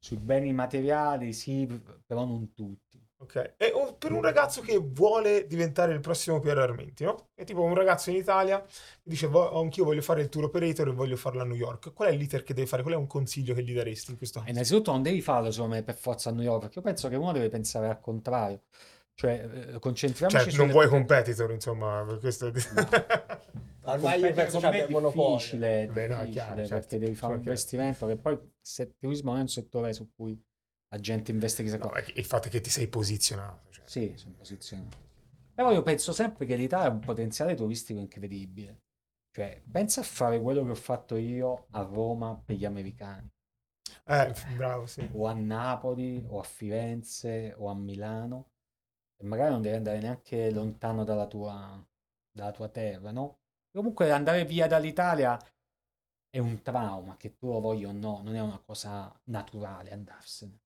Sui 0.04 0.18
beni 0.18 0.52
materiali 0.52 1.32
sì, 1.32 1.66
però 2.04 2.26
non 2.26 2.52
tutti. 2.52 3.02
Ok, 3.16 3.54
e 3.56 3.72
un- 3.74 3.96
per 3.96 4.12
un 4.12 4.20
ragazzo 4.20 4.60
che 4.60 4.76
vuole 4.76 5.46
diventare 5.46 5.94
il 5.94 6.00
prossimo 6.00 6.40
Piero 6.40 6.60
Armenti, 6.60 7.04
no? 7.04 7.28
È 7.32 7.42
tipo 7.44 7.62
un 7.62 7.74
ragazzo 7.74 8.10
in 8.10 8.16
Italia 8.16 8.60
che 8.60 8.68
dice, 9.02 9.28
"Vo- 9.28 9.58
anch'io 9.58 9.84
voglio 9.84 10.02
fare 10.02 10.20
il 10.20 10.28
tour 10.28 10.44
operator 10.44 10.88
e 10.88 10.92
voglio 10.92 11.16
farlo 11.16 11.40
a 11.40 11.46
New 11.46 11.56
York. 11.56 11.94
Qual 11.94 12.10
è 12.10 12.14
l'iter 12.14 12.42
che 12.42 12.52
deve 12.52 12.66
fare? 12.66 12.82
Qual 12.82 12.92
è 12.94 12.98
un 12.98 13.06
consiglio 13.06 13.54
che 13.54 13.62
gli 13.62 13.72
daresti 13.72 14.10
in 14.10 14.18
questo 14.18 14.40
caso? 14.40 14.50
Innanzitutto 14.50 14.92
non 14.92 15.00
devi 15.00 15.22
farlo 15.22 15.50
secondo 15.50 15.76
me 15.76 15.82
per 15.82 15.94
forza 15.94 16.28
a 16.28 16.32
New 16.34 16.42
York, 16.42 16.60
perché 16.60 16.78
io 16.80 16.84
penso 16.84 17.08
che 17.08 17.16
uno 17.16 17.32
deve 17.32 17.48
pensare 17.48 17.88
al 17.88 18.00
contrario. 18.00 18.60
Cioè, 19.14 19.70
eh, 19.72 19.78
concentriamoci 19.78 20.36
Cioè, 20.36 20.58
non 20.58 20.66
sulle 20.68 20.72
vuoi 20.72 20.88
competitor, 20.88 21.50
insomma, 21.50 22.04
questo... 22.20 22.52
Ormai 23.86 24.20
io 24.20 24.32
penso 24.32 24.60
che 24.60 24.66
abbia 24.66 24.88
monopolio. 24.88 25.36
difficile, 25.36 25.88
Beh, 25.88 26.08
no, 26.08 26.20
è 26.20 26.26
difficile, 26.26 26.30
chiaro, 26.30 26.64
certo. 26.64 26.74
perché 26.74 26.98
devi 26.98 27.14
fare 27.14 27.34
un 27.34 27.42
mancherebbe. 27.42 27.50
investimento 27.50 28.06
che 28.06 28.16
poi 28.16 28.38
se 28.60 28.82
il 28.82 28.94
turismo 28.98 29.30
non 29.30 29.38
è 29.40 29.42
un 29.42 29.48
settore 29.48 29.92
su 29.92 30.10
cui 30.14 30.42
la 30.88 30.98
gente 31.00 31.30
investe 31.32 31.62
chissà 31.62 31.78
No, 31.78 31.88
cosa. 31.88 32.04
il 32.14 32.24
fatto 32.24 32.48
è 32.48 32.50
che 32.50 32.60
ti 32.60 32.70
sei 32.70 32.88
posizionato. 32.88 33.70
cioè. 33.70 33.84
Sì, 33.86 34.12
sono 34.16 34.34
posizionato. 34.36 34.96
Però 35.54 35.72
io 35.72 35.82
penso 35.82 36.12
sempre 36.12 36.46
che 36.46 36.56
l'Italia 36.56 36.88
ha 36.90 36.92
un 36.92 37.00
potenziale 37.00 37.54
turistico 37.54 38.00
incredibile. 38.00 38.82
Cioè, 39.30 39.62
pensa 39.70 40.00
a 40.00 40.04
fare 40.04 40.40
quello 40.40 40.64
che 40.64 40.70
ho 40.70 40.74
fatto 40.76 41.16
io 41.16 41.66
a 41.70 41.82
Roma 41.82 42.40
per 42.44 42.56
gli 42.56 42.64
americani, 42.64 43.28
Eh, 44.06 44.32
bravo, 44.56 44.86
sì. 44.86 45.08
o 45.12 45.26
a 45.26 45.32
Napoli, 45.34 46.24
o 46.28 46.38
a 46.38 46.42
Firenze, 46.42 47.54
o 47.56 47.68
a 47.68 47.74
Milano. 47.74 48.52
E 49.16 49.24
magari 49.24 49.50
non 49.50 49.62
devi 49.62 49.76
andare 49.76 50.00
neanche 50.00 50.50
lontano 50.50 51.04
dalla 51.04 51.26
tua, 51.26 51.84
dalla 52.30 52.52
tua 52.52 52.68
terra, 52.68 53.10
no? 53.10 53.40
Comunque 53.74 54.12
andare 54.12 54.44
via 54.44 54.68
dall'Italia 54.68 55.36
è 56.30 56.38
un 56.38 56.62
trauma, 56.62 57.16
che 57.16 57.34
tu 57.36 57.48
lo 57.48 57.58
voglia 57.58 57.88
o 57.88 57.92
no, 57.92 58.20
non 58.22 58.36
è 58.36 58.40
una 58.40 58.60
cosa 58.64 59.12
naturale 59.24 59.90
andarsene. 59.90 60.60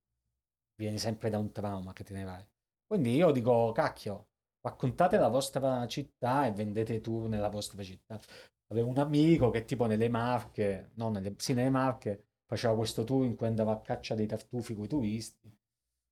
Vieni 0.75 0.99
sempre 0.99 1.31
da 1.31 1.39
un 1.39 1.51
trauma 1.51 1.95
che 1.95 2.05
te 2.05 2.13
ne 2.13 2.25
vai. 2.25 2.47
Quindi 2.87 3.15
io 3.15 3.31
dico, 3.31 3.73
cacchio, 3.73 4.29
raccontate 4.61 5.17
la 5.17 5.29
vostra 5.29 5.87
città 5.87 6.45
e 6.47 6.53
vendete 6.53 7.01
tour 7.01 7.29
nella 7.29 7.49
vostra 7.49 7.83
città. 7.83 8.21
Avevo 8.67 8.91
un 8.91 8.99
amico 8.99 9.49
che 9.49 9.65
tipo 9.65 9.87
nelle 9.87 10.11
Marche, 10.11 10.91
no, 10.97 11.09
nelle, 11.09 11.35
sì, 11.39 11.55
nelle 11.55 11.71
Marche, 11.71 12.27
faceva 12.45 12.77
questo 12.77 13.05
tour 13.05 13.25
in 13.25 13.37
cui 13.37 13.47
andava 13.47 13.73
a 13.73 13.81
caccia 13.81 14.15
dei 14.15 14.27
tartufi 14.27 14.75
con 14.75 14.85
i 14.85 14.89
turisti. 14.89 15.51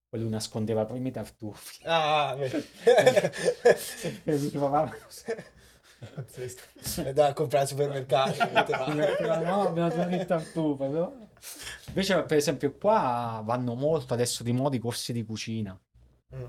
Poi 0.09 0.21
lui 0.21 0.31
nascondeva 0.31 0.81
i 0.83 0.87
primi 0.87 1.11
tartufi. 1.11 1.83
Ah, 1.85 2.35
e 2.41 4.37
li 4.37 4.51
trovava 4.51 4.91
È 5.99 7.13
da 7.13 7.33
comprare 7.33 7.63
al 7.65 7.69
supermercato. 7.69 8.37
No, 9.45 9.69
abbiamo 9.69 9.89
trovato 9.91 10.15
il 10.15 10.27
tartufo. 10.27 10.87
no? 10.89 11.29
Invece, 11.89 12.23
per 12.23 12.37
esempio, 12.37 12.73
qua 12.75 13.41
vanno 13.45 13.75
molto 13.75 14.15
adesso 14.15 14.43
di 14.43 14.53
moda 14.53 14.77
i 14.77 14.79
corsi 14.79 15.13
di 15.13 15.25
cucina. 15.25 15.79
Mm. 16.35 16.45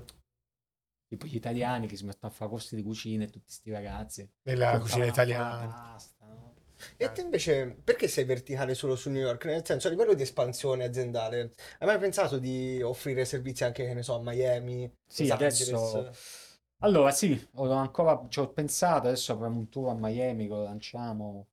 Tipo 1.08 1.26
gli 1.26 1.36
italiani 1.36 1.86
che 1.86 1.96
si 1.96 2.04
mettono 2.04 2.30
a 2.32 2.34
fare 2.34 2.50
corsi 2.50 2.76
di 2.76 2.82
cucina 2.82 3.24
e 3.24 3.26
tutti 3.26 3.44
questi 3.44 3.70
ragazzi. 3.70 4.28
Nella 4.42 4.78
cucina 4.78 5.06
italiana. 5.06 5.66
pasta, 5.66 6.26
no? 6.26 6.54
E 6.96 7.10
te 7.12 7.22
invece, 7.22 7.76
perché 7.82 8.06
sei 8.08 8.24
verticale 8.24 8.74
solo 8.74 8.94
su 8.94 9.08
New 9.10 9.20
York? 9.22 9.46
Nel 9.46 9.64
senso, 9.64 9.88
a 9.88 9.90
livello 9.90 10.14
di 10.14 10.22
espansione 10.22 10.84
aziendale, 10.84 11.52
hai 11.78 11.86
mai 11.86 11.98
pensato 11.98 12.38
di 12.38 12.80
offrire 12.82 13.24
servizi 13.24 13.64
anche, 13.64 13.86
che 13.86 13.94
ne 13.94 14.02
so, 14.02 14.16
a 14.16 14.20
Miami, 14.22 14.88
Sì, 15.06 15.28
adesso- 15.30 15.74
Angeles? 15.96 16.46
Allora, 16.80 17.10
sì, 17.10 17.36
ho 17.54 17.70
ancora 17.72 18.24
ci 18.28 18.38
ho 18.38 18.52
pensato, 18.52 19.08
adesso 19.08 19.32
avremo 19.32 19.58
un 19.58 19.68
tour 19.68 19.90
a 19.90 19.94
Miami 19.94 20.44
che 20.46 20.54
lo 20.54 20.62
lanciamo 20.62 21.48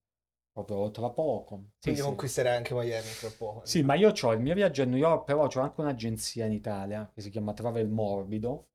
proprio 0.51 0.91
tra 0.91 1.09
poco. 1.09 1.55
Sì, 1.79 1.81
Quindi 1.81 2.01
sì. 2.01 2.05
conquisterai 2.07 2.55
anche 2.57 2.73
Miami 2.75 3.07
tra 3.19 3.29
poco. 3.31 3.65
Sì, 3.65 3.81
ma 3.81 3.95
io 3.95 4.11
ho 4.19 4.33
il 4.33 4.39
mio 4.39 4.53
viaggio 4.53 4.83
a 4.83 4.85
New 4.85 4.97
York, 4.97 5.25
però 5.25 5.47
ho 5.47 5.59
anche 5.59 5.81
un'agenzia 5.81 6.45
in 6.45 6.51
Italia 6.53 7.09
che 7.13 7.21
si 7.21 7.29
chiama 7.31 7.53
Travel 7.53 7.87
Morbido, 7.89 8.67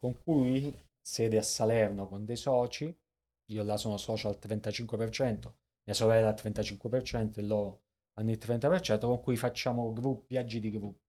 con 0.00 0.20
cui 0.22 0.74
sede 1.00 1.38
a 1.38 1.42
Salerno 1.42 2.08
con 2.08 2.24
dei 2.24 2.36
soci, 2.36 2.92
io 3.52 3.62
là 3.62 3.76
sono 3.76 3.96
socio 3.96 4.28
al 4.28 4.38
35%, 4.38 5.54
mia 5.84 5.94
sorella 5.94 6.28
al 6.28 6.34
35% 6.34 7.38
e 7.38 7.42
loro 7.44 7.82
hanno 8.14 8.32
il 8.32 8.38
30%, 8.38 9.06
con 9.06 9.20
cui 9.20 9.36
facciamo 9.36 9.92
gruppi, 9.92 10.34
viaggi 10.34 10.58
di 10.58 10.70
gruppo, 10.70 11.04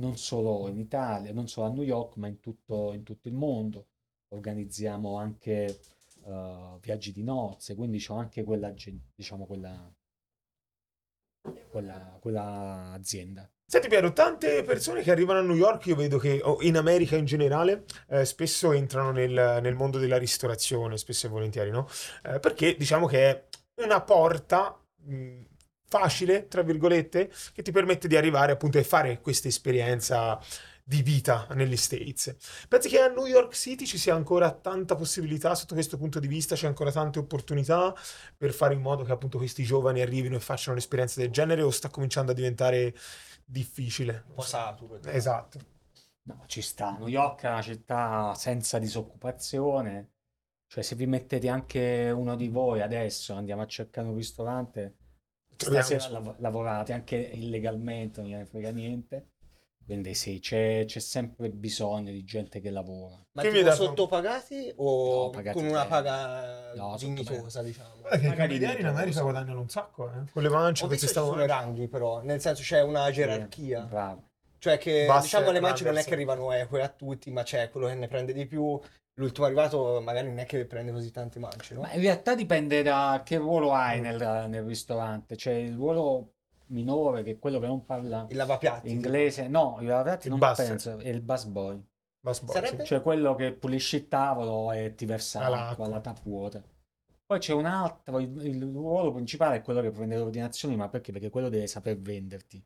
non 0.00 0.16
solo 0.16 0.66
in 0.68 0.78
Italia, 0.78 1.32
non 1.32 1.46
solo 1.46 1.66
a 1.68 1.70
New 1.70 1.84
York, 1.84 2.16
ma 2.16 2.26
in 2.26 2.40
tutto, 2.40 2.92
in 2.92 3.04
tutto 3.04 3.28
il 3.28 3.34
mondo. 3.34 3.86
Organizziamo 4.28 5.16
anche 5.16 5.80
eh, 6.24 6.78
viaggi 6.80 7.12
di 7.12 7.22
nozze, 7.22 7.74
quindi 7.74 8.04
ho 8.08 8.14
anche 8.16 8.42
quella, 8.42 8.72
diciamo, 9.14 9.46
quella, 9.46 9.92
quella, 11.68 12.16
quella 12.20 12.92
azienda. 12.92 13.48
Senti 13.64 13.86
Piero, 13.86 14.12
tante 14.12 14.64
persone 14.64 15.02
che 15.02 15.12
arrivano 15.12 15.38
a 15.38 15.42
New 15.42 15.54
York, 15.54 15.86
io 15.86 15.94
vedo 15.94 16.18
che 16.18 16.40
o 16.42 16.60
in 16.62 16.76
America 16.76 17.16
in 17.16 17.24
generale, 17.24 17.84
eh, 18.08 18.24
spesso 18.24 18.72
entrano 18.72 19.12
nel, 19.12 19.60
nel 19.62 19.74
mondo 19.76 19.98
della 19.98 20.18
ristorazione, 20.18 20.96
spesso 20.96 21.26
e 21.26 21.30
volentieri, 21.30 21.70
no? 21.70 21.86
Eh, 22.24 22.40
perché 22.40 22.74
diciamo 22.74 23.06
che 23.06 23.30
è 23.30 23.44
una 23.76 24.00
porta 24.00 24.76
mh, 25.04 25.42
facile, 25.90 26.46
tra 26.46 26.62
virgolette, 26.62 27.30
che 27.52 27.62
ti 27.62 27.72
permette 27.72 28.06
di 28.06 28.16
arrivare 28.16 28.52
appunto 28.52 28.78
e 28.78 28.84
fare 28.84 29.20
questa 29.20 29.48
esperienza 29.48 30.40
di 30.84 31.02
vita 31.02 31.46
negli 31.54 31.76
States. 31.76 32.34
Pensi 32.68 32.88
che 32.88 33.00
a 33.00 33.08
New 33.08 33.26
York 33.26 33.54
City 33.54 33.84
ci 33.84 33.98
sia 33.98 34.14
ancora 34.14 34.52
tanta 34.52 34.94
possibilità 34.94 35.54
sotto 35.54 35.74
questo 35.74 35.96
punto 35.96 36.20
di 36.20 36.28
vista, 36.28 36.54
c'è 36.54 36.66
ancora 36.66 36.92
tante 36.92 37.18
opportunità 37.18 37.94
per 38.36 38.52
fare 38.52 38.74
in 38.74 38.80
modo 38.80 39.02
che 39.02 39.12
appunto 39.12 39.38
questi 39.38 39.62
giovani 39.64 40.00
arrivino 40.00 40.36
e 40.36 40.40
facciano 40.40 40.72
un'esperienza 40.72 41.20
del 41.20 41.30
genere 41.30 41.62
o 41.62 41.70
sta 41.70 41.90
cominciando 41.90 42.32
a 42.32 42.34
diventare 42.34 42.94
difficile? 43.44 44.24
Un 44.28 44.34
po' 44.34 44.42
saturo. 44.42 45.00
Esatto. 45.02 45.58
No, 46.22 46.44
ci 46.46 46.62
sta. 46.62 46.96
New 46.98 47.08
York 47.08 47.42
è 47.42 47.48
una 47.48 47.62
città 47.62 48.34
senza 48.34 48.78
disoccupazione. 48.78 50.10
Cioè, 50.66 50.84
se 50.84 50.94
vi 50.94 51.06
mettete 51.06 51.48
anche 51.48 52.12
uno 52.14 52.36
di 52.36 52.48
voi 52.48 52.80
adesso, 52.80 53.34
andiamo 53.34 53.62
a 53.62 53.66
cercare 53.66 54.06
un 54.06 54.14
ristorante. 54.14 54.98
Stasera 55.64 56.08
lav- 56.08 56.38
lavorate 56.38 56.92
anche 56.92 57.16
illegalmente, 57.16 58.20
non 58.20 58.30
gliene 58.30 58.46
frega 58.46 58.70
niente. 58.70 59.28
Quindi 59.90 60.14
sì, 60.14 60.38
c'è 60.38 60.84
c'è 60.86 61.00
sempre 61.00 61.50
bisogno 61.50 62.12
di 62.12 62.22
gente 62.22 62.60
che 62.60 62.70
lavora. 62.70 63.16
Ma 63.32 63.42
Che 63.42 63.50
tipo 63.50 63.72
sottopagati 63.72 64.72
o 64.76 65.24
No, 65.24 65.30
pagati 65.30 65.58
con 65.58 65.66
una 65.66 65.84
paga 65.86 66.72
No, 66.74 66.94
dignitosa, 66.96 67.60
diciamo? 67.62 67.94
Guarda 67.98 68.18
che 68.18 68.24
i 68.24 68.28
Magari 68.28 68.58
camerieri 68.58 68.80
in 68.82 68.86
America 68.86 69.22
guadagnano 69.22 69.60
un 69.60 69.68
sacco, 69.68 70.08
eh. 70.08 70.30
Con 70.32 70.42
le 70.42 70.48
mance 70.48 70.86
che 70.86 70.96
ci 70.96 71.08
stavano... 71.08 71.32
sono 71.32 71.44
i 71.44 71.48
ranghi 71.48 71.88
però, 71.88 72.22
nel 72.22 72.40
senso 72.40 72.62
c'è 72.62 72.82
una 72.82 73.10
gerarchia. 73.10 73.80
Bravo. 73.80 74.28
Cioè 74.58 74.78
che 74.78 75.06
Basse 75.06 75.22
diciamo 75.22 75.50
le 75.50 75.60
mance 75.60 75.84
non 75.84 75.96
è 75.96 76.04
che 76.04 76.12
arrivano 76.12 76.52
eque 76.52 76.82
a 76.82 76.88
tutti, 76.88 77.30
ma 77.32 77.42
c'è 77.42 77.70
quello 77.70 77.88
che 77.88 77.94
ne 77.94 78.06
prende 78.06 78.32
di 78.32 78.46
più. 78.46 78.78
L'ultimo 79.20 79.46
arrivato 79.46 80.00
magari 80.00 80.28
non 80.28 80.38
è 80.38 80.46
che 80.46 80.64
prende 80.66 80.92
così 80.92 81.10
tante 81.10 81.38
mance, 81.38 81.74
no? 81.74 81.82
Ma 81.82 81.92
in 81.92 82.00
realtà 82.00 82.34
dipende 82.34 82.82
da 82.82 83.22
che 83.24 83.36
ruolo 83.36 83.72
hai 83.72 84.00
nel, 84.00 84.46
nel 84.48 84.64
ristorante. 84.64 85.36
C'è 85.36 85.52
il 85.52 85.74
ruolo 85.74 86.34
minore, 86.68 87.22
che 87.22 87.32
è 87.32 87.38
quello 87.38 87.58
che 87.60 87.66
non 87.66 87.84
parla 87.84 88.26
Il 88.30 88.36
lavapiatti. 88.36 88.90
inglese. 88.90 89.46
No, 89.48 89.76
in 89.80 89.86
realtà 89.86 90.18
Il 90.22 90.30
non 90.30 90.38
busser. 90.38 90.66
penso, 90.68 90.98
è 90.98 91.08
il 91.08 91.20
busboy. 91.20 91.84
Bus 92.22 92.40
boy, 92.40 92.54
Sarebbe-. 92.54 92.84
Cioè 92.84 93.02
quello 93.02 93.34
che 93.34 93.52
pulisce 93.52 93.96
il 93.96 94.08
tavolo 94.08 94.72
e 94.72 94.94
ti 94.94 95.04
versa 95.06 95.40
Ah, 95.40 95.48
l'acqua 95.48 95.86
alla 95.86 96.00
tap 96.00 96.20
water. 96.24 96.62
Poi 97.26 97.38
c'è 97.38 97.52
un 97.52 97.64
altro, 97.66 98.18
il, 98.18 98.44
il 98.44 98.62
ruolo 98.72 99.12
principale 99.12 99.56
è 99.56 99.62
quello 99.62 99.80
che 99.80 99.90
prende 99.90 100.16
le 100.16 100.22
ordinazioni, 100.22 100.76
ma 100.76 100.88
perché? 100.88 101.12
Perché 101.12 101.30
quello 101.30 101.48
deve 101.48 101.66
saper 101.66 101.98
venderti 101.98 102.56
il 102.56 102.64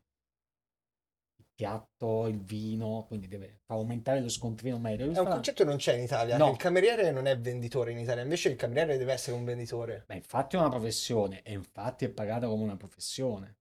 piatto, 1.55 2.27
il 2.27 2.41
vino, 2.41 3.05
quindi 3.07 3.29
deve 3.29 3.63
aumentare 3.67 4.21
lo 4.21 4.29
scontrino 4.29 4.79
medio. 4.79 5.11
È 5.11 5.19
un 5.19 5.27
concetto 5.27 5.63
che 5.63 5.69
non 5.69 5.79
c'è 5.79 5.95
in 5.95 6.03
Italia. 6.03 6.37
No. 6.37 6.51
Il 6.51 6.57
cameriere 6.57 7.11
non 7.13 7.27
è 7.27 7.39
venditore 7.39 7.93
in 7.93 7.99
Italia, 7.99 8.23
invece 8.23 8.49
il 8.51 8.57
cameriere 8.57 8.99
deve 8.99 9.13
essere 9.13 9.37
un 9.37 9.45
venditore. 9.45 10.05
Ma 10.09 10.15
infatti 10.15 10.57
è 10.57 10.59
una 10.59 10.69
professione 10.69 11.43
e 11.43 11.53
infatti 11.53 12.05
è 12.05 12.11
pagata 12.11 12.47
come 12.49 12.65
una 12.65 12.77
professione. 12.77 13.59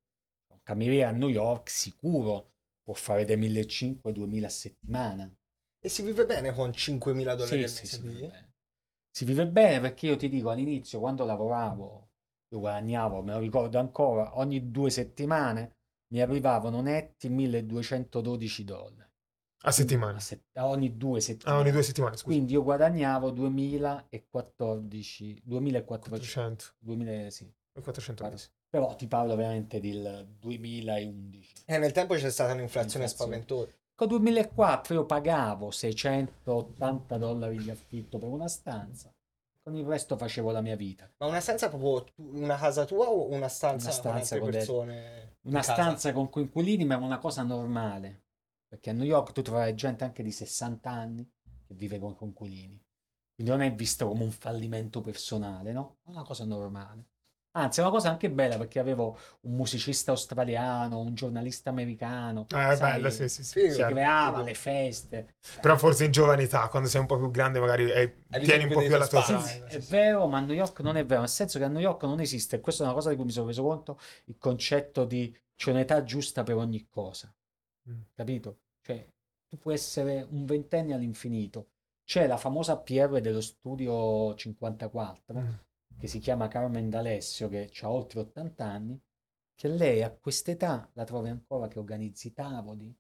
Un 0.48 0.60
cameriere 0.64 1.10
a 1.10 1.12
New 1.12 1.30
York 1.30 1.70
sicuro 1.70 2.52
può 2.82 2.94
fare 2.94 3.26
dai 3.26 3.38
1.500-2.000 3.38 4.44
a 4.44 4.50
settimana. 4.50 5.36
E 5.80 5.90
si 5.90 6.02
vive 6.02 6.26
bene 6.26 6.54
con 6.54 6.70
5.000 6.70 7.36
dollari 7.36 7.68
Sì, 7.68 7.86
sì, 7.86 7.88
si 7.88 8.02
vive 8.02 8.28
bene. 8.28 8.52
Si 9.12 9.26
vive 9.26 9.48
bene 9.48 9.80
perché 9.80 10.08
io 10.08 10.16
ti 10.16 10.28
dico 10.28 10.50
all'inizio, 10.50 11.00
quando 11.00 11.24
lavoravo, 11.24 12.10
io 12.50 12.60
guadagnavo, 12.60 13.22
me 13.22 13.34
lo 13.34 13.40
ricordo 13.40 13.78
ancora, 13.78 14.40
ogni 14.40 14.72
due 14.72 14.90
settimane 14.90 15.76
mi 16.14 16.22
arrivavano 16.22 16.80
netti 16.82 17.28
1212 17.28 18.64
dollari. 18.64 19.12
A 19.66 19.72
settimana. 19.72 20.18
A 20.18 20.20
set- 20.20 20.58
a 20.58 20.68
ogni 20.68 20.98
due 20.98 21.18
Ah, 21.18 21.22
settimane. 21.22 21.60
ogni 21.62 21.72
due 21.72 21.84
settimane, 21.84 22.16
scusa. 22.18 22.26
Quindi 22.34 22.54
io 22.54 22.64
guadagnavo 22.64 23.32
2014, 23.32 25.42
2400, 25.44 26.10
400. 26.10 26.66
2000, 26.80 27.30
sì. 27.30 27.52
400 27.82 28.24
mesi. 28.30 28.50
Però 28.70 28.96
ti 28.96 29.08
parlo 29.08 29.36
veramente 29.36 29.80
del 29.80 30.28
2011. 30.40 31.54
E 31.66 31.78
nel 31.78 31.92
tempo 31.92 32.16
c'è 32.16 32.30
stata 32.30 32.54
un'inflazione 32.54 33.06
Inflazione. 33.06 33.42
spaventosa. 33.42 33.78
Con 33.96 34.08
2004 34.08 34.94
io 34.96 35.06
pagavo 35.06 35.70
680 35.72 37.18
dollari 37.18 37.58
di 37.58 37.70
affitto 37.70 38.18
per 38.18 38.30
una 38.30 38.48
stanza, 38.48 39.13
con 39.64 39.76
il 39.76 39.86
resto 39.86 40.18
facevo 40.18 40.52
la 40.52 40.62
mia 40.62 40.76
vita. 40.76 41.10
Ma 41.18 41.28
una 41.28 41.40
stanza 41.40 41.70
proprio 41.70 42.06
una 42.18 42.58
casa 42.58 42.86
tua 42.86 43.08
o 43.08 43.30
una 43.30 43.48
stanza, 43.48 43.88
Una 43.88 43.94
stanza 43.94 44.38
con 44.38 44.48
altre 44.48 44.60
persone? 44.60 45.38
Una 45.44 45.62
stanza 45.62 46.12
con 46.12 46.30
coinquilini, 46.30 46.84
ma 46.86 46.96
è 46.96 46.98
una 46.98 47.18
cosa 47.18 47.44
normale, 47.44 48.26
perché 48.68 48.90
a 48.90 48.94
New 48.94 49.06
York 49.06 49.32
tu 49.32 49.42
troverai 49.42 49.74
gente 49.74 50.04
anche 50.04 50.22
di 50.22 50.32
60 50.32 50.90
anni 50.90 51.30
che 51.66 51.74
vive 51.74 51.98
con 51.98 52.14
coinquilini. 52.14 52.82
Quindi 53.36 53.52
non 53.52 53.62
è 53.62 53.74
visto 53.74 54.08
come 54.08 54.24
un 54.24 54.32
fallimento 54.32 55.02
personale, 55.02 55.72
no? 55.72 55.98
È 56.04 56.10
una 56.10 56.24
cosa 56.24 56.44
normale. 56.44 57.08
Anzi, 57.56 57.80
è 57.80 57.84
una 57.84 57.92
cosa 57.92 58.10
anche 58.10 58.32
bella 58.32 58.58
perché 58.58 58.80
avevo 58.80 59.16
un 59.42 59.56
musicista 59.56 60.10
australiano, 60.12 61.00
un 61.00 61.14
giornalista 61.14 61.70
americano, 61.70 62.48
Ah, 62.52 62.72
è 62.72 62.76
sai, 62.76 62.94
bello, 62.94 63.10
sì, 63.12 63.30
sì, 63.30 63.44
sì. 63.44 63.60
Sì, 63.60 63.70
si 63.70 63.76
chiaro. 63.76 63.94
creava 63.94 64.42
le 64.42 64.54
feste. 64.56 65.36
Però 65.62 65.78
forse 65.78 66.06
in 66.06 66.12
giovane 66.12 66.44
età, 66.44 66.68
quando 66.70 66.90
sei 66.90 67.02
un 67.02 67.06
po' 67.06 67.18
più 67.18 67.30
grande, 67.30 67.60
magari 67.60 67.92
eh, 67.92 68.24
tieni 68.42 68.64
un 68.64 68.72
po' 68.72 68.80
più 68.82 68.96
alla 68.96 69.06
tua 69.08 69.22
spazi. 69.22 69.60
È 69.68 69.78
vero, 69.82 70.28
ma 70.28 70.40
a 70.40 70.42
New 70.42 70.56
York 70.56 70.80
non 70.80 70.98
è 70.98 71.06
vero, 71.06 71.20
nel 71.22 71.30
senso 71.30 71.60
che 71.60 71.66
a 71.66 71.68
New 71.68 71.80
York 71.80 72.02
non 72.04 72.20
esiste, 72.20 72.56
e 72.56 72.60
questa 72.60 72.84
è 72.84 72.86
una 72.88 72.96
cosa 72.96 73.10
di 73.12 73.16
cui 73.18 73.26
mi 73.26 73.32
sono 73.32 73.46
reso 73.48 73.62
conto, 73.62 74.00
il 74.26 74.38
concetto 74.40 75.06
di 75.06 75.36
c'è 75.56 75.70
un'età 75.70 76.04
giusta 76.04 76.42
per 76.42 76.56
ogni 76.56 76.88
cosa, 76.90 77.32
Mm. 77.88 78.02
capito? 78.16 78.60
Cioè, 78.82 79.08
tu 79.48 79.58
puoi 79.60 79.76
essere 79.76 80.26
un 80.32 80.46
ventenne 80.46 80.94
all'infinito. 80.94 81.68
C'è 82.04 82.26
la 82.28 82.38
famosa 82.38 82.78
PR 82.78 83.20
dello 83.22 83.42
studio 83.42 84.34
54, 84.36 85.40
Mm. 85.40 85.50
Che 85.98 86.08
si 86.08 86.20
chiama 86.20 86.48
Carmen 86.48 86.90
D'Alessio, 86.90 87.50
che 87.50 87.72
ha 87.82 87.92
oltre 87.92 88.20
80 88.20 88.66
anni, 88.66 89.02
che 89.56 89.68
lei 89.68 90.04
a 90.04 90.12
quest'età 90.12 90.90
la 90.94 91.04
trovi 91.04 91.30
ancora 91.30 91.68
che 91.68 91.80
organizza 91.80 92.28
i 92.28 92.34
tavoli, 92.34 92.96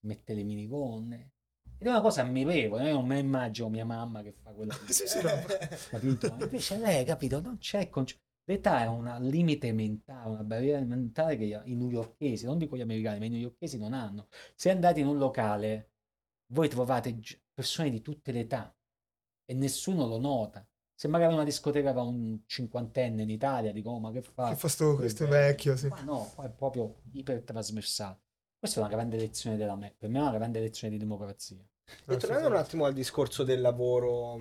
mette 0.00 0.34
le 0.34 0.42
minigonne. 0.42 1.32
Ed 1.78 1.86
è 1.86 1.90
una 1.90 2.00
cosa 2.00 2.22
ammirevole, 2.22 2.88
io 2.88 2.94
non 2.94 3.06
me 3.06 3.18
immagino 3.18 3.68
mia 3.68 3.84
mamma 3.84 4.22
che 4.22 4.32
fa 4.32 4.50
quello 4.52 4.72
Sì, 4.88 5.06
sì, 5.06 5.18
capito? 5.90 6.36
Invece 6.40 6.78
lei, 6.78 7.04
capito, 7.04 7.40
non 7.40 7.58
c'è 7.58 7.80
il 7.80 7.90
conce- 7.90 8.20
L'età 8.48 8.80
è 8.80 8.86
un 8.86 9.14
limite 9.20 9.72
mentale, 9.72 10.30
una 10.30 10.42
barriera 10.42 10.80
mentale 10.80 11.36
che 11.36 11.44
i 11.44 11.74
newyorkesi, 11.74 12.46
non 12.46 12.56
dico 12.56 12.78
gli 12.78 12.80
americani, 12.80 13.18
ma 13.18 13.26
i 13.26 13.28
newyorkesi 13.28 13.76
non 13.76 13.92
hanno. 13.92 14.28
Se 14.54 14.70
andate 14.70 15.00
in 15.00 15.06
un 15.06 15.18
locale, 15.18 15.90
voi 16.52 16.68
trovate 16.70 17.14
persone 17.52 17.90
di 17.90 18.00
tutte 18.00 18.32
le 18.32 18.40
età, 18.40 18.74
e 19.44 19.52
nessuno 19.54 20.06
lo 20.06 20.18
nota. 20.18 20.66
Se 20.98 21.06
magari 21.06 21.32
una 21.32 21.44
discoteca 21.44 21.92
va 21.92 22.02
un 22.02 22.40
cinquantenne 22.44 23.22
in 23.22 23.30
Italia, 23.30 23.70
dico, 23.70 23.90
"Oh, 23.90 24.00
ma 24.00 24.10
che 24.10 24.20
fa? 24.20 24.48
Che 24.48 24.56
fa 24.56 24.66
sto- 24.66 24.96
questo 24.96 25.28
vecchio, 25.28 25.76
sì. 25.76 25.86
Ma 25.86 26.00
no, 26.02 26.28
qua 26.34 26.46
è 26.46 26.50
proprio 26.50 27.02
ipertrasversale. 27.12 28.18
Questa 28.58 28.80
è 28.80 28.82
una 28.82 28.92
grande 28.92 29.16
lezione 29.16 29.56
della 29.56 29.76
me, 29.76 29.94
per 29.96 30.08
me 30.08 30.18
è 30.18 30.22
una 30.22 30.32
grande 30.32 30.58
lezione 30.58 30.92
di 30.92 30.98
democrazia. 30.98 31.56
E 32.04 32.16
tornando 32.16 32.48
un 32.48 32.56
attimo 32.56 32.84
al 32.84 32.94
discorso 32.94 33.44
del 33.44 33.60
lavoro, 33.60 34.40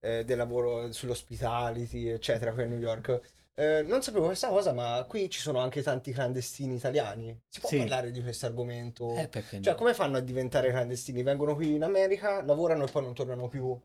eh, 0.00 0.24
del 0.24 0.38
lavoro 0.38 0.90
sull'hospitality, 0.90 2.08
eccetera, 2.08 2.52
qui 2.52 2.64
a 2.64 2.66
New 2.66 2.80
York, 2.80 3.20
eh, 3.54 3.84
non 3.86 4.02
sapevo 4.02 4.26
questa 4.26 4.48
cosa, 4.48 4.72
ma 4.72 5.04
qui 5.08 5.30
ci 5.30 5.38
sono 5.38 5.60
anche 5.60 5.82
tanti 5.82 6.10
clandestini 6.10 6.74
italiani. 6.74 7.40
Si 7.48 7.60
può 7.60 7.68
Sì. 7.68 7.78
parlare 7.78 8.10
di 8.10 8.20
questo 8.20 8.46
argomento? 8.46 9.14
Eh, 9.14 9.30
Cioè, 9.30 9.60
no? 9.60 9.74
come 9.76 9.94
fanno 9.94 10.16
a 10.16 10.20
diventare 10.20 10.70
clandestini? 10.70 11.22
Vengono 11.22 11.54
qui 11.54 11.74
in 11.76 11.84
America, 11.84 12.42
lavorano 12.42 12.86
e 12.86 12.90
poi 12.90 13.02
non 13.04 13.14
tornano 13.14 13.46
più. 13.46 13.80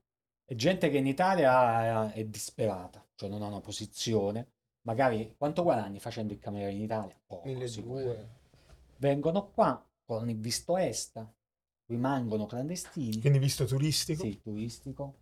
È 0.49 0.55
gente 0.55 0.89
che 0.89 0.95
in 0.95 1.07
Italia 1.07 2.13
è, 2.13 2.19
è 2.19 2.25
disperata, 2.25 3.05
cioè 3.15 3.27
non 3.27 3.41
ha 3.41 3.47
una 3.47 3.59
posizione. 3.59 4.53
Magari 4.83 5.35
quanto 5.37 5.61
guadagni 5.61 5.99
facendo 5.99 6.31
il 6.31 6.39
cameriere 6.39 6.71
in 6.71 6.83
Italia? 6.83 7.19
Poco, 7.25 7.45
1200. 7.47 7.67
sicuramente. 7.67 8.39
Vengono 8.95 9.49
qua 9.51 9.85
con 10.05 10.29
il 10.29 10.37
visto 10.39 10.77
ESTA, 10.77 11.29
rimangono 11.87 12.45
clandestini, 12.45 13.19
Quindi 13.19 13.39
visto 13.39 13.65
turistico. 13.65 14.23
sì, 14.23 14.39
turistico, 14.39 15.17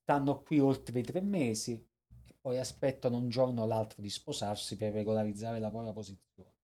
stanno 0.00 0.40
qui 0.42 0.60
oltre 0.60 0.98
i 0.98 1.02
tre 1.02 1.20
mesi 1.20 1.72
e 1.74 2.34
poi 2.40 2.58
aspettano 2.58 3.18
un 3.18 3.28
giorno 3.28 3.62
o 3.62 3.66
l'altro 3.66 4.00
di 4.00 4.08
sposarsi 4.08 4.76
per 4.78 4.94
regolarizzare 4.94 5.58
la 5.58 5.68
propria 5.68 5.92
posizione. 5.92 6.54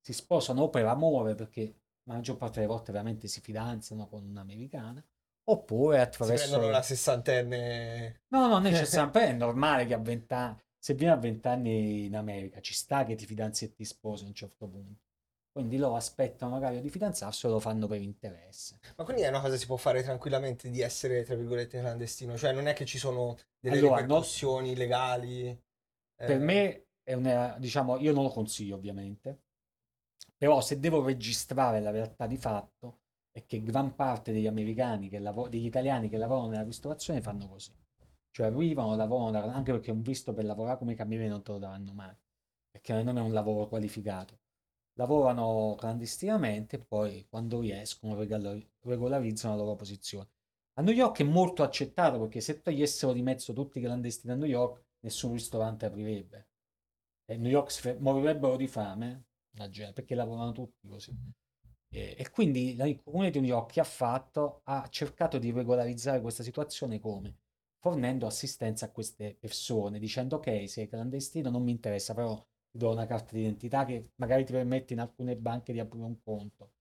Si 0.00 0.12
sposano 0.12 0.62
o 0.62 0.70
per 0.70 0.86
amore, 0.86 1.34
perché 1.34 1.80
la 2.04 2.14
maggior 2.14 2.36
parte 2.36 2.60
delle 2.60 2.72
volte 2.72 2.92
veramente 2.92 3.26
si 3.26 3.40
fidanzano 3.40 4.06
con 4.06 4.24
un'americana, 4.24 5.04
oppure 5.50 5.96
Si 5.96 6.02
attraverso... 6.02 6.48
prendono 6.48 6.70
la 6.70 6.82
sessantenne. 6.82 8.22
No, 8.28 8.46
no, 8.46 8.58
necessariamente 8.58 9.20
è 9.28 9.32
normale 9.32 9.86
che 9.86 9.94
a 9.94 9.98
vent'anni, 9.98 10.58
se 10.78 10.94
vieni 10.94 11.12
a 11.12 11.16
vent'anni 11.16 12.06
in 12.06 12.16
America, 12.16 12.60
ci 12.60 12.74
sta 12.74 13.04
che 13.04 13.14
ti 13.14 13.26
fidanzi 13.26 13.66
e 13.66 13.72
ti 13.74 13.84
sposi 13.84 14.24
a 14.24 14.28
un 14.28 14.34
certo 14.34 14.68
punto. 14.68 15.02
Quindi 15.50 15.76
loro 15.76 15.96
aspettano 15.96 16.52
magari 16.52 16.80
di 16.80 16.88
fidanzarsi 16.88 17.46
o 17.46 17.50
lo 17.50 17.58
fanno 17.60 17.86
per 17.86 18.00
interesse. 18.00 18.78
Ma 18.96 19.04
quindi 19.04 19.22
è 19.22 19.28
una 19.28 19.40
cosa 19.40 19.54
che 19.54 19.58
si 19.58 19.66
può 19.66 19.76
fare 19.76 20.02
tranquillamente 20.02 20.70
di 20.70 20.80
essere, 20.80 21.24
tra 21.24 21.34
virgolette, 21.34 21.80
clandestino. 21.80 22.36
Cioè, 22.36 22.52
non 22.52 22.68
è 22.68 22.74
che 22.74 22.84
ci 22.84 22.98
sono 22.98 23.36
delle 23.58 23.78
Allora, 23.78 23.94
no- 23.94 23.96
ripercussioni 24.02 24.76
legali. 24.76 25.60
Per 26.16 26.30
eh, 26.30 26.38
me 26.38 26.86
è 27.02 27.14
una, 27.14 27.56
diciamo, 27.58 27.98
io 27.98 28.12
non 28.12 28.24
lo 28.24 28.30
consiglio 28.30 28.76
ovviamente, 28.76 29.40
però 30.36 30.60
se 30.60 30.78
devo 30.78 31.04
registrare 31.04 31.80
la 31.80 31.90
realtà 31.90 32.26
di 32.26 32.36
fatto 32.36 32.97
è 33.38 33.46
che 33.46 33.62
gran 33.62 33.94
parte 33.94 34.32
degli 34.32 34.46
americani, 34.46 35.08
lavo- 35.18 35.48
degli 35.48 35.66
italiani 35.66 36.08
che 36.08 36.16
lavorano 36.16 36.48
nella 36.48 36.62
ristorazione 36.64 37.20
fanno 37.20 37.48
così. 37.48 37.72
Cioè 38.30 38.46
arrivano, 38.46 38.96
lavorano, 38.96 39.50
anche 39.52 39.72
perché 39.72 39.90
un 39.90 40.02
visto 40.02 40.32
per 40.32 40.44
lavorare 40.44 40.78
come 40.78 40.94
cameriere 40.94 41.30
non 41.30 41.42
te 41.42 41.52
lo 41.52 41.58
daranno 41.58 41.92
mai, 41.92 42.14
perché 42.70 43.00
non 43.02 43.16
è 43.16 43.20
un 43.20 43.32
lavoro 43.32 43.68
qualificato. 43.68 44.38
Lavorano 44.94 45.76
clandestinamente 45.78 46.76
e 46.76 46.78
poi 46.80 47.26
quando 47.28 47.60
riescono 47.60 48.16
regolarizzano 48.16 49.56
la 49.56 49.62
loro 49.62 49.76
posizione. 49.76 50.28
A 50.74 50.82
New 50.82 50.94
York 50.94 51.20
è 51.20 51.24
molto 51.24 51.62
accettato 51.62 52.18
perché 52.18 52.40
se 52.40 52.60
togliessero 52.60 53.12
di 53.12 53.22
mezzo 53.22 53.52
tutti 53.52 53.78
i 53.78 53.82
clandestini 53.82 54.32
a 54.32 54.36
New 54.36 54.48
York, 54.48 54.82
nessun 55.00 55.32
ristorante 55.32 55.86
aprirebbe. 55.86 56.48
E 57.24 57.36
New 57.36 57.50
York 57.50 57.70
si 57.70 57.80
fe- 57.82 57.96
morirebbero 57.98 58.56
di 58.56 58.66
fame, 58.66 59.26
perché 59.92 60.14
lavorano 60.14 60.52
tutti 60.52 60.88
così. 60.88 61.12
E, 61.90 62.28
quindi 62.30 62.74
il 62.80 63.00
comune 63.02 63.30
di 63.30 63.40
che 63.66 63.80
ha 63.80 63.84
fatto 63.84 64.60
ha 64.64 64.86
cercato 64.90 65.38
di 65.38 65.50
regolarizzare 65.50 66.20
questa 66.20 66.42
situazione 66.42 67.00
come? 67.00 67.36
Fornendo 67.80 68.26
assistenza 68.26 68.86
a 68.86 68.90
queste 68.90 69.36
persone, 69.38 69.98
dicendo 69.98 70.36
ok, 70.36 70.68
sei 70.68 70.88
clandestino, 70.88 71.50
non 71.50 71.62
mi 71.62 71.70
interessa, 71.70 72.12
però 72.14 72.36
ti 72.70 72.76
do 72.78 72.90
una 72.90 73.06
carta 73.06 73.34
d'identità 73.34 73.84
che 73.84 74.10
magari 74.16 74.44
ti 74.44 74.52
permette 74.52 74.92
in 74.92 75.00
alcune 75.00 75.36
banche 75.36 75.72
di 75.72 75.80
aprire 75.80 76.04
un 76.04 76.20
conto, 76.22 76.72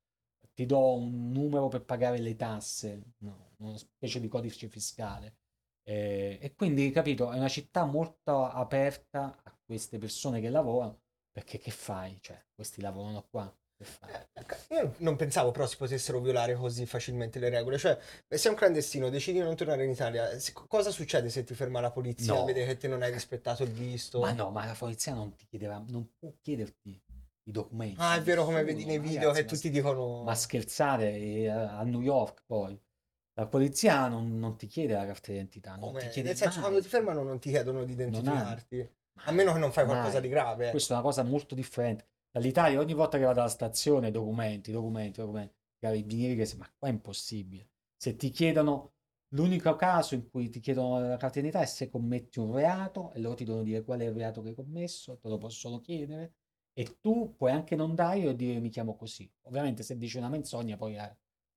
ti 0.53 0.65
do 0.65 0.95
un 0.95 1.31
numero 1.31 1.67
per 1.67 1.85
pagare 1.85 2.19
le 2.19 2.35
tasse, 2.35 3.13
no, 3.19 3.51
una 3.57 3.77
specie 3.77 4.19
di 4.19 4.27
codice 4.27 4.67
fiscale. 4.69 5.37
Eh, 5.83 6.37
e 6.41 6.53
quindi, 6.55 6.89
capito, 6.91 7.31
è 7.31 7.37
una 7.37 7.47
città 7.47 7.85
molto 7.85 8.43
aperta 8.45 9.41
a 9.43 9.57
queste 9.65 9.97
persone 9.99 10.41
che 10.41 10.49
lavorano, 10.49 11.01
perché 11.31 11.57
che 11.59 11.71
fai? 11.71 12.19
Cioè, 12.21 12.43
questi 12.53 12.81
lavorano 12.81 13.25
qua? 13.29 13.55
Io 14.69 14.95
non 14.97 15.15
pensavo 15.15 15.51
però 15.51 15.67
si 15.67 15.77
potessero 15.77 16.19
violare 16.19 16.55
così 16.55 16.85
facilmente 16.85 17.39
le 17.39 17.49
regole. 17.49 17.77
Cioè, 17.77 17.97
sei 18.27 18.51
un 18.51 18.57
clandestino, 18.57 19.09
decidi 19.09 19.39
di 19.39 19.43
non 19.43 19.55
tornare 19.55 19.83
in 19.83 19.91
Italia. 19.91 20.29
cosa 20.67 20.91
succede 20.91 21.29
se 21.29 21.43
ti 21.43 21.53
ferma 21.53 21.79
la 21.79 21.91
polizia? 21.91 22.33
No. 22.33 22.45
Vede 22.45 22.65
che 22.65 22.77
te 22.77 22.87
non 22.87 23.01
hai 23.01 23.11
rispettato 23.11 23.63
il 23.63 23.71
visto? 23.71 24.19
Ma 24.19 24.31
no, 24.31 24.49
ma 24.49 24.65
la 24.65 24.75
polizia 24.77 25.13
non 25.13 25.35
ti 25.35 25.45
chiederà, 25.47 25.83
non 25.87 26.09
può 26.17 26.33
chiederti 26.41 27.01
i 27.43 27.51
documenti. 27.51 27.99
Ah, 27.99 28.15
è 28.15 28.21
vero, 28.21 28.43
come 28.45 28.63
vedi 28.63 28.85
nei 28.85 28.99
video 28.99 29.29
ragazzi, 29.29 29.41
che 29.41 29.55
tutti 29.55 29.69
dicono. 29.69 30.23
Ma 30.23 30.35
scherzare 30.35 31.15
eh, 31.15 31.47
a 31.47 31.83
New 31.83 32.01
York 32.01 32.43
poi. 32.45 32.79
La 33.33 33.45
polizia 33.45 34.07
non, 34.07 34.39
non 34.39 34.57
ti 34.57 34.65
chiede 34.65 34.95
la 34.95 35.05
carta 35.05 35.31
d'identità, 35.31 35.75
non 35.75 35.91
come- 35.91 35.99
ti 35.99 36.07
chiede 36.09 36.29
Nel 36.29 36.37
senso, 36.37 36.55
mai. 36.55 36.63
quando 36.67 36.81
ti 36.81 36.89
fermano 36.89 37.23
non 37.23 37.39
ti 37.39 37.49
chiedono 37.49 37.83
di 37.83 37.91
identificarti. 37.91 38.95
A 39.25 39.31
meno 39.31 39.53
che 39.53 39.59
non 39.59 39.71
fai 39.71 39.85
qualcosa 39.85 40.13
Mai. 40.13 40.21
di 40.21 40.29
grave. 40.29 40.69
Questa 40.71 40.93
è 40.93 40.97
una 40.97 41.05
cosa 41.05 41.23
molto 41.23 41.55
differente. 41.55 42.05
Dall'Italia 42.37 42.79
ogni 42.79 42.93
volta 42.93 43.17
che 43.17 43.23
vado 43.23 43.39
alla 43.39 43.49
stazione, 43.49 44.11
documenti, 44.11 44.71
documenti, 44.71 45.21
documenti, 45.21 45.55
carabinieri 45.79 46.35
che 46.35 46.55
ma 46.55 46.71
qua 46.77 46.87
è 46.87 46.91
impossibile. 46.91 47.67
Se 47.95 48.15
ti 48.15 48.29
chiedono, 48.29 48.93
l'unico 49.29 49.75
caso 49.75 50.13
in 50.13 50.29
cui 50.29 50.47
ti 50.49 50.59
chiedono 50.59 50.99
la 50.99 51.17
carta 51.17 51.39
d'identità 51.39 51.61
è 51.61 51.65
se 51.65 51.89
commetti 51.89 52.37
un 52.37 52.53
reato 52.53 53.11
e 53.13 53.21
loro 53.21 53.33
ti 53.33 53.43
devono 53.43 53.63
dire 53.63 53.83
qual 53.83 54.01
è 54.01 54.05
il 54.05 54.11
reato 54.13 54.43
che 54.43 54.49
hai 54.49 54.53
commesso, 54.53 55.17
te 55.17 55.27
lo 55.29 55.39
possono 55.39 55.79
chiedere 55.79 56.33
e 56.73 56.99
tu 57.01 57.33
puoi 57.35 57.51
anche 57.51 57.75
non 57.75 57.95
darglielo 57.95 58.29
e 58.29 58.35
dire 58.35 58.59
mi 58.59 58.69
chiamo 58.69 58.95
così. 58.95 59.27
Ovviamente 59.47 59.81
se 59.81 59.97
dici 59.97 60.19
una 60.19 60.29
menzogna 60.29 60.77
poi 60.77 60.95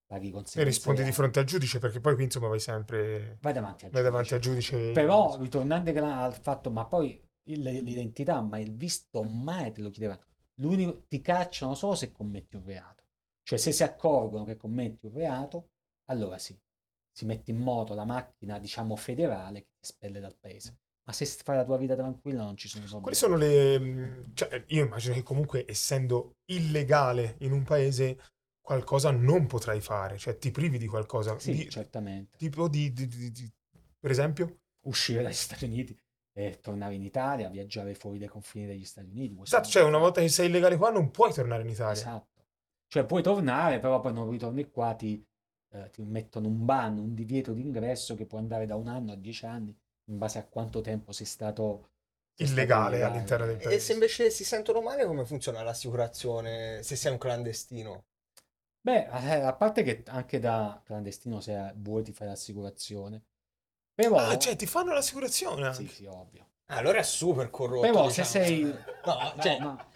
paghi 0.07 0.29
E 0.29 0.31
conseguenze. 0.31 0.65
rispondi 0.65 1.05
di 1.05 1.13
fronte 1.13 1.41
al 1.41 1.45
giudice 1.45 1.79
perché 1.79 2.01
poi 2.01 2.15
qui 2.15 2.25
insomma 2.25 2.49
vai 2.49 2.59
sempre 2.59 3.37
Vai 3.43 3.53
davanti 3.53 3.85
al 3.85 3.91
vai 3.91 4.03
davanti 4.03 4.33
al 4.33 4.41
giudice. 4.41 4.93
Però 4.93 5.37
ritornando 5.39 5.91
al 6.03 6.33
fatto, 6.33 6.71
ma 6.71 6.87
poi 6.87 7.23
l'identità, 7.43 8.41
ma 8.41 8.59
il 8.59 8.75
visto 8.75 9.23
mai 9.23 9.73
te 9.73 9.83
lo 9.83 9.91
chiedevano. 9.91 10.29
L'unico, 10.61 11.05
ti 11.09 11.21
cacciano 11.21 11.75
solo 11.75 11.95
se 11.95 12.13
commetti 12.13 12.57
un 12.57 12.65
reato. 12.65 13.05
Cioè 13.43 13.59
se 13.59 13.73
si 13.73 13.83
accorgono 13.83 14.45
che 14.45 14.57
commetti 14.57 15.07
un 15.07 15.13
reato, 15.13 15.71
allora 16.07 16.39
sì, 16.39 16.57
si 17.11 17.25
mette 17.25 17.51
in 17.51 17.59
moto 17.59 17.95
la 17.95 18.05
macchina, 18.05 18.59
diciamo, 18.59 18.95
federale 18.97 19.61
che 19.61 19.69
ti 19.73 19.79
espelle 19.91 20.21
dal 20.21 20.37
paese. 20.39 20.79
Ma 21.05 21.13
se 21.13 21.25
fai 21.27 21.57
la 21.57 21.65
tua 21.65 21.77
vita 21.79 21.97
tranquilla 21.97 22.45
non 22.45 22.57
ci 22.57 22.69
sono 22.69 22.85
problemi. 22.85 23.03
Quali 23.03 23.17
sono 23.17 23.37
le... 23.37 24.31
Cioè, 24.35 24.65
io 24.69 24.85
immagino 24.85 25.15
che 25.15 25.23
comunque 25.23 25.65
essendo 25.67 26.37
illegale 26.47 27.37
in 27.41 27.53
un 27.53 27.65
paese 27.65 28.19
qualcosa 28.61 29.11
non 29.11 29.47
potrai 29.47 29.81
fare, 29.81 30.19
cioè 30.19 30.37
ti 30.37 30.51
privi 30.51 30.79
di 30.79 30.87
qualcosa. 30.87 31.37
Sì, 31.39 31.55
Di- 31.55 31.69
certamente. 31.71 32.37
Tipo 32.37 32.69
di- 32.69 32.93
di- 32.93 33.09
di- 33.09 33.53
Per 33.99 34.11
esempio? 34.11 34.61
Uscire 34.83 35.23
dagli 35.23 35.33
Stati 35.33 35.65
Uniti 35.65 35.99
e 36.33 36.59
tornare 36.61 36.95
in 36.95 37.03
Italia, 37.03 37.49
viaggiare 37.49 37.95
fuori 37.95 38.19
dai 38.19 38.29
confini 38.29 38.67
degli 38.67 38.85
Stati 38.85 39.09
Uniti. 39.11 39.37
Esatto, 39.43 39.69
cioè 39.69 39.83
una 39.83 39.99
volta 39.99 40.21
che 40.21 40.29
sei 40.29 40.47
illegale 40.49 40.77
qua 40.77 40.91
non 40.91 41.11
puoi 41.11 41.33
tornare 41.33 41.63
in 41.63 41.69
Italia. 41.69 41.93
Esatto. 41.93 42.29
Cioè 42.87 43.05
puoi 43.05 43.23
tornare, 43.23 43.79
però 43.79 44.01
poi 44.01 44.13
non 44.13 44.31
ritorni 44.31 44.69
qua, 44.71 44.95
ti, 44.95 45.25
eh, 45.71 45.91
ti 45.91 46.03
mettono 46.03 46.49
un 46.49 46.65
ban, 46.65 46.99
un 46.99 47.15
divieto 47.15 47.53
di 47.53 47.61
ingresso 47.61 48.15
che 48.17 48.27
può 48.27 48.39
andare 48.39 48.67
da 48.67 48.75
un 48.77 48.89
anno 48.89 49.13
a 49.13 49.17
dieci 49.17 49.47
anni, 49.47 49.77
in 50.07 50.19
base 50.19 50.39
a 50.39 50.45
quanto 50.45 50.81
tempo 50.81 51.13
sei 51.13 51.27
stato, 51.27 51.89
Illegale 52.37 53.03
all'interno 53.03 53.47
del 53.47 53.57
E 53.57 53.65
paese. 53.65 53.81
se 53.81 53.93
invece 53.93 54.31
si 54.31 54.45
sentono 54.45 54.81
male, 54.81 55.05
come 55.05 55.25
funziona 55.25 55.63
l'assicurazione 55.63 56.83
se 56.83 56.97
sei 56.97 57.13
un 57.13 57.19
clandestino? 57.19 58.05
Beh, 58.83 59.07
eh, 59.07 59.41
a 59.43 59.53
parte 59.55 59.83
che 59.83 60.03
anche 60.07 60.39
da 60.39 60.81
clandestino 60.85 61.41
se 61.41 61.73
vuoi 61.77 62.03
ti 62.03 62.13
fai 62.13 62.29
l'assicurazione, 62.29 63.23
però... 64.09 64.17
Ah, 64.29 64.39
cioè 64.39 64.57
ti 64.57 64.67
fanno 64.67 64.93
l'assicurazione 64.93 65.73
Sì, 65.75 65.81
anche. 65.83 65.93
sì, 65.95 66.05
ovvio. 66.07 66.49
Ah, 66.67 66.77
allora 66.77 66.99
è 66.99 67.03
super 67.03 67.51
corrotto. 67.51 67.81
Però 67.87 68.07
diciamo. 68.07 68.29
se 68.29 68.45
sei... 68.45 68.63
No, 69.05 69.33
No, 69.35 69.43
cioè, 69.43 69.59
ma- 69.61 69.89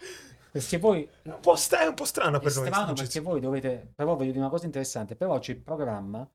Perché 0.51 0.79
poi 0.79 1.07
Un 1.23 1.39
po' 1.41 1.55
sta- 1.55 1.81
è 1.81 1.87
un 1.87 1.93
po' 1.95 2.05
strano 2.05 2.37
È 2.37 2.41
per 2.41 2.55
noi. 2.55 2.65
strano 2.67 2.95
sta 2.95 3.03
perché 3.03 3.19
voi 3.19 3.39
dovete, 3.41 3.91
però 3.93 4.15
voglio 4.15 4.27
dire 4.31 4.39
una 4.39 4.49
cosa 4.49 4.65
interessante, 4.65 5.15
però 5.15 5.37
c'è 5.39 5.51
il 5.51 5.59
programma 5.61 6.29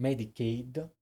Medicaid 0.00 0.94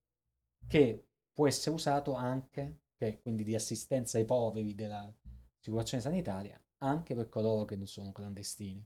che 0.66 1.06
può 1.32 1.46
essere 1.48 1.74
usato 1.74 2.14
anche, 2.14 2.82
che 2.96 3.20
quindi 3.20 3.44
di 3.44 3.54
assistenza 3.54 4.18
ai 4.18 4.24
poveri 4.24 4.74
dell'assicurazione 4.74 6.02
sanitaria, 6.02 6.60
anche 6.78 7.14
per 7.14 7.28
coloro 7.28 7.64
che 7.64 7.76
non 7.76 7.86
sono 7.86 8.12
clandestini. 8.12 8.84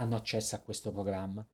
Hanno 0.00 0.16
accesso 0.16 0.54
a 0.56 0.60
questo 0.60 0.90
programma. 0.90 1.46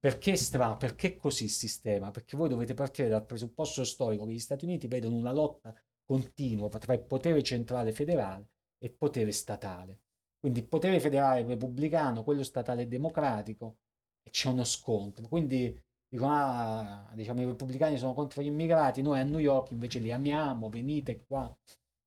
Perché 0.00 0.36
strano? 0.36 0.76
Perché 0.76 1.16
così 1.16 1.44
il 1.44 1.50
sistema? 1.50 2.10
Perché 2.10 2.36
voi 2.36 2.48
dovete 2.48 2.74
partire 2.74 3.08
dal 3.08 3.26
presupposto 3.26 3.82
storico 3.84 4.26
che 4.26 4.32
gli 4.32 4.38
Stati 4.38 4.64
Uniti 4.64 4.86
vedono 4.86 5.16
una 5.16 5.32
lotta 5.32 5.74
continua 6.04 6.68
tra 6.68 6.94
il 6.94 7.02
potere 7.02 7.42
centrale 7.42 7.92
federale 7.92 8.48
e 8.78 8.86
il 8.86 8.94
potere 8.94 9.32
statale. 9.32 10.00
Quindi 10.38 10.60
il 10.60 10.68
potere 10.68 11.00
federale 11.00 11.44
repubblicano, 11.44 12.22
quello 12.22 12.44
statale 12.44 12.86
democratico, 12.86 13.78
e 14.22 14.30
c'è 14.30 14.48
uno 14.48 14.62
scontro. 14.62 15.26
Quindi 15.26 15.76
dicono, 16.08 16.32
ah, 16.32 17.10
diciamo, 17.14 17.42
i 17.42 17.46
repubblicani 17.46 17.98
sono 17.98 18.14
contro 18.14 18.40
gli 18.40 18.46
immigrati, 18.46 19.02
noi 19.02 19.18
a 19.18 19.24
New 19.24 19.40
York 19.40 19.72
invece 19.72 19.98
li 19.98 20.12
amiamo, 20.12 20.68
venite 20.68 21.24
qua 21.26 21.54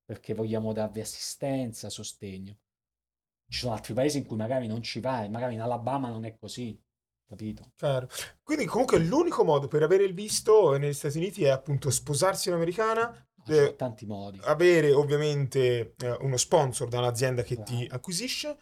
perché 0.06 0.34
vogliamo 0.34 0.72
darvi 0.74 1.02
assistenza, 1.02 1.90
sostegno. 1.90 2.58
Ci 3.48 3.60
sono 3.60 3.74
altri 3.74 3.94
paesi 3.94 4.20
in 4.20 4.26
cui 4.26 4.38
magari 4.38 4.68
non 4.68 4.82
ci 4.82 5.02
vai, 5.02 5.30
magari 5.30 5.56
in 5.56 5.62
Alabama 5.62 6.10
non 6.10 6.24
è 6.26 6.38
così, 6.38 6.80
capito? 7.32 7.72
Chiaro. 7.78 8.08
Quindi 8.44 8.66
comunque 8.66 9.00
l'unico 9.00 9.44
modo 9.46 9.68
per 9.68 9.84
avere 9.84 10.04
il 10.04 10.14
visto 10.14 10.78
negli 10.78 10.94
Stati 10.94 11.18
Uniti 11.18 11.44
è 11.46 11.50
appunto 11.50 11.90
sposarsi 11.90 12.50
un'americana, 12.50 13.28
sono 13.44 13.68
eh, 13.68 13.76
tanti 13.76 14.06
modi. 14.06 14.40
avere 14.44 14.92
ovviamente 14.92 15.96
eh, 15.98 16.18
uno 16.20 16.38
sponsor 16.38 16.90
da 16.90 17.00
un'azienda 17.00 17.42
che 17.44 17.64
ti 17.64 17.86
Bravo. 17.86 17.96
acquisisce 17.96 18.58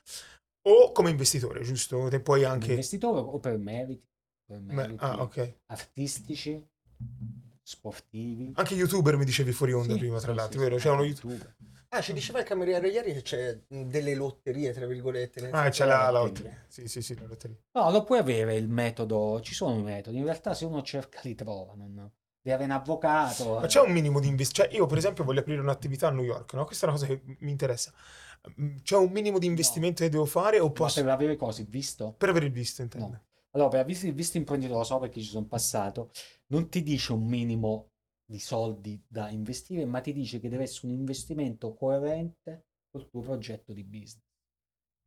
o 0.67 0.91
come 0.91 1.09
investitore, 1.09 1.63
giusto? 1.63 2.07
Te 2.09 2.19
puoi 2.21 2.41
Come 2.41 2.53
anche... 2.53 2.71
investitore 2.71 3.19
o 3.19 3.39
per 3.39 3.57
meriti, 3.57 4.07
per 4.45 4.59
meriti 4.61 5.03
ah, 5.03 5.21
ok. 5.21 5.55
artistici, 5.67 6.63
sportivi. 7.63 8.51
Anche 8.55 8.75
youtuber 8.75 9.17
mi 9.17 9.25
dicevi 9.25 9.51
fuori 9.51 9.73
onda 9.73 9.93
Sì, 9.93 9.99
prima, 9.99 10.19
tra 10.19 10.31
sì, 10.31 10.37
l'altro, 10.37 10.59
sì, 10.59 10.65
vero? 10.65 10.75
C'è 10.77 10.89
uno 10.91 11.03
youtuber. 11.03 11.55
Ah, 11.91 12.01
ci 12.01 12.13
diceva 12.13 12.39
il 12.39 12.45
cameriere 12.45 12.87
ieri 12.89 13.13
che 13.13 13.23
c'è 13.23 13.59
delle 13.67 14.13
lotterie, 14.13 14.71
tra 14.73 14.85
virgolette. 14.85 15.49
Ah, 15.49 15.69
c'è 15.69 15.85
la, 15.85 16.11
la 16.11 16.19
lotteria. 16.19 16.63
Sì, 16.67 16.87
sì, 16.87 17.01
sì, 17.01 17.17
la 17.19 17.25
lotteria. 17.25 17.57
No, 17.71 17.89
lo 17.89 18.03
puoi 18.03 18.19
avere 18.19 18.55
il 18.55 18.69
metodo, 18.69 19.39
ci 19.41 19.55
sono 19.55 19.75
i 19.79 19.81
metodi, 19.81 20.17
in 20.17 20.23
realtà 20.23 20.53
se 20.53 20.65
uno 20.65 20.83
cerca 20.83 21.19
li 21.23 21.33
trova, 21.33 21.73
non... 21.75 21.95
devi 22.41 22.55
avere 22.55 22.65
un 22.65 22.77
avvocato. 22.77 23.55
Ma 23.55 23.63
eh. 23.63 23.67
c'è 23.67 23.81
un 23.81 23.91
minimo 23.91 24.19
di 24.19 24.27
investimento? 24.27 24.71
Cioè, 24.71 24.81
io 24.81 24.87
per 24.87 24.99
esempio 24.99 25.23
voglio 25.23 25.39
aprire 25.39 25.61
un'attività 25.61 26.09
a 26.09 26.11
New 26.11 26.23
York, 26.23 26.53
no? 26.53 26.65
Questa 26.65 26.85
è 26.85 26.89
una 26.89 26.97
cosa 26.97 27.11
che 27.11 27.23
mi 27.39 27.49
interessa. 27.49 27.91
C'è 28.83 28.95
un 28.95 29.11
minimo 29.11 29.39
di 29.39 29.47
investimento 29.47 30.03
che 30.03 30.09
devo 30.09 30.25
fare 30.25 30.59
o 30.59 30.67
Ma 30.67 30.71
posso... 30.71 31.01
per 31.01 31.09
avere 31.11 31.35
cose, 31.35 31.65
visto? 31.67 32.13
Per 32.15 32.29
avere 32.29 32.45
il 32.45 32.51
visto, 32.51 32.83
intendo. 32.83 33.07
No. 33.07 33.23
Allora, 33.53 33.69
per 33.69 33.79
avere 33.79 34.07
il 34.07 34.13
visto 34.13 34.37
imprenditore, 34.37 34.77
lo 34.77 34.85
so 34.85 34.99
perché 34.99 35.19
ci 35.21 35.29
sono 35.29 35.47
passato, 35.47 36.11
non 36.49 36.69
ti 36.69 36.83
dice 36.83 37.13
un 37.13 37.25
minimo 37.25 37.88
di 38.29 38.37
soldi 38.37 39.03
da 39.07 39.31
investire, 39.31 39.85
ma 39.85 40.01
ti 40.01 40.13
dice 40.13 40.39
che 40.39 40.49
deve 40.49 40.63
essere 40.63 40.85
un 40.85 40.99
investimento 40.99 41.73
coerente 41.73 42.67
col 42.91 43.09
tuo 43.09 43.21
progetto 43.21 43.73
di 43.73 43.83
business. 43.83 44.21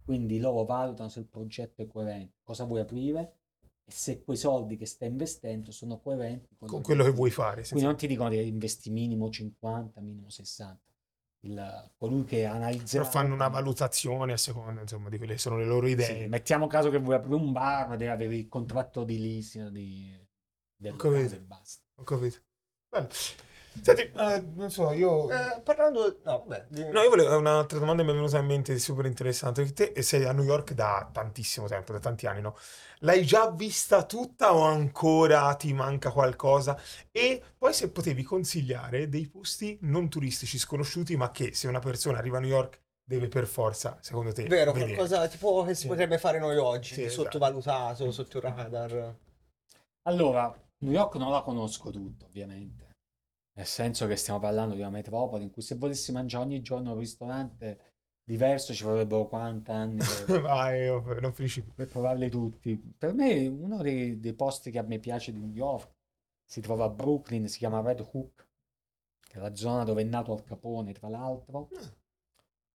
Quindi 0.05 0.41
loro 0.41 0.65
valutano 0.65 1.09
se 1.09 1.21
il 1.21 1.29
progetto 1.29 1.83
è 1.83 1.87
coerente, 1.87 2.39
cosa 2.43 2.65
vuoi 2.65 2.81
aprire 2.81 3.37
e 3.85 3.93
se 3.93 4.25
quei 4.25 4.37
soldi 4.37 4.77
che 4.77 4.87
stai 4.87 5.09
investendo 5.09 5.71
sono 5.71 6.01
coerenti 6.01 6.57
Con 6.59 6.83
quello 6.83 7.05
che 7.05 7.13
vuoi 7.13 7.31
fare. 7.31 7.63
Quindi 7.63 7.85
non 7.85 7.97
ti 7.97 8.09
dicono 8.09 8.29
che 8.29 8.41
investi 8.41 8.91
minimo 8.91 9.31
50, 9.31 10.01
minimo 10.01 10.29
60. 10.29 10.81
Il, 11.45 11.93
colui 11.97 12.25
che 12.25 12.45
analizzerà... 12.45 13.05
Però 13.05 13.21
fanno 13.21 13.35
una 13.35 13.49
valutazione 13.49 14.33
a 14.33 14.37
seconda, 14.37 14.81
insomma, 14.81 15.09
di 15.09 15.17
quelle 15.17 15.35
che 15.35 15.39
sono 15.39 15.59
le 15.59 15.65
loro 15.65 15.87
Sì, 15.87 15.93
idee. 15.93 16.27
mettiamo 16.27 16.67
caso 16.67 16.91
che 16.91 16.99
vuoi 16.99 17.15
aprire 17.15 17.37
un 17.37 17.53
bar, 17.53 17.91
devi 17.91 18.11
avere 18.11 18.35
il 18.35 18.49
contratto 18.49 19.05
di 19.05 19.19
leasing 19.21 19.69
di, 19.69 20.13
del 20.75 20.93
locale 20.93 21.37
e 21.37 21.41
basta. 21.41 21.85
Ho 21.95 22.03
capito. 22.03 22.41
Bello. 22.93 23.09
Senti, 23.81 24.03
eh, 24.03 24.45
non 24.55 24.71
so, 24.71 24.93
io... 24.93 25.31
Eh, 25.31 25.63
parlando... 25.63 26.19
No, 26.25 26.45
vabbè. 26.47 26.67
di- 26.69 26.91
No, 26.91 27.01
io 27.01 27.09
volevo 27.09 27.39
un'altra 27.39 27.79
domanda 27.79 28.03
che 28.03 28.09
mi 28.09 28.15
è 28.15 28.19
venuta 28.19 28.37
in 28.39 28.45
mente 28.45 28.79
super 28.79 29.07
interessante. 29.07 29.63
Perché 29.63 29.93
te 29.95 30.03
sei 30.03 30.25
a 30.25 30.33
New 30.33 30.45
York 30.45 30.73
da 30.75 31.09
tantissimo 31.11 31.67
tempo, 31.67 31.93
da 31.93 31.99
tanti 31.99 32.27
anni, 32.27 32.43
no? 32.43 32.55
L'hai 32.99 33.25
già 33.25 33.51
vista 33.51 34.05
tutta 34.05 34.55
o 34.55 34.61
ancora 34.61 35.55
ti 35.55 35.73
manca 35.73 36.11
qualcosa? 36.11 36.79
E 37.11 37.43
poi 37.57 37.73
se 37.73 37.91
potevi 37.91 38.23
consigliare 38.23 39.09
dei 39.09 39.27
posti 39.27 39.79
non 39.83 40.11
turistici 40.11 40.59
sconosciuti, 40.59 41.17
ma 41.17 41.31
che 41.31 41.55
se 41.55 41.67
una 41.69 41.79
persona 41.81 42.19
arriva 42.19 42.37
a 42.37 42.41
New 42.41 42.51
York 42.51 42.79
deve 43.03 43.29
per 43.29 43.47
forza, 43.47 43.97
secondo 44.03 44.33
te, 44.33 44.45
Vero, 44.45 44.73
vedere. 44.73 44.93
qualcosa 44.93 45.27
tipo 45.29 45.63
che 45.65 45.75
si 45.75 45.83
Sì. 45.83 45.87
potrebbe 45.89 46.19
fare 46.19 46.39
noi 46.39 46.59
oggi, 46.59 46.93
Sì, 46.93 47.05
esatto. 47.05 47.23
sottovalutato, 47.23 48.11
sotto 48.13 48.37
il 48.37 48.43
radar. 48.43 49.15
Allora, 50.03 50.55
New 50.83 50.93
York 50.93 51.15
non 51.17 51.31
la 51.31 51.43
conosco 51.43 51.91
tutta, 51.91 52.27
ovviamente. 52.27 52.91
Nel 53.55 53.67
senso 53.67 54.07
che 54.07 54.17
stiamo 54.17 54.41
parlando 54.41 54.75
di 54.75 54.81
una 54.81 54.91
metropoli 54.91 55.45
in 55.45 55.51
cui 55.51 55.63
se 55.63 55.77
volessi 55.77 56.11
mangiare 56.11 56.45
ogni 56.45 56.63
giorno 56.63 56.93
un 56.93 56.99
ristorante 56.99 57.93
diverso 58.25 58.73
ci 58.73 58.83
vorrebbero 58.85 59.27
40 59.27 59.73
anni 59.73 59.99
per, 60.27 60.41
Vai, 60.43 60.87
non 61.21 61.33
finisci 61.33 61.63
più. 61.63 61.73
per 61.75 61.87
provarli 61.87 62.31
tutti. 62.31 62.77
Per 62.77 63.13
me 63.13 63.47
uno 63.47 63.83
dei, 63.83 64.19
dei 64.19 64.35
posti 64.35 64.71
che 64.71 64.79
a 64.79 64.83
me 64.83 64.99
piace 64.99 65.33
di 65.33 65.39
New 65.39 65.53
York 65.53 65.91
si 66.45 66.61
trova 66.61 66.87
a 66.87 66.91
Brooklyn, 66.91 67.49
si 67.49 67.59
chiama 67.59 67.81
Red 67.81 68.01
Hook, 68.13 68.49
che 69.21 69.39
è 69.39 69.41
la 69.41 69.55
zona 69.55 69.85
dove 69.85 70.03
è 70.03 70.05
nato 70.05 70.33
Al 70.33 70.43
Capone, 70.43 70.93
tra 70.93 71.09
l'altro. 71.09 71.69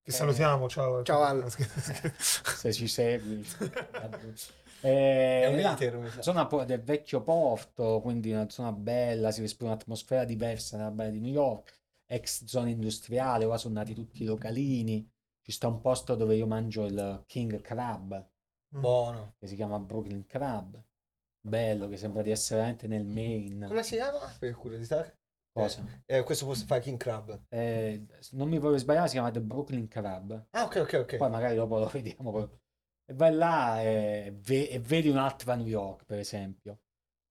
Ti 0.03 0.11
salutiamo, 0.11 0.69
ciao. 0.69 1.03
Ciao, 1.03 1.21
Al. 1.23 1.45
Se 2.17 2.71
ci 2.71 2.87
segui. 2.87 3.45
È 4.79 5.47
Eh, 5.49 5.51
mi 5.99 6.09
sa. 6.09 6.21
zona 6.21 6.47
del 6.65 6.81
vecchio 6.81 7.21
porto, 7.21 7.99
quindi 8.01 8.31
una 8.31 8.49
zona 8.49 8.71
bella, 8.71 9.31
si 9.31 9.41
respira 9.41 9.71
un'atmosfera 9.71 10.23
diversa 10.23 10.77
dalla 10.77 10.91
bella 10.91 11.09
di 11.09 11.19
New 11.19 11.31
York, 11.31 11.79
ex 12.05 12.45
zona 12.45 12.69
industriale, 12.69 13.45
ora 13.45 13.57
sono 13.57 13.75
nati 13.75 13.93
tutti 13.93 14.23
i 14.23 14.25
localini, 14.25 15.09
ci 15.41 15.51
sta 15.51 15.67
un 15.67 15.81
posto 15.81 16.15
dove 16.15 16.35
io 16.35 16.45
mangio 16.45 16.85
il 16.85 17.23
King 17.25 17.59
Crab, 17.61 18.29
Buono. 18.69 19.33
che 19.39 19.47
si 19.47 19.55
chiama 19.55 19.79
Brooklyn 19.79 20.25
Crab, 20.25 20.81
bello, 21.41 21.87
che 21.87 21.97
sembra 21.97 22.21
di 22.21 22.31
essere 22.31 22.55
veramente 22.59 22.87
nel 22.87 23.05
Maine. 23.05 23.67
Come 23.67 23.83
si 23.83 23.95
chiama? 23.95 24.19
Per 24.37 24.53
curiosità. 24.55 25.11
Cosa? 25.51 25.83
Eh, 26.05 26.21
questo 26.21 26.45
posto 26.45 26.65
fa 26.67 26.77
King 26.77 26.97
Crab. 26.99 27.45
Eh, 27.49 28.05
non 28.33 28.47
mi 28.47 28.59
voglio 28.59 28.77
sbagliare, 28.77 29.07
si 29.07 29.13
chiama 29.13 29.31
The 29.31 29.41
Brooklyn 29.41 29.87
Crab. 29.87 30.47
Ah, 30.51 30.65
ok, 30.65 30.75
ok, 30.81 30.93
ok. 31.01 31.17
Poi 31.17 31.29
magari 31.31 31.55
dopo 31.55 31.79
lo 31.79 31.87
vediamo. 31.87 32.59
E 33.09 33.13
vai 33.13 33.33
là 33.33 33.81
e, 33.81 34.33
ve- 34.37 34.67
e 34.67 34.79
vedi 34.79 35.07
un'altra 35.09 35.55
New 35.55 35.65
York, 35.67 36.03
per 36.05 36.19
esempio. 36.19 36.79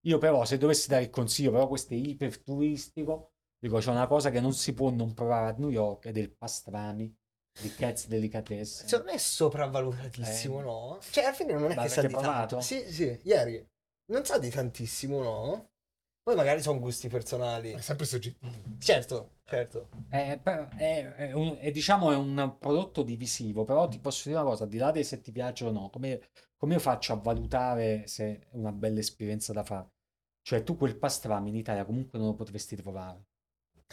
Io 0.07 0.18
però, 0.18 0.45
se 0.45 0.57
dovessi 0.57 0.89
dare 0.89 1.03
il 1.05 1.11
consiglio, 1.11 1.51
però 1.51 1.66
questo 1.68 1.93
è 1.93 1.97
iper 1.97 2.39
turistico, 2.43 3.33
dico, 3.59 3.79
c'è 3.79 3.91
una 3.91 4.07
cosa 4.07 4.31
che 4.31 4.41
non 4.41 4.55
si 4.55 4.72
può 4.72 4.91
non 4.91 5.12
provare 5.12 5.51
a 5.51 5.55
New 5.59 5.68
York 5.68 6.07
ed 6.07 6.16
è 6.16 6.20
il 6.20 6.31
pastrami 6.31 7.14
di 7.61 7.74
Cats 7.74 8.07
Delicatessen. 8.07 8.87
Secondo 8.89 9.11
me 9.11 9.16
è 9.16 9.20
sopravvalutatissimo, 9.20 10.61
Eh. 10.61 10.62
no? 10.62 10.99
Cioè, 11.11 11.24
alla 11.24 11.35
fine 11.35 11.53
non 11.55 11.70
è 11.70 11.74
Ma 11.74 11.83
che 11.83 11.89
sa 11.89 12.03
di 12.03 12.12
tanto. 12.12 12.20
provato? 12.29 12.61
Sì, 12.61 12.91
sì, 12.93 13.20
ieri. 13.24 13.68
Non 14.12 14.24
sa 14.24 14.39
di 14.39 14.49
tantissimo, 14.51 15.22
no? 15.22 15.70
Poi 16.27 16.35
magari 16.35 16.61
sono 16.61 16.81
gusti 16.81 17.07
personali. 17.07 17.70
È 17.70 17.81
sempre 17.81 18.05
soggettivo. 18.05 18.51
Certo, 18.81 19.37
certo. 19.45 19.89
È, 20.09 20.41
è- 20.77 21.12
è 21.14 21.33
un, 21.33 21.57
è, 21.61 21.70
diciamo, 21.70 22.11
è 22.11 22.16
un 22.16 22.57
prodotto 22.59 23.05
divisivo, 23.05 23.62
però 23.62 23.87
ti 23.87 24.01
posso 24.01 24.29
dire 24.29 24.41
una 24.41 24.49
cosa, 24.51 24.64
al 24.64 24.68
di 24.68 24.79
là 24.79 24.91
di 24.91 25.05
se 25.05 25.20
ti 25.20 25.31
piace 25.31 25.64
o 25.64 25.70
no, 25.70 25.89
come, 25.89 26.20
come 26.57 26.74
io 26.74 26.81
faccio 26.81 27.12
a 27.12 27.16
valutare 27.16 28.09
se 28.09 28.24
è 28.41 28.47
una 28.57 28.72
bella 28.72 28.99
esperienza 28.99 29.53
da 29.53 29.62
fare? 29.62 29.89
Cioè, 30.43 30.64
tu 30.64 30.77
quel 30.77 30.97
pastrami 30.99 31.51
in 31.51 31.55
Italia 31.57 31.85
comunque 31.85 32.18
non 32.18 32.27
lo 32.29 32.35
potresti 32.35 32.74
trovare. 32.74 33.24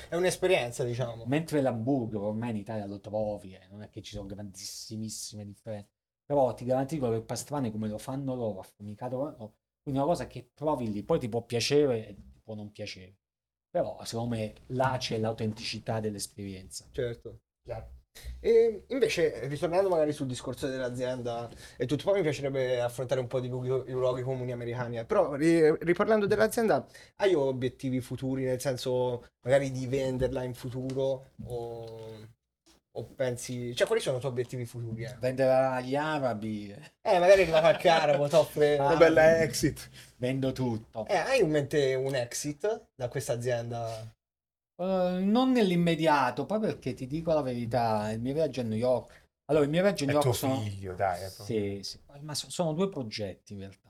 È 0.10 0.16
un'esperienza, 0.16 0.84
diciamo. 0.84 1.26
Mentre 1.26 1.62
l'hamburger 1.62 2.20
ormai 2.22 2.50
in 2.50 2.58
Italia 2.58 2.88
lo 2.88 3.00
trovi, 3.00 3.54
eh, 3.54 3.68
non 3.70 3.84
è 3.84 3.90
che 3.90 4.02
ci 4.02 4.16
sono 4.16 4.26
grandissimissime 4.26 5.46
differenze. 5.46 5.90
Però 6.26 6.52
ti 6.56 6.66
garantisco 6.66 7.10
che 7.10 7.16
il 7.18 7.24
pastrami 7.24 7.70
come 7.72 7.88
lo 7.88 8.00
fanno 8.00 8.34
loro, 8.34 8.60
affumicato 8.60 9.18
loro, 9.18 9.54
quindi 9.84 10.00
è 10.00 10.04
una 10.04 10.12
cosa 10.14 10.28
che 10.28 10.50
provi 10.54 10.92
lì, 10.92 11.04
poi 11.04 11.20
ti 11.20 11.28
può 11.30 11.44
piacere 11.44 12.08
e 12.08 12.16
ti 12.16 12.40
può 12.42 12.56
non 12.56 12.72
piacere. 12.72 13.18
Però 13.70 14.04
secondo 14.06 14.36
me 14.36 14.54
là 14.68 14.96
c'è 14.98 15.18
l'autenticità 15.18 16.00
dell'esperienza. 16.00 16.88
Certo. 16.92 17.40
E 18.40 18.86
invece, 18.90 19.48
ritornando 19.48 19.90
magari 19.90 20.12
sul 20.14 20.28
discorso 20.28 20.68
dell'azienda 20.68 21.50
e 21.78 21.86
tutto, 21.86 22.04
poi 22.04 22.16
mi 22.16 22.22
piacerebbe 22.22 22.80
affrontare 22.80 23.20
un 23.20 23.28
po' 23.28 23.40
di 23.40 23.48
luoghi, 23.48 23.90
i 23.90 23.94
luoghi 23.94 24.22
comuni 24.22 24.52
americani, 24.52 25.00
eh. 25.00 25.06
però 25.06 25.34
ri- 25.34 25.76
riparlando 25.80 26.28
dell'azienda, 26.28 26.86
hai 27.18 27.34
obiettivi 27.34 28.02
futuri, 28.02 28.44
nel 28.44 28.62
senso 28.62 29.26
magari 29.42 29.72
di 29.72 29.88
venderla 29.88 30.44
in 30.44 30.54
futuro 30.54 31.32
o, 31.46 32.12
o 32.96 33.06
pensi, 33.16 33.76
cioè 33.76 33.88
quali 33.88 34.02
sono 34.02 34.18
i 34.18 34.20
tuoi 34.20 34.32
obiettivi 34.32 34.66
futuri? 34.66 35.04
Eh, 35.04 35.16
Vendere 35.20 35.52
agli 35.52 35.96
arabi, 35.96 36.72
Eh, 37.02 37.20
magari 37.20 37.42
arriva 37.42 37.60
qualche 37.60 37.90
arabo, 37.90 38.28
ti 38.28 38.36
offre... 38.36 38.78
Ah, 38.78 38.86
Una 38.88 38.98
bella 38.98 39.42
exit. 39.42 39.90
vendo 40.18 40.52
tutto. 40.52 41.06
Eh, 41.08 41.16
hai 41.16 41.42
in 41.42 41.50
mente 41.50 41.96
un 41.96 42.16
exit 42.16 42.88
da 42.96 43.08
questa 43.08 43.34
azienda? 43.34 44.16
Eh, 44.76 45.20
non 45.24 45.52
nell'immediato, 45.52 46.46
poi 46.46 46.60
perché 46.60 46.94
ti 46.94 47.08
dico 47.08 47.34
la 47.34 47.42
verità, 47.42 48.12
il 48.12 48.20
mio 48.22 48.34
viaggio 48.34 48.62
a 48.62 48.64
New 48.64 48.78
York. 48.78 49.22
Allora, 49.46 49.66
il 49.66 49.72
mio 49.72 49.82
viaggio 49.82 50.04
a 50.06 50.08
È 50.08 50.12
New 50.12 50.20
tuo 50.22 50.30
York 50.32 50.40
sono... 50.40 50.60
figlio, 50.62 50.94
dai. 50.96 51.22
è 51.24 51.32
proprio- 51.32 51.46
Sì, 51.46 51.84
sì, 51.84 52.00
ma 52.22 52.34
so- 52.36 52.50
sono 52.50 52.74
due 52.74 52.90
progetti 52.90 53.54
in 53.54 53.60
realtà. 53.60 53.90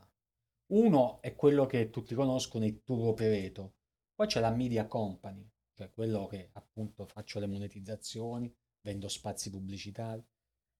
Uno 0.73 1.21
è 1.21 1.35
quello 1.35 1.65
che 1.65 1.89
tutti 1.89 2.15
conoscono, 2.15 2.65
il 2.65 2.81
tour 2.83 3.07
operator. 3.09 3.69
Poi 4.15 4.27
c'è 4.27 4.39
la 4.39 4.49
media 4.51 4.87
company, 4.87 5.47
cioè 5.75 5.91
quello 5.91 6.25
che 6.27 6.49
appunto 6.53 7.05
faccio 7.05 7.39
le 7.39 7.47
monetizzazioni, 7.47 8.53
vendo 8.83 9.07
spazi 9.09 9.49
pubblicitari. 9.49 10.23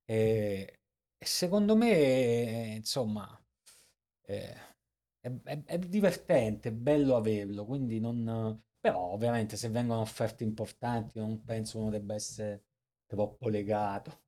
E, 0.06 0.80
e 1.18 1.26
secondo 1.26 1.76
me, 1.76 2.76
insomma, 2.78 3.28
eh, 4.26 4.56
è, 5.20 5.32
è- 5.44 5.64
è 5.66 5.80
divertente, 5.80 6.70
è 6.70 6.72
bello 6.72 7.16
averlo, 7.16 7.66
quindi 7.66 8.00
non... 8.00 8.62
Però 8.80 9.00
ovviamente 9.00 9.56
se 9.56 9.70
vengono 9.70 10.02
offerte 10.02 10.44
importanti 10.44 11.20
non 11.20 11.44
penso 11.46 11.80
uno 11.80 11.90
debba 11.90 12.16
essere 12.16 12.66
troppo 13.06 13.48
legato. 13.48 14.22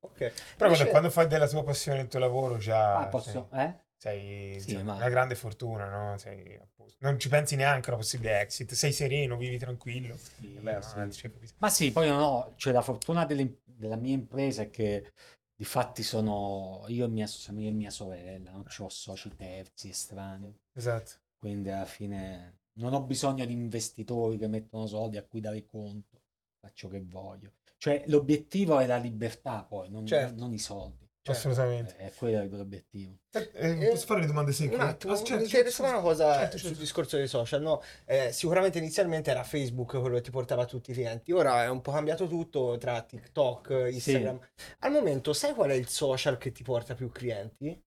Ok. 0.00 0.32
Però 0.56 0.68
quando, 0.70 0.90
quando 0.90 1.10
fai 1.10 1.28
della 1.28 1.48
tua 1.48 1.62
passione 1.62 2.00
il 2.00 2.08
tuo 2.08 2.18
lavoro 2.18 2.56
già... 2.58 2.98
Ah, 2.98 3.06
posso, 3.06 3.48
eh? 3.52 3.74
Sei 4.02 4.58
Sì, 4.60 4.72
cioè, 4.72 4.82
ma- 4.82 4.96
una 4.96 5.08
grande 5.08 5.36
fortuna, 5.36 5.88
no? 5.88 6.18
Sei 6.18 6.56
a 6.56 6.66
posto. 6.74 6.96
non 7.04 7.20
ci 7.20 7.28
pensi 7.28 7.54
neanche 7.54 7.88
alla 7.88 7.98
possibile 7.98 8.40
exit, 8.40 8.72
sei 8.72 8.92
sereno, 8.92 9.36
vivi 9.36 9.58
tranquillo. 9.58 10.16
Sì, 10.16 10.56
E 10.56 10.60
beh, 10.60 10.82
sì. 10.82 11.30
Ma 11.58 11.68
sì, 11.70 11.92
poi 11.92 12.10
ho, 12.10 12.52
cioè 12.56 12.72
la 12.72 12.82
fortuna 12.82 13.24
delle- 13.24 13.60
della 13.64 13.94
mia 13.94 14.14
impresa 14.14 14.62
è 14.62 14.70
che 14.70 15.12
di 15.54 15.64
fatti 15.64 16.02
sono 16.02 16.84
io 16.88 17.04
e 17.04 17.08
mia, 17.08 17.28
io 17.56 17.68
e 17.68 17.70
mia 17.70 17.90
sorella, 17.90 18.50
non 18.50 18.64
ho 18.66 18.88
soci 18.88 19.32
terzi 19.36 19.90
estranei, 19.90 20.52
Esatto. 20.72 21.12
quindi 21.38 21.70
alla 21.70 21.84
fine 21.84 22.58
non 22.78 22.94
ho 22.94 23.02
bisogno 23.04 23.44
di 23.44 23.52
investitori 23.52 24.36
che 24.36 24.48
mettono 24.48 24.86
soldi 24.86 25.16
a 25.16 25.22
cui 25.22 25.40
dare 25.40 25.64
conto, 25.64 26.22
faccio 26.58 26.88
che 26.88 27.00
voglio. 27.04 27.52
Cioè 27.78 28.02
l'obiettivo 28.08 28.80
è 28.80 28.86
la 28.86 28.96
libertà 28.96 29.62
poi, 29.62 29.90
non, 29.90 30.04
Certo. 30.06 30.40
non 30.40 30.52
i 30.52 30.58
soldi, 30.58 31.01
Assolutamente. 31.24 31.96
è 31.96 32.12
quello 32.14 32.56
l'obiettivo. 32.56 33.18
Eh, 33.32 33.50
eh, 33.54 33.88
posso 33.90 34.06
fare 34.06 34.20
le 34.20 34.26
domande 34.26 34.52
secche? 34.52 34.74
Un 34.74 34.80
attimo, 34.80 35.12
Ah, 35.12 35.16
certo, 35.16 35.30
certo, 35.30 35.44
interessava 35.44 35.88
una 35.90 36.00
cosa 36.00 36.32
certo, 36.34 36.58
sul 36.58 36.66
certo. 36.68 36.80
discorso 36.80 37.16
dei 37.16 37.28
social, 37.28 37.62
no? 37.62 37.80
Eh, 38.06 38.32
sicuramente 38.32 38.78
inizialmente 38.78 39.30
era 39.30 39.44
Facebook 39.44 39.98
quello 40.00 40.16
che 40.16 40.22
ti 40.22 40.30
portava 40.30 40.64
tutti 40.64 40.90
i 40.90 40.94
clienti, 40.94 41.32
ora 41.32 41.62
è 41.64 41.68
un 41.68 41.80
po' 41.80 41.92
cambiato 41.92 42.26
tutto 42.26 42.76
tra 42.78 43.00
TikTok, 43.02 43.88
Instagram. 43.92 44.40
Al 44.80 44.90
momento, 44.92 45.32
sai 45.32 45.54
qual 45.54 45.70
è 45.70 45.74
il 45.74 45.88
social 45.88 46.38
che 46.38 46.50
ti 46.52 46.62
porta 46.64 46.94
più 46.94 47.10
clienti? 47.10 47.80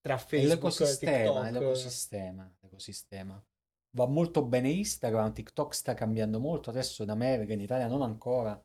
Tra 0.00 0.16
Facebook, 0.16 0.48
l'ecosistema, 0.62 1.48
è 1.48 1.50
TikTok. 1.50 1.52
l'ecosistema, 1.52 2.56
l'ecosistema. 2.60 3.44
Va 3.90 4.06
molto 4.06 4.44
bene 4.44 4.70
Instagram, 4.70 5.32
TikTok 5.32 5.74
sta 5.74 5.94
cambiando 5.94 6.40
molto, 6.40 6.70
adesso 6.70 7.02
in 7.02 7.10
America, 7.10 7.52
in 7.52 7.60
Italia 7.60 7.88
non 7.88 8.02
ancora, 8.02 8.58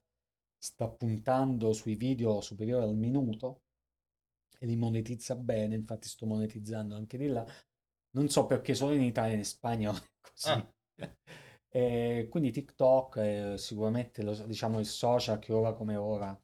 sta 0.58 0.88
puntando 0.88 1.74
sui 1.74 1.96
video 1.96 2.40
superiori 2.40 2.86
al 2.86 2.96
minuto 2.96 3.63
e 4.64 4.68
li 4.68 4.76
monetizza 4.76 5.36
bene, 5.36 5.76
infatti 5.76 6.08
sto 6.08 6.26
monetizzando 6.26 6.96
anche 6.96 7.18
di 7.18 7.28
là. 7.28 7.46
Non 8.12 8.30
so 8.30 8.46
perché 8.46 8.74
solo 8.76 8.94
in 8.94 9.02
Italia 9.02 9.36
e 9.36 9.38
in 9.40 9.46
Spagna 9.46 9.92
non 9.92 10.00
è 10.00 10.08
così. 10.22 10.50
Ah. 10.50 10.74
E 11.76 12.28
quindi 12.30 12.52
TikTok 12.52 13.18
è 13.18 13.58
sicuramente 13.58 14.22
lo, 14.22 14.36
diciamo 14.46 14.80
il 14.80 14.86
social 14.86 15.40
che 15.40 15.52
ora 15.54 15.74
come 15.74 15.96
ora 15.96 16.40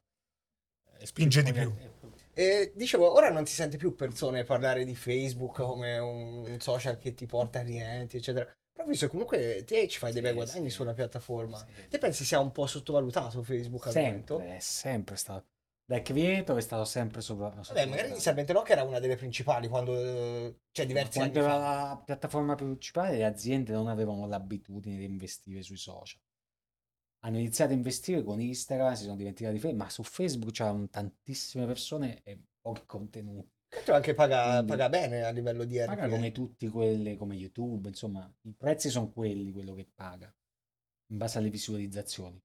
è 0.98 1.04
Spinge 1.04 1.42
di 1.42 1.52
più. 1.52 1.72
è- 1.74 1.90
E 2.32 2.72
dicevo, 2.74 3.12
ora 3.12 3.30
non 3.30 3.46
si 3.46 3.54
sente 3.54 3.76
più 3.76 3.94
persone 3.94 4.44
parlare 4.44 4.84
di 4.84 4.94
Facebook 4.94 5.56
come 5.62 5.98
un, 5.98 6.44
un 6.48 6.60
social 6.60 6.96
che 6.98 7.14
ti 7.14 7.26
porta 7.26 7.62
clienti, 7.62 8.16
eccetera. 8.16 8.50
Però 8.72 8.86
visto 8.88 9.06
che 9.06 9.10
comunque 9.12 9.64
te 9.64 9.88
ci 9.88 9.98
fai 9.98 10.12
dei 10.12 10.22
bei 10.22 10.30
Sì, 10.30 10.36
guadagni 10.36 10.68
sì. 10.70 10.74
sulla 10.76 10.94
piattaforma. 10.94 11.58
Sì. 11.58 11.88
Te 11.88 11.98
pensi 11.98 12.24
sia 12.24 12.40
un 12.40 12.52
po' 12.52 12.66
sottovalutato 12.66 13.42
Facebook 13.42 13.86
al 13.88 13.94
momento? 13.94 14.38
È 14.40 14.58
sempre 14.60 15.16
stato. 15.16 15.46
Da 15.90 16.02
creator 16.02 16.56
è 16.56 16.60
stato 16.60 16.84
sempre 16.84 17.20
sopra. 17.20 17.48
Vabbè, 17.48 17.84
magari 17.86 18.10
inizialmente 18.10 18.52
no, 18.52 18.62
che 18.62 18.70
era 18.70 18.84
una 18.84 19.00
delle 19.00 19.16
principali 19.16 19.66
quando 19.66 19.98
eh, 19.98 20.60
cioè 20.70 20.86
diversi 20.86 21.18
anni 21.18 21.32
Quando 21.32 21.48
era 21.50 21.58
fa. 21.58 21.88
la 21.88 22.02
piattaforma 22.04 22.54
principale, 22.54 23.16
le 23.16 23.24
aziende 23.24 23.72
non 23.72 23.88
avevano 23.88 24.28
l'abitudine 24.28 24.96
di 24.98 25.04
investire 25.04 25.62
sui 25.62 25.76
social. 25.76 26.20
Hanno 27.24 27.38
iniziato 27.38 27.72
a 27.72 27.74
investire 27.74 28.22
con 28.22 28.40
Instagram, 28.40 28.94
si 28.94 29.02
sono 29.02 29.16
dimenticati 29.16 29.54
di 29.54 29.60
Facebook, 29.60 29.82
ma 29.82 29.90
su 29.90 30.04
Facebook 30.04 30.52
c'erano 30.52 30.88
tantissime 30.88 31.66
persone 31.66 32.20
e 32.22 32.40
pochi 32.60 32.86
contenuti. 32.86 33.50
L'altro 33.70 33.94
anche 33.96 34.14
paga, 34.14 34.62
paga 34.62 34.88
bene 34.88 35.24
a 35.24 35.30
livello 35.30 35.64
di 35.64 35.76
Paga 35.78 36.04
RPM. 36.04 36.10
come 36.10 36.30
tutti 36.30 36.68
quelli, 36.68 37.16
come 37.16 37.34
YouTube, 37.34 37.88
insomma, 37.88 38.32
i 38.42 38.54
prezzi 38.56 38.90
sono 38.90 39.10
quelli, 39.10 39.50
quello 39.50 39.74
che 39.74 39.90
paga, 39.92 40.32
in 41.10 41.16
base 41.16 41.38
alle 41.38 41.50
visualizzazioni. 41.50 42.40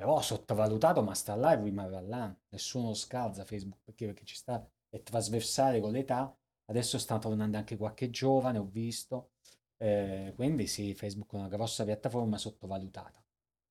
Però 0.00 0.18
sottovalutato, 0.22 1.02
ma 1.02 1.12
sta 1.12 1.34
là 1.34 1.52
e 1.52 1.62
rimarrà 1.62 2.00
là. 2.00 2.34
Nessuno 2.48 2.88
lo 2.88 2.94
scalza 2.94 3.44
Facebook 3.44 3.82
perché, 3.84 4.06
perché 4.06 4.24
ci 4.24 4.34
sta, 4.34 4.66
è 4.88 5.02
trasversale 5.02 5.78
con 5.78 5.92
l'età. 5.92 6.34
Adesso 6.70 6.96
sta 6.98 7.18
tornando 7.18 7.58
anche 7.58 7.76
qualche 7.76 8.08
giovane, 8.08 8.56
ho 8.56 8.64
visto. 8.64 9.32
Eh, 9.76 10.32
quindi 10.36 10.66
sì, 10.66 10.94
Facebook 10.94 11.34
è 11.34 11.36
una 11.36 11.48
grossa 11.48 11.84
piattaforma 11.84 12.38
sottovalutata. 12.38 13.22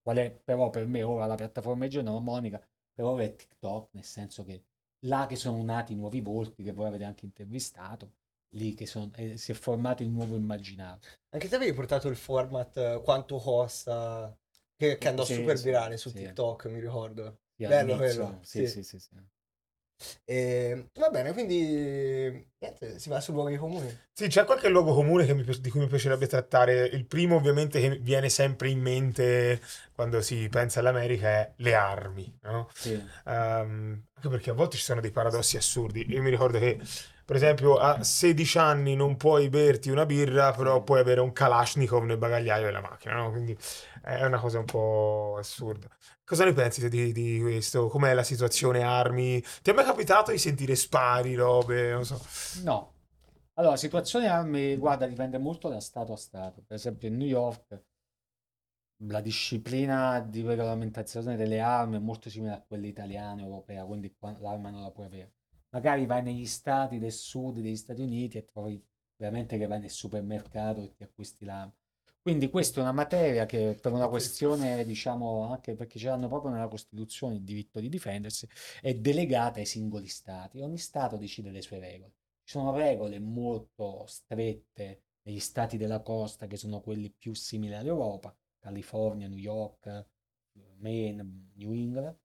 Qual 0.04 0.18
è 0.18 0.30
però 0.32 0.70
per 0.70 0.86
me 0.86 1.02
ora 1.02 1.26
la 1.26 1.34
piattaforma 1.34 1.86
egemonica? 1.86 2.62
Per 2.94 3.06
ora 3.06 3.24
è 3.24 3.36
TikTok, 3.36 3.90
nel 3.94 4.04
senso 4.04 4.44
che 4.44 4.66
là 5.08 5.26
che 5.26 5.36
sono 5.36 5.64
nati 5.64 5.94
i 5.94 5.96
nuovi 5.96 6.22
volti 6.22 6.62
che 6.62 6.74
voi 6.74 6.86
avete 6.86 7.06
anche 7.06 7.26
intervistato, 7.26 8.14
lì 8.50 8.76
che 8.76 8.86
sono- 8.86 9.10
eh, 9.16 9.36
si 9.38 9.52
è 9.52 9.56
formato 9.56 10.04
il 10.04 10.10
nuovo 10.10 10.36
immaginario. 10.36 11.00
Anche 11.30 11.48
te 11.48 11.56
avevi 11.56 11.74
portato 11.74 12.08
il 12.08 12.16
format 12.16 12.78
eh, 12.78 13.02
quanto 13.04 13.38
costa, 13.38 14.38
che, 14.80 14.98
che 14.98 15.08
andò 15.10 15.26
Sì, 15.26 15.26
super 15.26 15.58
sì, 15.58 15.60
virale 15.60 15.98
su 15.98 16.14
sì. 16.14 16.20
TikTok, 16.20 16.68
mi 16.68 16.80
ricordo. 16.80 17.42
Sì, 17.58 17.66
Bello 17.66 17.96
quello, 17.98 18.40
Sì, 18.42 18.66
sì. 18.66 19.00
sì. 19.00 19.30
E, 20.26 20.90
va 20.94 21.10
bene, 21.10 21.34
quindi 21.34 22.49
si 22.98 23.08
va 23.08 23.22
su 23.22 23.32
luoghi 23.32 23.56
comuni. 23.56 23.98
Sì, 24.12 24.28
c'è 24.28 24.44
qualche 24.44 24.68
luogo 24.68 24.94
comune 24.94 25.26
che 25.26 25.34
mi 25.34 25.44
di 25.44 25.70
cui 25.70 25.80
mi 25.80 25.88
piacerebbe 25.88 26.28
trattare. 26.28 26.86
Il 26.88 27.06
primo, 27.06 27.36
ovviamente, 27.36 27.80
che 27.80 27.98
viene 28.02 28.28
sempre 28.30 28.70
in 28.70 28.82
mente 28.82 29.62
quando 29.94 30.22
si 30.22 30.48
pensa 30.50 30.82
all'America 30.82 31.28
è 31.28 31.54
le 31.58 31.74
armi, 31.74 32.38
no? 32.42 32.70
Sì. 32.74 32.94
Ehm, 33.26 34.04
anche 34.14 34.30
perché 34.30 34.50
a 34.50 34.54
volte 34.54 34.76
ci 34.76 34.84
sono 34.84 35.00
dei 35.00 35.12
paradossi 35.12 35.56
assurdi. 35.56 36.06
Io 36.10 36.22
mi 36.22 36.30
ricordo 36.30 36.60
che, 36.60 36.78
per 37.24 37.38
esempio, 37.38 37.78
a 37.78 38.04
16 38.04 38.58
anni 38.58 38.96
non 38.96 39.16
puoi 39.16 39.48
berti 39.48 39.90
una 39.90 40.06
birra, 40.06 40.52
però 40.52 40.84
puoi 40.84 41.00
avere 41.00 41.22
un 41.22 41.32
Kalashnikov 41.32 42.04
nel 42.04 42.18
bagagliaio 42.18 42.66
della 42.66 42.82
macchina, 42.82 43.16
no? 43.16 43.32
Quindi 43.32 43.58
è 44.02 44.26
una 44.26 44.40
cosa 44.40 44.60
un 44.60 44.66
po' 44.66 45.38
assurda. 45.40 45.88
Cosa 46.30 46.46
ne 46.46 46.54
pensi 46.54 46.88
di, 46.90 47.12
di 47.12 47.40
questo? 47.42 47.88
Com'è 47.88 48.14
la 48.14 48.22
situazione 48.22 48.84
armi? 48.84 49.44
Ti 49.64 49.72
è 49.72 49.74
mai 49.74 49.84
capitato 49.84 50.30
di 50.30 50.38
sentire 50.38 50.76
spari, 50.76 51.34
robe? 51.34 51.90
Non 51.92 52.06
so. 52.06 52.22
No. 52.64 52.94
Allora, 53.54 53.76
situazione 53.76 54.28
armi, 54.28 54.76
guarda, 54.78 55.06
dipende 55.06 55.38
molto 55.38 55.70
da 55.70 55.80
stato 55.80 56.14
a 56.14 56.18
stato. 56.18 56.64
Per 56.66 56.76
esempio, 56.76 57.08
in 57.08 57.18
New 57.18 57.28
York 57.28 57.84
la 59.04 59.22
disciplina 59.22 60.20
di 60.20 60.42
regolamentazione 60.42 61.36
delle 61.38 61.60
armi 61.60 61.98
è 61.98 62.00
molto 62.00 62.30
simile 62.30 62.54
a 62.54 62.62
quella 62.62 62.88
italiana, 62.88 63.42
europea, 63.42 63.86
quindi 63.86 64.14
l'arma 64.40 64.70
non 64.70 64.82
la 64.82 64.92
puoi 64.92 65.06
avere. 65.06 65.34
Magari 65.70 66.06
vai 66.06 66.24
negli 66.24 66.46
stati 66.46 67.00
del 67.00 67.12
sud 67.12 67.60
degli 67.60 67.76
Stati 67.76 68.02
Uniti 68.02 68.38
e 68.38 68.46
trovi 68.46 68.84
veramente 69.16 69.58
che 69.58 69.68
vai 69.68 69.80
nel 69.80 69.90
supermercato 69.90 70.82
e 70.82 70.94
ti 70.94 71.04
acquisti 71.04 71.46
l'arma. 71.46 71.74
Quindi 72.22 72.50
questa 72.50 72.80
è 72.80 72.84
una 72.84 72.92
materia 72.92 73.46
che 73.46 73.78
per 73.80 73.94
una 73.94 74.08
questione, 74.10 74.84
diciamo, 74.86 75.52
anche 75.52 75.76
perché 75.76 75.98
ce 75.98 76.08
l'hanno 76.08 76.28
proprio 76.28 76.52
nella 76.52 76.68
Costituzione 76.68 77.36
il 77.36 77.44
diritto 77.44 77.80
di 77.80 77.90
difendersi, 77.90 78.48
è 78.82 78.94
delegata 78.94 79.60
ai 79.60 79.66
singoli 79.66 80.08
stati. 80.08 80.60
Ogni 80.62 80.78
stato 80.78 81.16
decide 81.18 81.50
le 81.52 81.62
sue 81.62 81.80
regole. 81.80 82.14
Ci 82.50 82.58
sono 82.58 82.76
regole 82.76 83.20
molto 83.20 84.06
strette 84.08 85.04
negli 85.22 85.40
stati 85.40 85.78
della 85.78 86.02
costa, 86.02 86.48
che 86.48 86.58
sono 86.58 86.82
quelli 86.82 87.12
più 87.16 87.36
simili 87.36 87.76
all'Europa, 87.76 88.36
California, 88.58 89.28
New 89.28 89.38
York, 89.38 90.08
Maine, 90.80 91.52
New 91.54 91.72
England. 91.72 92.18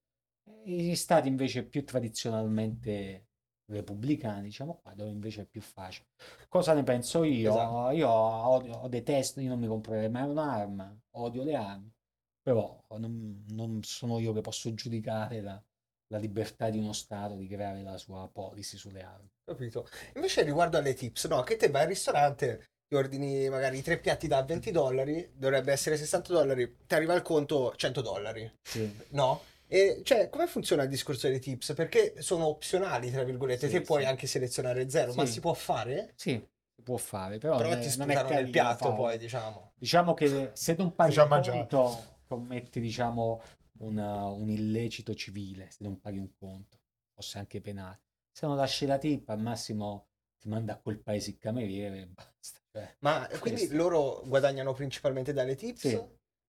Gli 0.64 0.94
stati 0.94 1.28
invece 1.28 1.66
più 1.66 1.84
tradizionalmente 1.84 3.26
repubblicani, 3.66 4.44
diciamo 4.44 4.78
qua, 4.80 4.94
dove 4.94 5.10
invece 5.10 5.42
è 5.42 5.44
più 5.44 5.60
facile. 5.60 6.06
Cosa 6.48 6.72
ne 6.72 6.84
penso 6.84 7.22
io? 7.22 7.50
Esatto. 7.50 7.90
Io 7.90 8.08
odio, 8.08 8.76
ho 8.76 8.88
detesto, 8.88 9.42
io 9.42 9.50
non 9.50 9.58
mi 9.58 9.66
comprerei 9.66 10.08
mai 10.08 10.26
un'arma, 10.26 11.00
odio 11.16 11.44
le 11.44 11.54
armi, 11.54 11.92
però 12.40 12.82
non, 12.96 13.44
non 13.48 13.82
sono 13.82 14.18
io 14.18 14.32
che 14.32 14.40
posso 14.40 14.72
giudicare 14.72 15.42
la, 15.42 15.62
la 16.08 16.18
libertà 16.18 16.70
di 16.70 16.78
uno 16.78 16.92
Stato 16.92 17.34
di 17.34 17.46
creare 17.46 17.82
la 17.82 17.96
sua 17.96 18.28
policy 18.32 18.76
sulle 18.76 19.02
armi. 19.02 19.28
Capito? 19.44 19.88
Invece 20.14 20.42
riguardo 20.42 20.76
alle 20.78 20.94
tips, 20.94 21.26
no, 21.26 21.42
che 21.42 21.56
te 21.56 21.68
vai 21.70 21.82
al 21.82 21.88
ristorante, 21.88 22.64
ti 22.86 22.94
ordini 22.94 23.48
magari 23.48 23.82
tre 23.82 23.98
piatti 23.98 24.26
da 24.26 24.42
20 24.42 24.70
dollari, 24.70 25.30
dovrebbe 25.34 25.72
essere 25.72 25.96
60 25.96 26.32
dollari, 26.32 26.76
ti 26.86 26.94
arriva 26.94 27.14
il 27.14 27.22
conto 27.22 27.74
100 27.76 28.00
dollari, 28.00 28.50
Sì. 28.62 28.90
no? 29.10 29.40
E 29.66 30.02
cioè, 30.04 30.28
come 30.28 30.46
funziona 30.46 30.82
il 30.82 30.88
discorso 30.88 31.26
delle 31.26 31.38
tips? 31.40 31.72
Perché 31.74 32.20
sono 32.20 32.46
opzionali, 32.46 33.10
tra 33.10 33.24
virgolette, 33.24 33.66
Sì, 33.66 33.72
te 33.72 33.80
puoi 33.80 34.02
sì. 34.02 34.08
anche 34.08 34.26
selezionare 34.26 34.88
zero, 34.88 35.14
ma 35.14 35.24
Sì. 35.26 35.32
si 35.32 35.40
può 35.40 35.54
fare? 35.54 36.12
Sì, 36.16 36.32
si 36.76 36.82
può 36.82 36.96
fare, 36.96 37.38
però 37.38 37.56
Però 37.56 37.70
non 37.70 37.80
ti 37.80 37.88
è, 37.88 37.96
non 37.96 38.10
è 38.10 38.22
nel 38.22 38.50
piatto 38.50 38.92
poi, 38.94 39.18
diciamo. 39.18 39.72
Diciamo 39.74 40.14
che 40.14 40.50
se 40.52 40.74
non 40.78 40.94
paghi 40.94 41.12
Già 41.14 41.22
il 41.22 41.28
mangiato. 41.28 41.56
conto, 41.58 42.04
commetti, 42.28 42.78
diciamo, 42.80 43.40
una- 43.84 44.26
un 44.26 44.48
illecito 44.50 45.14
civile, 45.14 45.70
se 45.70 45.78
non 45.84 46.00
paghi 46.00 46.18
un 46.18 46.32
conto, 46.34 46.78
forse 47.12 47.38
anche 47.38 47.60
penale. 47.60 48.00
Se 48.30 48.46
non 48.46 48.56
lasci 48.56 48.86
la 48.86 48.98
tip, 48.98 49.28
al 49.28 49.40
massimo 49.40 50.08
ti 50.38 50.48
manda 50.48 50.74
a 50.74 50.78
quel 50.78 51.00
paese 51.00 51.30
il 51.30 51.38
cameriere 51.38 52.00
e 52.00 52.06
basta. 52.06 52.60
Cioè, 52.72 52.96
Ma 53.00 53.26
quindi 53.40 53.60
questo. 53.66 53.76
loro 53.76 54.22
guadagnano 54.26 54.72
principalmente 54.72 55.32
dalle 55.32 55.54
tips 55.54 55.80
Sì. 55.88 56.02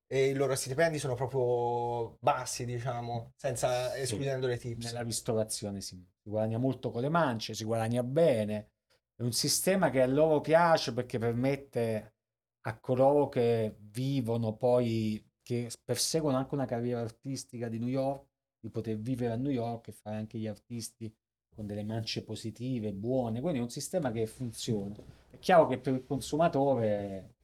e 0.07 0.29
i 0.29 0.33
loro 0.33 0.55
stipendi 0.55 0.97
sono 0.97 1.13
proprio 1.13 2.17
bassi, 2.19 2.65
diciamo, 2.65 3.33
senza 3.35 3.91
Sì. 3.93 4.01
escludendo 4.01 4.47
le 4.47 4.57
tips. 4.57 4.85
Nella 4.85 5.03
ristorazione 5.03 5.81
sì. 5.81 5.95
si 6.21 6.29
guadagna 6.29 6.57
molto 6.57 6.89
con 6.89 7.01
le 7.01 7.09
mance, 7.09 7.53
si 7.53 7.63
guadagna 7.63 8.01
bene. 8.03 8.71
È 9.15 9.21
un 9.21 9.31
sistema 9.31 9.89
che 9.91 10.01
a 10.01 10.07
loro 10.07 10.41
piace 10.41 10.93
perché 10.93 11.19
permette 11.19 12.15
a 12.61 12.79
coloro 12.79 13.29
che 13.29 13.77
vivono 13.79 14.55
poi, 14.57 15.23
che 15.45 15.69
perseguono 15.83 16.37
anche 16.37 16.55
una 16.55 16.65
carriera 16.65 17.01
artistica 17.01 17.69
di 17.69 17.77
New 17.77 17.87
York, 17.87 18.25
di 18.59 18.71
poter 18.71 18.97
vivere 18.97 19.33
a 19.33 19.35
New 19.35 19.51
York 19.51 19.89
e 19.89 19.91
fare 19.91 20.15
anche 20.15 20.39
gli 20.39 20.47
artisti 20.47 21.13
con 21.53 21.67
delle 21.67 21.83
mance 21.83 22.23
positive, 22.23 22.91
buone, 22.91 23.41
quindi 23.41 23.59
è 23.59 23.61
un 23.61 23.69
sistema 23.69 24.11
che 24.11 24.25
funziona. 24.25 24.95
È 25.29 25.37
chiaro 25.37 25.67
che 25.67 25.77
per 25.77 25.93
il 25.93 26.03
consumatore... 26.03 27.35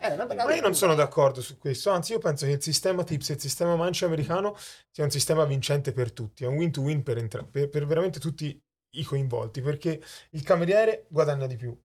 Eh, 0.00 0.16
bella 0.16 0.44
Ma 0.44 0.54
io 0.54 0.62
non 0.62 0.74
sono 0.74 0.94
d'accordo 0.94 1.42
su 1.42 1.58
questo, 1.58 1.90
anzi 1.90 2.12
io 2.12 2.18
penso 2.18 2.46
che 2.46 2.52
il 2.52 2.62
sistema 2.62 3.04
tips 3.04 3.30
e 3.30 3.32
il 3.34 3.40
sistema 3.40 3.76
mance 3.76 4.06
americano 4.06 4.56
sia 4.90 5.04
un 5.04 5.10
sistema 5.10 5.44
vincente 5.44 5.92
per 5.92 6.10
tutti, 6.12 6.44
è 6.44 6.46
un 6.46 6.56
win-to-win 6.56 7.02
per, 7.02 7.18
entra- 7.18 7.44
per, 7.44 7.68
per 7.68 7.84
veramente 7.84 8.18
tutti 8.18 8.58
i 8.96 9.04
coinvolti, 9.04 9.60
perché 9.60 10.02
il 10.30 10.42
cameriere 10.42 11.04
guadagna 11.10 11.46
di 11.46 11.56
più, 11.56 11.78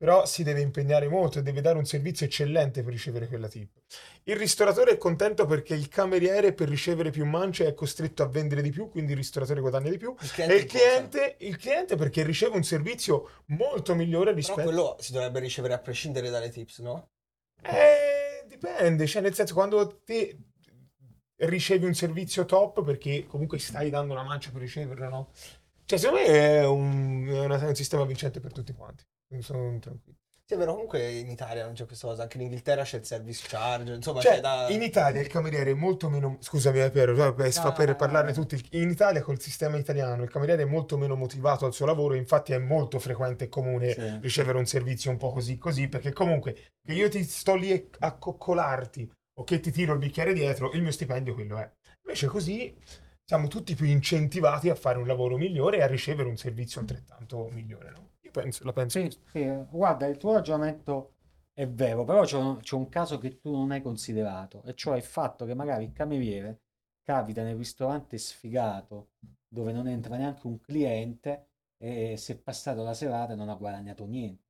però 0.00 0.24
si 0.24 0.42
deve 0.42 0.62
impegnare 0.62 1.08
molto 1.08 1.38
e 1.40 1.42
deve 1.42 1.60
dare 1.60 1.76
un 1.76 1.84
servizio 1.84 2.24
eccellente 2.24 2.82
per 2.82 2.90
ricevere 2.90 3.28
quella 3.28 3.48
tip. 3.48 3.82
Il 4.22 4.36
ristoratore 4.36 4.92
è 4.92 4.96
contento 4.96 5.44
perché 5.44 5.74
il 5.74 5.88
cameriere 5.88 6.54
per 6.54 6.70
ricevere 6.70 7.10
più 7.10 7.26
mance 7.26 7.66
è 7.66 7.74
costretto 7.74 8.22
a 8.22 8.26
vendere 8.26 8.62
di 8.62 8.70
più, 8.70 8.88
quindi 8.88 9.10
il 9.10 9.18
ristoratore 9.18 9.60
guadagna 9.60 9.90
di 9.90 9.98
più, 9.98 10.14
Il 10.18 10.50
e 10.50 10.54
il 10.54 10.64
cliente, 10.64 11.36
il 11.40 11.58
cliente 11.58 11.96
perché 11.96 12.22
riceve 12.22 12.56
un 12.56 12.64
servizio 12.64 13.42
molto 13.48 13.94
migliore 13.94 14.32
rispetto... 14.32 14.62
quello 14.62 14.96
si 15.00 15.12
dovrebbe 15.12 15.38
ricevere 15.38 15.74
a 15.74 15.78
prescindere 15.80 16.30
dalle 16.30 16.48
tips, 16.48 16.78
no? 16.78 17.10
Eh, 17.60 18.46
dipende, 18.48 19.06
cioè 19.06 19.20
nel 19.20 19.34
senso 19.34 19.52
quando 19.52 20.00
te 20.02 20.34
ricevi 21.40 21.84
un 21.84 21.94
servizio 21.94 22.46
top 22.46 22.82
perché 22.82 23.26
comunque 23.26 23.58
stai 23.58 23.90
dando 23.90 24.14
una 24.14 24.22
mancia 24.22 24.50
per 24.50 24.62
riceverla, 24.62 25.10
no? 25.10 25.28
Cioè 25.90 25.98
secondo 25.98 26.20
me 26.20 26.26
è 26.28 26.66
un, 26.66 27.26
è 27.26 27.40
una- 27.46 27.58
è 27.58 27.66
un 27.66 27.74
sistema 27.74 28.04
vincente 28.04 28.38
per 28.38 28.52
tutti 28.52 28.72
quanti, 28.72 29.02
quindi 29.26 29.44
sono 29.44 29.76
tranquillo. 29.80 30.18
Sì, 30.46 30.54
è 30.54 30.56
vero, 30.56 30.72
comunque 30.72 31.10
in 31.10 31.28
Italia 31.28 31.64
non 31.64 31.74
c'è 31.74 31.84
questa 31.84 32.06
cosa, 32.06 32.22
anche 32.22 32.36
in 32.36 32.44
Inghilterra 32.44 32.84
c'è 32.84 32.98
il 32.98 33.04
service 33.04 33.44
charge, 33.48 33.94
insomma 33.94 34.20
Cioè, 34.20 34.34
c'è 34.34 34.40
da... 34.40 34.68
in 34.68 34.82
Italia 34.82 35.20
il 35.20 35.26
cameriere 35.26 35.72
è 35.72 35.74
molto 35.74 36.08
meno. 36.08 36.36
Scusami, 36.38 36.80
eh, 36.80 36.90
Piero, 36.92 37.16
cioè, 37.16 37.34
per, 37.34 37.50
fa 37.52 37.72
per 37.72 37.88
no, 37.88 37.96
parlarne 37.96 38.30
no. 38.30 38.36
tutti. 38.36 38.64
In 38.78 38.88
Italia, 38.88 39.20
col 39.22 39.40
sistema 39.40 39.78
italiano, 39.78 40.22
il 40.22 40.30
cameriere 40.30 40.62
è 40.62 40.66
molto 40.66 40.96
meno 40.96 41.16
motivato 41.16 41.66
al 41.66 41.72
suo 41.72 41.86
lavoro. 41.86 42.14
Infatti, 42.14 42.52
è 42.52 42.58
molto 42.58 43.00
frequente 43.00 43.44
e 43.44 43.48
comune 43.48 43.92
Sì. 43.92 44.18
ricevere 44.20 44.58
un 44.58 44.66
servizio 44.66 45.10
un 45.10 45.16
po' 45.16 45.32
così, 45.32 45.58
così, 45.58 45.88
perché 45.88 46.12
comunque 46.12 46.54
che 46.84 46.92
io 46.92 47.08
ti 47.08 47.24
sto 47.24 47.56
lì 47.56 47.90
a 47.98 48.16
coccolarti 48.16 49.10
o 49.38 49.44
che 49.44 49.58
ti 49.58 49.72
tiro 49.72 49.92
il 49.94 49.98
bicchiere 49.98 50.32
dietro, 50.32 50.70
il 50.72 50.82
mio 50.82 50.92
stipendio 50.92 51.34
quello 51.34 51.58
è. 51.58 51.68
Invece, 52.02 52.26
così 52.26 52.76
siamo 53.30 53.46
tutti 53.46 53.76
più 53.76 53.86
incentivati 53.86 54.70
a 54.70 54.74
fare 54.74 54.98
un 54.98 55.06
lavoro 55.06 55.36
migliore 55.36 55.76
e 55.76 55.82
a 55.82 55.86
ricevere 55.86 56.28
un 56.28 56.36
servizio 56.36 56.80
altrettanto 56.80 57.48
migliore, 57.52 57.90
no? 57.92 58.10
Io 58.22 58.32
penso, 58.32 58.64
la 58.64 58.72
penso. 58.72 58.98
Sì, 58.98 59.18
sì, 59.26 59.64
guarda, 59.70 60.06
il 60.06 60.16
tuo 60.16 60.32
ragionamento 60.32 61.14
è 61.52 61.68
vero, 61.68 62.02
però 62.04 62.24
c'è 62.24 62.36
un, 62.36 62.58
c'è 62.58 62.74
un 62.74 62.88
caso 62.88 63.18
che 63.18 63.38
tu 63.38 63.52
non 63.52 63.70
hai 63.70 63.82
considerato, 63.82 64.64
e 64.64 64.74
cioè 64.74 64.96
il 64.96 65.04
fatto 65.04 65.44
che 65.44 65.54
magari 65.54 65.84
il 65.84 65.92
cameriere 65.92 66.62
capita 67.04 67.44
nel 67.44 67.54
ristorante 67.54 68.18
sfigato 68.18 69.10
dove 69.46 69.70
non 69.70 69.86
entra 69.86 70.16
neanche 70.16 70.48
un 70.48 70.58
cliente 70.58 71.50
e 71.76 72.16
si 72.16 72.32
è 72.32 72.36
passato 72.36 72.82
la 72.82 72.94
serata 72.94 73.34
e 73.34 73.36
non 73.36 73.48
ha 73.48 73.54
guadagnato 73.54 74.06
niente. 74.06 74.42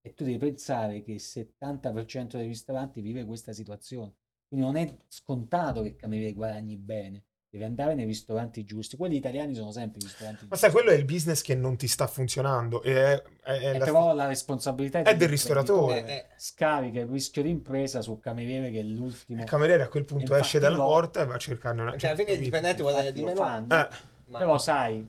E 0.00 0.14
tu 0.14 0.22
devi 0.22 0.38
pensare 0.38 1.02
che 1.02 1.10
il 1.10 1.20
70% 1.20 2.36
dei 2.36 2.46
ristoranti 2.46 3.00
vive 3.00 3.24
questa 3.24 3.52
situazione. 3.52 4.14
Quindi 4.46 4.66
non 4.66 4.76
è 4.76 4.96
scontato 5.08 5.82
che 5.82 5.88
il 5.88 5.96
cameriere 5.96 6.32
guadagni 6.32 6.76
bene, 6.76 7.24
devi 7.54 7.64
andare 7.64 7.94
nei 7.94 8.04
ristoranti 8.04 8.64
giusti. 8.64 8.96
Quelli 8.96 9.14
italiani 9.16 9.54
sono 9.54 9.70
sempre 9.70 10.00
i 10.00 10.02
ristoranti 10.02 10.46
Ma 10.48 10.56
sai, 10.56 10.72
quello 10.72 10.90
è 10.90 10.94
il 10.94 11.04
business 11.04 11.40
che 11.40 11.54
non 11.54 11.76
ti 11.76 11.86
sta 11.86 12.08
funzionando. 12.08 12.82
E 12.82 12.94
è, 12.94 13.22
è- 13.44 13.58
è 13.58 13.74
E 13.74 13.78
la- 13.78 13.84
però 13.84 14.12
la 14.12 14.26
responsabilità 14.26 15.02
è 15.02 15.16
del 15.16 15.28
ristoratore. 15.28 16.30
Scarica 16.36 17.00
il 17.00 17.06
rischio 17.06 17.42
di 17.42 17.50
impresa 17.50 18.02
sul 18.02 18.18
cameriere 18.18 18.70
che 18.72 18.80
è 18.80 18.82
l'ultimo. 18.82 19.42
Il 19.42 19.48
cameriere 19.48 19.84
a 19.84 19.88
quel 19.88 20.04
punto 20.04 20.34
esce 20.34 20.58
dalla 20.58 20.76
lo- 20.76 20.84
porta 20.84 21.22
e 21.22 21.26
va 21.26 21.34
a 21.34 21.38
cercarne 21.38 21.80
una. 21.82 21.90
Perché 21.92 22.06
alla 22.08 22.16
fine 22.16 22.32
il 22.32 22.40
dipendente 22.40 22.82
guadagna 22.82 23.10
di 23.10 23.22
meno. 23.22 23.36
fanno. 23.40 23.66
Eh, 23.74 23.88
ma- 24.26 24.38
Però 24.38 24.58
sai, 24.58 25.06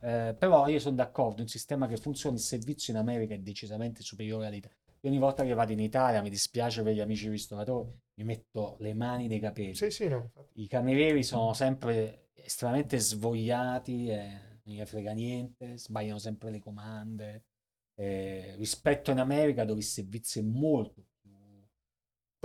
eh, 0.00 0.34
però 0.38 0.68
io 0.68 0.78
sono 0.78 0.96
d'accordo, 0.96 1.40
un 1.42 1.48
sistema 1.48 1.86
che 1.86 1.96
funziona, 1.96 2.36
il 2.36 2.42
servizio 2.42 2.92
in 2.92 2.98
America 2.98 3.32
è 3.34 3.38
decisamente 3.38 4.02
superiore 4.02 4.46
all'Italia. 4.46 4.76
Ogni 5.02 5.18
volta 5.18 5.42
che 5.44 5.54
vado 5.54 5.72
in 5.72 5.80
Italia, 5.80 6.20
mi 6.20 6.28
dispiace 6.30 6.82
per 6.82 6.92
gli 6.92 7.00
amici 7.00 7.28
ristoratori, 7.28 7.88
mi 8.18 8.24
metto 8.24 8.76
le 8.80 8.94
mani 8.94 9.26
nei 9.28 9.40
capelli. 9.40 9.74
sì, 9.74 9.90
sì, 9.90 10.08
no. 10.08 10.30
I 10.54 10.66
camerieri 10.68 11.22
sono 11.22 11.52
sempre 11.54 12.30
estremamente 12.34 12.98
svogliati, 12.98 14.08
e 14.08 14.58
non 14.64 14.74
gli 14.74 14.84
frega 14.84 15.12
niente, 15.12 15.76
sbagliano 15.78 16.18
sempre 16.18 16.50
le 16.50 16.60
comande. 16.60 17.44
eh, 17.98 18.54
rispetto 18.56 19.10
in 19.10 19.18
America 19.20 19.64
dove 19.64 19.80
il 19.80 19.86
servizio 19.86 20.40
è 20.42 20.44
molto 20.44 21.02
più 21.20 21.30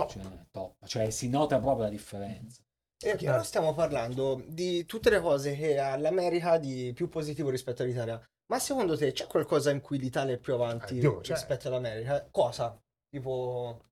cioè, 0.08 0.22
top, 0.50 0.86
cioè 0.86 1.10
si 1.10 1.28
nota 1.28 1.58
proprio 1.58 1.84
la 1.84 1.90
differenza. 1.90 2.62
Eh, 3.04 3.16
Chiaro. 3.16 3.18
però 3.18 3.42
stiamo 3.42 3.74
parlando 3.74 4.42
di 4.46 4.84
tutte 4.84 5.10
le 5.10 5.20
cose 5.20 5.56
che 5.56 5.78
ha 5.78 5.96
l'America 5.96 6.56
di 6.58 6.92
più 6.94 7.08
positivo 7.08 7.50
rispetto 7.50 7.82
all'Italia. 7.82 8.22
Ma 8.46 8.58
secondo 8.58 8.96
te 8.96 9.12
c'è 9.12 9.26
qualcosa 9.26 9.70
in 9.70 9.80
cui 9.80 9.98
l'Italia 9.98 10.34
è 10.34 10.38
più 10.38 10.54
avanti 10.54 10.96
Eh, 10.96 11.00
Dio, 11.00 11.20
cioè- 11.22 11.36
rispetto 11.36 11.68
all'America? 11.68 12.26
Cosa? 12.30 12.80
Tipo, 13.10 13.84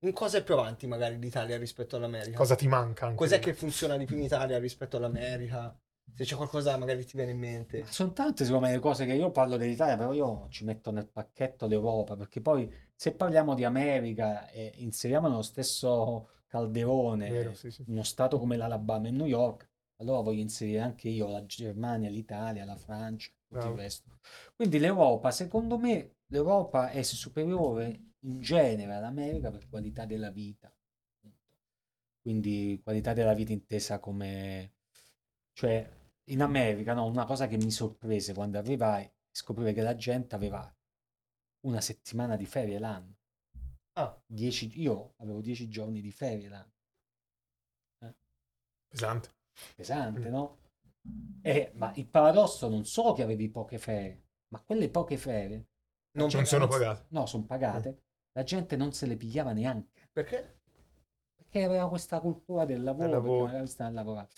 in 0.00 0.12
cosa 0.12 0.38
è 0.38 0.44
più 0.44 0.54
avanti 0.54 0.86
magari 0.86 1.18
l'Italia 1.18 1.58
rispetto 1.58 1.96
all'America? 1.96 2.36
Cosa 2.36 2.54
ti 2.54 2.68
manca? 2.68 3.06
Anche 3.06 3.16
Cos'è 3.16 3.38
che 3.38 3.54
funziona 3.54 3.96
di 3.96 4.04
più 4.04 4.16
in 4.16 4.22
Italia 4.22 4.58
rispetto 4.58 4.96
all'America? 4.96 5.76
Se 6.14 6.24
c'è 6.24 6.36
qualcosa 6.36 6.76
magari 6.76 7.04
ti 7.04 7.16
viene 7.16 7.32
in 7.32 7.38
mente. 7.38 7.84
Sono 7.86 8.12
tante 8.12 8.44
secondo 8.44 8.66
me 8.66 8.72
le 8.72 8.78
cose 8.80 9.04
che 9.04 9.12
io 9.12 9.30
parlo 9.30 9.56
dell'Italia, 9.56 9.96
però 9.96 10.12
io 10.12 10.46
ci 10.50 10.64
metto 10.64 10.90
nel 10.90 11.08
pacchetto 11.08 11.66
l'Europa, 11.66 12.16
perché 12.16 12.40
poi 12.40 12.72
se 12.94 13.12
parliamo 13.12 13.54
di 13.54 13.64
America 13.64 14.48
e 14.50 14.72
inseriamo 14.76 15.28
nello 15.28 15.42
stesso 15.42 16.30
calderone 16.46 17.28
Vero, 17.28 17.54
sì, 17.54 17.70
sì. 17.70 17.84
uno 17.88 18.02
stato 18.02 18.38
come 18.38 18.56
l'Alabama 18.56 19.08
e 19.08 19.10
New 19.10 19.26
York, 19.26 19.68
allora 19.96 20.20
voglio 20.20 20.40
inserire 20.40 20.80
anche 20.80 21.08
io 21.08 21.28
la 21.28 21.44
Germania, 21.44 22.08
l'Italia, 22.08 22.64
la 22.64 22.76
Francia, 22.76 23.30
tutto 23.46 23.60
Bravo. 23.60 23.74
il 23.74 23.80
resto. 23.80 24.18
Quindi 24.54 24.78
l'Europa, 24.78 25.30
secondo 25.30 25.76
me, 25.76 26.16
l'Europa 26.28 26.90
è 26.90 27.02
superiore 27.02 28.07
in 28.28 28.40
genere 28.40 28.94
all'America 28.94 29.50
per 29.50 29.68
qualità 29.68 30.06
della 30.06 30.30
vita. 30.30 30.72
Quindi 32.20 32.80
qualità 32.82 33.12
della 33.12 33.34
vita 33.34 33.52
intesa 33.52 33.98
come... 33.98 34.74
Cioè, 35.52 35.90
in 36.24 36.42
America, 36.42 36.92
no, 36.94 37.06
una 37.06 37.24
cosa 37.24 37.46
che 37.48 37.56
mi 37.56 37.70
sorprese 37.70 38.34
quando 38.34 38.58
arrivai, 38.58 39.10
scoprire 39.30 39.72
che 39.72 39.82
la 39.82 39.96
gente 39.96 40.34
aveva 40.34 40.72
una 41.66 41.80
settimana 41.80 42.36
di 42.36 42.46
ferie 42.46 42.78
l'anno. 42.78 43.16
Ah, 43.94 44.16
Dieci- 44.26 44.80
io 44.80 45.14
avevo 45.18 45.40
dieci 45.40 45.68
giorni 45.68 46.00
di 46.00 46.12
ferie 46.12 46.48
l'anno. 46.48 46.72
Pesante. 48.90 49.30
Pesante, 49.76 50.28
Mm. 50.28 50.32
no? 50.32 50.58
E, 51.42 51.72
ma 51.74 51.92
il 51.94 52.06
paradosso 52.06 52.68
non 52.68 52.84
solo 52.84 53.12
che 53.12 53.22
avevi 53.22 53.48
poche 53.48 53.78
ferie, 53.78 54.24
ma 54.48 54.60
quelle 54.62 54.90
poche 54.90 55.16
ferie 55.16 55.66
non, 56.12 56.28
Non 56.32 56.46
sono 56.46 56.66
pagate. 56.68 57.06
No, 57.10 57.26
sono 57.26 57.44
pagate. 57.44 58.02
La 58.38 58.44
gente 58.44 58.76
non 58.76 58.92
se 58.92 59.06
le 59.06 59.16
pigliava 59.16 59.52
neanche 59.52 60.10
Perché? 60.12 60.60
perché 61.34 61.64
aveva 61.64 61.88
questa 61.88 62.20
cultura 62.20 62.64
del 62.64 62.84
lavoro, 62.84 63.10
lavoro. 63.10 63.64
lavorare. 63.90 64.28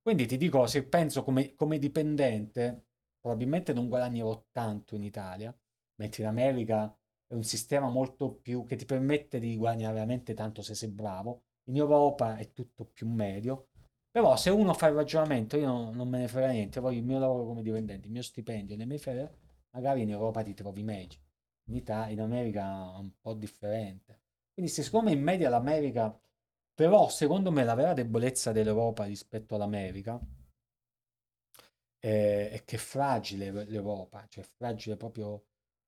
Quindi 0.00 0.26
ti 0.26 0.36
dico, 0.36 0.64
se 0.68 0.86
penso 0.86 1.24
come, 1.24 1.56
come 1.56 1.78
dipendente, 1.78 2.84
probabilmente 3.20 3.72
non 3.72 3.88
guadagnerò 3.88 4.44
tanto 4.52 4.94
in 4.94 5.02
Italia, 5.02 5.52
mentre 5.96 6.22
in 6.22 6.28
America 6.28 6.96
è 7.26 7.34
un 7.34 7.42
sistema 7.42 7.88
molto 7.88 8.32
più 8.32 8.64
che 8.64 8.76
ti 8.76 8.84
permette 8.84 9.40
di 9.40 9.56
guadagnare 9.56 9.94
veramente 9.94 10.34
tanto 10.34 10.62
se 10.62 10.76
sei 10.76 10.90
bravo. 10.90 11.42
In 11.64 11.76
Europa 11.76 12.36
è 12.36 12.52
tutto 12.52 12.84
più 12.84 13.08
medio. 13.08 13.70
Però 14.08 14.36
se 14.36 14.50
uno 14.50 14.72
fa 14.72 14.86
il 14.86 14.94
ragionamento, 14.94 15.56
io 15.56 15.66
non, 15.66 15.96
non 15.96 16.08
me 16.08 16.18
ne 16.18 16.28
frega 16.28 16.50
niente, 16.50 16.78
voglio 16.78 16.98
il 17.00 17.04
mio 17.04 17.18
lavoro 17.18 17.44
come 17.44 17.62
dipendente, 17.62 18.06
il 18.06 18.12
mio 18.12 18.22
stipendio, 18.22 18.76
le 18.76 18.86
mie 18.86 18.98
ferie, 18.98 19.36
magari 19.70 20.02
in 20.02 20.10
Europa 20.10 20.42
ti 20.44 20.54
trovi 20.54 20.84
meglio. 20.84 21.26
In 21.68 21.74
Italia, 21.74 22.12
in 22.12 22.20
America 22.20 22.94
è 22.94 22.98
un 22.98 23.10
po' 23.20 23.34
differente. 23.34 24.20
Quindi 24.52 24.70
siccome 24.72 25.12
in 25.12 25.22
media 25.22 25.48
l'America, 25.48 26.18
però 26.74 27.08
secondo 27.08 27.50
me 27.50 27.64
la 27.64 27.74
vera 27.74 27.92
debolezza 27.92 28.52
dell'Europa 28.52 29.04
rispetto 29.04 29.54
all'America 29.54 30.18
è, 31.98 32.50
è 32.52 32.64
che 32.64 32.76
è 32.76 32.78
fragile 32.78 33.50
l'Europa, 33.50 34.24
cioè 34.28 34.44
fragile 34.56 34.96
proprio, 34.96 35.44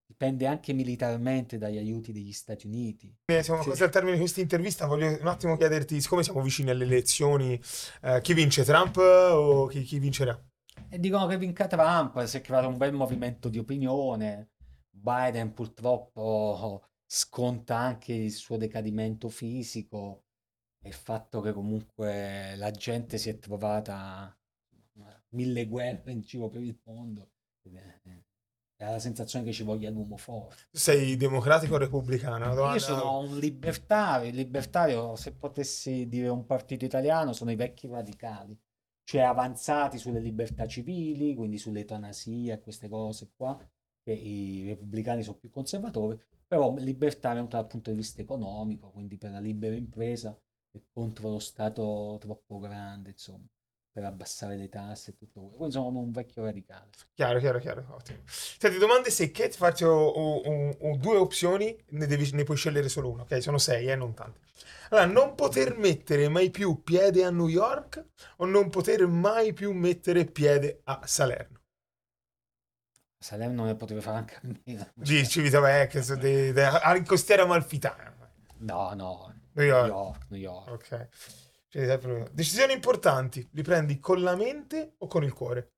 dipende 0.06 0.46
anche 0.46 0.72
militarmente 0.72 1.56
dagli 1.56 1.78
aiuti 1.78 2.12
degli 2.12 2.32
Stati 2.32 2.66
Uniti. 2.66 3.14
Eh, 3.26 3.42
Siamo 3.42 3.60
Sì. 3.60 3.68
quasi 3.68 3.82
al 3.82 3.90
termine 3.90 4.14
di 4.14 4.20
questa 4.20 4.40
intervista. 4.40 4.86
Voglio 4.86 5.08
un 5.08 5.26
attimo 5.26 5.56
chiederti, 5.56 6.00
siccome 6.00 6.22
siamo 6.22 6.42
vicini 6.42 6.70
alle 6.70 6.84
elezioni, 6.84 7.60
eh, 8.02 8.20
chi 8.20 8.34
vince? 8.34 8.64
Trump 8.64 8.96
o 8.96 9.66
chi, 9.66 9.82
chi 9.82 9.98
vincerà? 9.98 10.38
E 10.88 10.98
dicono 10.98 11.26
che 11.26 11.38
vinca 11.38 11.66
Trump, 11.66 12.22
si 12.24 12.36
è 12.36 12.40
creato 12.40 12.68
un 12.68 12.76
bel 12.76 12.92
movimento 12.92 13.48
di 13.48 13.58
opinione. 13.58 14.50
Biden 15.00 15.52
purtroppo 15.52 16.84
sconta 17.06 17.76
anche 17.76 18.12
il 18.12 18.30
suo 18.30 18.56
decadimento 18.56 19.28
fisico 19.28 20.24
e 20.82 20.88
il 20.88 20.94
fatto 20.94 21.40
che 21.40 21.52
comunque 21.52 22.54
la 22.56 22.70
gente 22.70 23.18
si 23.18 23.28
è 23.30 23.38
trovata 23.38 24.34
mille 25.30 25.66
guerre 25.66 26.12
in 26.12 26.20
giro 26.20 26.48
per 26.48 26.62
il 26.62 26.78
mondo. 26.84 27.30
Eh, 27.62 28.24
Ha 28.82 28.90
la 28.92 28.98
sensazione 28.98 29.44
che 29.44 29.52
ci 29.52 29.62
voglia 29.62 29.90
l'uomo 29.90 30.16
forte. 30.16 30.68
Tu 30.70 30.78
sei 30.78 31.16
democratico 31.16 31.74
o 31.74 31.78
repubblicano? 31.78 32.72
Io 32.72 32.78
sono 32.78 33.18
un 33.20 33.38
libertario, 33.38 34.28
il 34.28 34.34
libertario, 34.34 35.16
se 35.16 35.34
potessi 35.34 36.08
dire 36.08 36.28
un 36.28 36.46
partito 36.46 36.84
italiano, 36.84 37.32
sono 37.32 37.50
i 37.50 37.56
vecchi 37.56 37.86
radicali, 37.88 38.58
cioè 39.04 39.22
avanzati 39.22 39.98
sulle 39.98 40.20
libertà 40.20 40.66
civili, 40.66 41.34
quindi 41.34 41.58
sull'eutanasia 41.58 42.54
e 42.54 42.60
queste 42.60 42.88
cose 42.88 43.30
qua, 43.36 43.58
i 44.04 44.64
repubblicani 44.66 45.22
sono 45.22 45.38
più 45.38 45.50
conservatori, 45.50 46.18
però 46.46 46.74
libertario 46.76 47.44
dal 47.44 47.66
punto 47.66 47.90
di 47.90 47.96
vista 47.96 48.20
economico, 48.22 48.90
quindi 48.90 49.16
per 49.18 49.30
la 49.32 49.40
libera 49.40 49.74
impresa 49.74 50.36
e 50.72 50.82
contro 50.92 51.30
lo 51.30 51.38
Stato 51.38 52.16
troppo 52.20 52.58
grande, 52.58 53.10
insomma, 53.10 53.46
per 53.92 54.04
abbassare 54.04 54.56
le 54.56 54.68
tasse 54.68 55.10
e 55.12 55.16
tutto 55.16 55.40
quello. 55.40 55.56
Quindi 55.56 55.74
sono 55.74 55.98
un 55.98 56.10
vecchio 56.10 56.42
radicale. 56.44 56.90
Chiaro, 57.14 57.38
chiaro, 57.38 57.58
chiaro. 57.58 57.84
Ottimo. 57.90 58.20
Senti, 58.26 58.78
domande 58.78 59.10
secche, 59.10 59.48
ti 59.48 59.56
faccio 59.56 59.88
o- 59.88 60.36
o- 60.40 60.76
o 60.80 60.96
due 60.96 61.16
opzioni, 61.16 61.76
ne, 61.90 62.06
devi- 62.06 62.30
ne 62.32 62.44
puoi 62.44 62.56
scegliere 62.56 62.88
solo 62.88 63.10
una, 63.10 63.22
ok? 63.22 63.42
Sono 63.42 63.58
sei, 63.58 63.88
eh, 63.88 63.96
non 63.96 64.14
tante. 64.14 64.40
Allora, 64.90 65.06
non 65.06 65.34
poter 65.34 65.76
mettere 65.76 66.28
mai 66.28 66.50
più 66.50 66.82
piede 66.82 67.24
a 67.24 67.30
New 67.30 67.48
York 67.48 68.04
o 68.38 68.44
non 68.46 68.70
poter 68.70 69.06
mai 69.06 69.52
più 69.52 69.72
mettere 69.72 70.24
piede 70.24 70.80
a 70.84 71.00
Salerno? 71.04 71.59
Salerno 73.22 73.64
ne 73.64 73.76
poteva 73.76 74.00
fare 74.00 74.16
anche 74.16 74.34
a 74.36 74.40
meno. 74.64 74.86
Dici, 74.94 75.42
vita 75.42 75.60
vecchia, 75.60 76.02
so 76.02 76.16
de- 76.16 76.52
de- 76.54 76.64
a 76.64 77.02
costiera 77.02 77.44
malfitana. 77.44 78.16
No, 78.60 78.94
no, 78.94 79.34
New 79.52 79.66
New 79.66 79.66
York. 79.66 79.88
York, 79.88 80.26
New 80.30 80.40
York. 80.40 80.68
Ok. 80.70 81.08
Cioè, 81.68 82.30
Decisioni 82.32 82.72
importanti, 82.72 83.46
li 83.52 83.62
prendi 83.62 84.00
con 84.00 84.22
la 84.22 84.34
mente 84.34 84.94
o 84.98 85.06
con 85.06 85.22
il 85.22 85.34
cuore? 85.34 85.72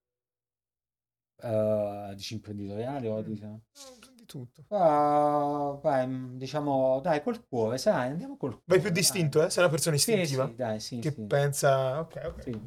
Eh, 1.42 2.12
dici 2.14 2.34
imprenditoriale 2.34 3.08
o 3.08 3.20
dici... 3.22 3.44
Di 4.14 4.24
tutto. 4.24 4.64
Ah, 4.68 5.76
vai, 5.82 6.06
mm, 6.06 6.36
diciamo, 6.38 7.00
dai, 7.00 7.22
col 7.22 7.44
cuore, 7.46 7.76
sai, 7.76 8.10
andiamo 8.10 8.36
col 8.36 8.50
cuore. 8.52 8.64
Vai 8.66 8.80
più 8.80 8.90
dai. 8.90 9.00
distinto, 9.00 9.44
eh? 9.44 9.50
Sei 9.50 9.62
una 9.64 9.72
persona 9.72 9.96
Sì, 9.96 10.12
istintiva? 10.12 10.46
sì, 10.46 10.54
dai, 10.54 10.80
sì, 10.80 10.98
che 11.00 11.10
sì. 11.12 11.22
pensa... 11.26 11.98
Ok, 11.98 12.22
ok. 12.24 12.42
Sì. 12.44 12.60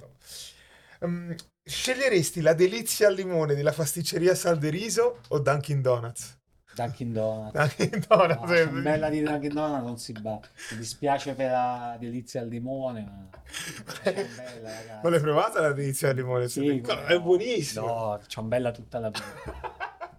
Um, 1.02 1.36
sceglieresti 1.68 2.42
la 2.42 2.54
delizia 2.54 3.08
al 3.08 3.16
limone 3.16 3.56
della 3.56 3.72
pasticceria 3.72 4.36
Salderiso 4.36 5.22
o 5.30 5.40
Dunkin' 5.40 5.82
Donuts? 5.82 6.38
Dunkin' 6.76 7.12
Donuts. 7.14 7.54
Dunkin' 7.58 8.04
No, 8.10 8.16
Donuts. 8.18 8.50
la 8.50 8.56
eh. 8.60 8.64
ciambella 8.66 9.10
di 9.10 9.22
Dunkin' 9.24 9.54
Donuts 9.54 9.84
non 9.86 9.98
si 9.98 10.12
batte. 10.12 10.50
Mi 10.72 10.78
dispiace 10.78 11.34
per 11.34 11.50
la 11.50 11.96
delizia 12.00 12.42
al 12.42 12.50
limone, 12.50 13.02
ma 13.02 13.30
la 13.32 14.14
ciambella, 14.14 14.70
ragazzi. 14.70 15.00
Non 15.02 15.12
l'hai 15.12 15.22
provata 15.22 15.62
la 15.62 15.72
delizia 15.72 16.10
al 16.10 16.16
limone? 16.16 16.48
Sì, 16.50 16.82
No, 16.82 17.04
è 17.06 17.14
no. 17.14 17.22
buonissimo. 17.22 17.86
No, 17.88 18.22
ciambella 18.28 18.72
tutta 18.72 19.00
la 19.00 19.10
vita. 19.10 19.24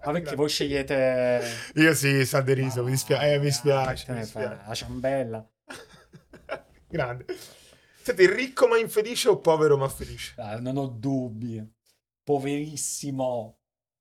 Ma 0.04 0.12
perché 0.12 0.34
voi 0.34 0.48
scegliete... 0.48 1.42
Io 1.74 1.94
sì, 1.94 2.24
Salderiso, 2.24 2.82
mi, 2.84 2.90
dispia- 2.92 3.20
eh, 3.20 3.38
mi 3.38 3.48
Ah, 3.48 3.52
spiace. 3.52 4.12
mi 4.12 4.24
spiace. 4.24 4.58
La 4.66 4.74
ciambella. 4.74 5.46
Grande. 6.88 7.24
Senti, 8.06 8.24
ricco 8.32 8.68
ma 8.68 8.78
infelice 8.78 9.28
o 9.28 9.40
povero 9.40 9.76
ma 9.76 9.88
felice? 9.88 10.34
Ah, 10.36 10.60
non 10.60 10.76
ho 10.76 10.86
dubbi. 10.86 11.60
Poverissimo, 12.22 13.58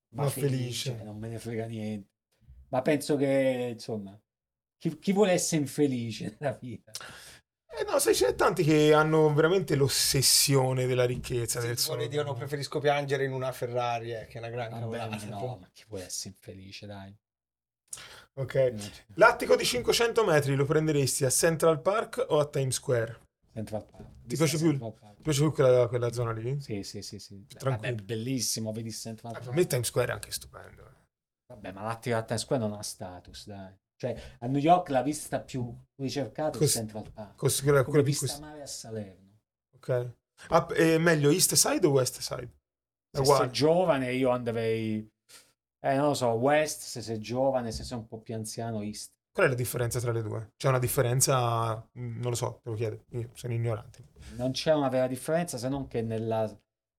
ma, 0.10 0.24
Ma 0.24 0.30
felice, 0.30 0.92
felice. 0.92 1.04
non 1.04 1.18
me 1.18 1.28
ne 1.30 1.40
frega 1.40 1.66
niente. 1.66 2.10
Ma 2.70 2.84
penso 2.84 3.16
che, 3.16 3.70
insomma, 3.74 4.16
chi, 4.78 5.00
chi 5.00 5.12
vuole 5.12 5.32
essere 5.32 5.62
infelice 5.62 6.38
nella 6.40 6.54
vita? 6.54 6.92
Eh 7.78 7.84
no, 7.84 7.98
sai, 7.98 8.14
c'è 8.14 8.36
tanti 8.36 8.64
che 8.64 8.94
hanno 8.94 9.34
veramente 9.34 9.76
l'ossessione 9.76 10.86
della 10.86 11.06
ricchezza, 11.06 11.60
del 11.60 11.76
Sì, 11.78 11.88
vuole 11.88 12.08
dire, 12.08 12.24
no, 12.24 12.34
preferisco 12.36 12.80
piangere 12.80 13.26
in 13.26 13.34
una 13.34 13.52
Ferrari, 13.52 14.14
eh, 14.14 14.28
che 14.28 14.36
è 14.36 14.38
una 14.38 14.50
gran 14.50 14.70
Vabbè, 14.70 14.82
cavolata. 14.82 15.26
no, 15.26 15.58
ma 15.60 15.70
chi 15.74 15.84
vuole 15.88 16.06
essere 16.06 16.30
infelice, 16.36 16.86
dai. 16.86 17.16
Ok. 18.36 18.74
L'attico 19.16 19.56
di 19.56 19.66
500 19.66 20.24
metri 20.26 20.56
lo 20.56 20.66
prenderesti 20.66 21.26
a 21.26 21.30
Central 21.30 21.82
Park 21.82 22.24
o 22.30 22.40
a 22.40 22.46
Times 22.46 22.76
Square? 22.76 23.24
Central 23.56 23.86
Park. 23.86 24.06
Ti 24.28 24.36
piace 24.36 24.58
più? 24.58 24.78
Park. 24.78 25.22
Piace 25.22 25.40
più 25.40 25.52
quella, 25.54 25.88
quella 25.88 26.12
zona 26.12 26.34
lì? 26.34 26.60
Sì, 26.60 26.84
sì, 26.84 27.02
sì, 27.02 27.20
sì. 27.20 27.46
Vabbè, 27.64 27.96
bellissimo, 27.96 28.74
vedi 28.74 28.92
Central 28.92 29.32
Ah, 29.32 29.36
Per 29.36 29.46
Park. 29.46 29.56
me 29.58 29.66
Times 29.66 29.88
Square 29.88 30.10
è 30.10 30.14
anche 30.14 30.32
stupendo. 30.32 30.82
eh. 30.86 30.94
Vabbè, 31.54 31.72
ma 31.72 31.84
l'attico 31.84 32.18
a 32.18 32.24
Times 32.24 32.42
Square 32.42 32.62
non 32.68 32.78
ha 32.78 32.82
status, 32.84 33.48
dai. 33.48 33.74
Cioè, 33.96 34.36
a 34.40 34.48
New 34.48 34.60
York 34.60 34.90
la 34.90 35.02
vista 35.02 35.40
più 35.40 35.74
ricercata 35.96 36.58
è 36.58 36.60
Cos- 36.60 36.72
Central 36.72 37.10
Park. 37.14 37.36
Cos- 37.38 37.62
quella- 37.62 37.84
quella 37.86 38.04
vista 38.04 38.26
quest- 38.26 38.42
mare 38.42 38.62
a 38.62 38.66
Salerno. 38.68 39.40
Ok. 39.76 40.12
Ah, 40.50 40.68
è 40.68 40.98
meglio 40.98 41.30
East 41.30 41.54
Side 41.54 41.88
o 41.88 41.92
West 41.92 42.20
Side? 42.20 42.44
È 43.10 43.16
Se 43.16 43.22
uguale. 43.22 43.46
sei 43.46 43.54
giovane 43.54 44.14
io 44.14 44.32
andrei... 44.32 45.10
Eh, 45.80 45.96
non 45.96 46.08
lo 46.08 46.14
so, 46.14 46.28
West, 46.32 46.82
se 46.82 47.02
sei 47.02 47.20
giovane, 47.20 47.72
se 47.72 47.84
sei 47.86 47.98
un 47.98 48.06
po' 48.08 48.20
più 48.20 48.36
anziano, 48.36 48.82
East. 48.82 49.14
Qual 49.36 49.48
è 49.48 49.50
la 49.50 49.56
differenza 49.56 50.00
tra 50.00 50.14
le 50.14 50.22
due? 50.22 50.54
C'è 50.56 50.70
una 50.70 50.80
differenza, 50.80 51.76
mm, 52.00 52.22
non 52.22 52.30
lo 52.30 52.36
so, 52.36 52.62
te 52.64 52.70
lo 52.70 52.76
chiedo, 52.78 53.04
io 53.10 53.32
sono 53.34 53.52
ignorante. 53.52 54.06
Non 54.38 54.52
c'è 54.52 54.74
una 54.74 54.88
vera 54.88 55.08
differenza 55.08 55.58
se 55.58 55.68
non 55.68 55.88
che 55.88 56.02
nella- 56.02 56.50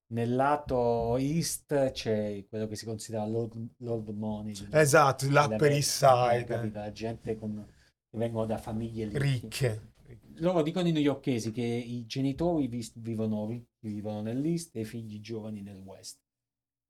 nel 0.08 0.34
lato 0.34 1.16
East 1.16 1.92
c'è 1.92 2.44
quello 2.46 2.66
che 2.66 2.76
si 2.76 2.84
considera 2.84 3.24
l'old, 3.24 3.68
l'old 3.78 4.08
money. 4.10 4.54
Esatto, 4.70 5.26
l'Upper 5.30 5.70
East 5.72 6.02
eh, 6.02 6.06
Side, 6.06 6.44
capito? 6.44 6.78
La 6.78 6.92
gente 6.92 7.36
con- 7.36 7.66
che 8.10 8.18
vengono 8.18 8.44
da 8.44 8.58
famiglie 8.58 9.06
ricche. 9.06 9.18
ricche. 9.18 9.92
Loro 10.40 10.60
dicono 10.60 10.86
i 10.88 10.92
newyorkesi 10.92 11.52
che 11.52 11.62
i 11.64 12.04
genitori 12.04 12.66
vi- 12.68 12.92
vivono, 12.96 13.48
vivono 13.78 14.20
nell'East 14.20 14.76
e 14.76 14.80
i 14.80 14.84
figli 14.84 15.20
giovani 15.20 15.62
nel 15.62 15.78
West. 15.78 16.18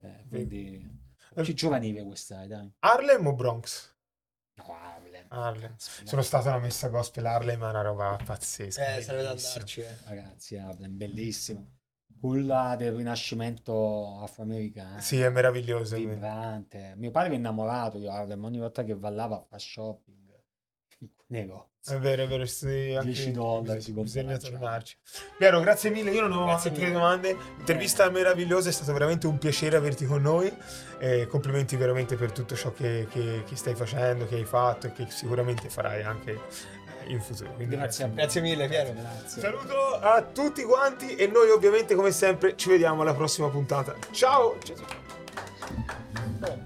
Eh, 0.00 0.24
quindi 0.28 0.84
più 1.32 1.54
giovanile 1.54 2.02
questa, 2.02 2.44
dai. 2.48 2.68
Harlem 2.80 3.24
o 3.28 3.32
Bronx? 3.34 3.94
No, 4.54 4.64
Harlem. 5.28 5.74
Sono 5.76 6.22
stato 6.22 6.48
alla 6.48 6.58
messa 6.58 6.88
gospel 6.88 7.26
Harlem, 7.26 7.62
è 7.62 7.68
una 7.68 7.82
roba 7.82 8.18
pazzesca. 8.24 8.96
Eh, 8.96 9.02
sarebbe 9.02 9.22
da 9.22 9.28
bellissima. 9.30 9.52
andarci, 9.52 9.80
eh. 9.80 9.96
Ragazzi, 10.04 10.56
Harlem, 10.56 10.96
bellissimo. 10.96 11.70
Quella 12.18 12.74
del 12.76 12.92
rinascimento 12.94 14.20
afroamericano. 14.20 15.00
Sì, 15.00 15.20
è 15.20 15.28
meraviglioso. 15.28 15.96
vibrante. 15.96 16.94
Mio 16.96 17.10
padre 17.10 17.34
è 17.34 17.36
innamorato 17.36 17.98
di 17.98 18.08
Harlem, 18.08 18.42
ogni 18.44 18.58
volta 18.58 18.84
che 18.84 18.94
va 18.94 19.10
là 19.10 19.26
va 19.26 19.36
a 19.36 19.42
fare 19.42 19.60
shopping 19.62 20.25
negozi. 21.28 21.74
È 21.88 21.98
vero, 21.98 22.22
è 22.24 22.26
vero. 22.26 22.44
sì, 22.46 22.94
anche- 22.96 23.12
10 23.12 23.30
dollari 23.30 23.80
si 23.80 23.92
Bisogna 23.92 24.36
tornarci. 24.36 24.96
Piero, 25.38 25.60
grazie 25.60 25.90
mille. 25.90 26.10
Io 26.10 26.22
non 26.26 26.32
ho 26.32 26.46
Grazie 26.46 26.70
altre 26.70 26.84
mille. 26.86 26.96
domande. 26.96 27.36
Intervista 27.58 28.10
meravigliosa, 28.10 28.68
è 28.68 28.72
stato 28.72 28.92
veramente 28.92 29.26
un 29.28 29.38
piacere 29.38 29.76
averti 29.76 30.04
con 30.04 30.20
noi. 30.20 30.52
Eh, 30.98 31.28
complimenti 31.28 31.76
veramente 31.76 32.16
per 32.16 32.32
tutto 32.32 32.56
ciò 32.56 32.72
che, 32.72 33.06
che- 33.10 33.44
che 33.46 33.56
stai 33.56 33.74
facendo, 33.76 34.26
che 34.26 34.34
hai 34.34 34.44
fatto 34.44 34.88
e 34.88 34.92
che 34.92 35.06
sicuramente 35.10 35.68
farai 35.70 36.02
anche 36.02 36.32
eh, 36.32 37.10
in 37.12 37.20
futuro. 37.20 37.52
Quindi 37.52 37.76
Grazie. 37.76 38.10
Grazie 38.12 38.40
mille, 38.40 38.66
Piero. 38.66 38.92
Grazie. 38.92 39.40
Saluto 39.40 39.94
a 40.00 40.22
tutti 40.22 40.64
quanti 40.64 41.14
e 41.14 41.28
noi 41.28 41.50
ovviamente 41.50 41.94
come 41.94 42.10
sempre 42.10 42.56
ci 42.56 42.68
vediamo 42.68 43.02
alla 43.02 43.14
prossima 43.14 43.48
puntata. 43.48 43.94
Ciao! 44.10 44.56
ciao, 44.60 44.76
ciao. 44.76 46.65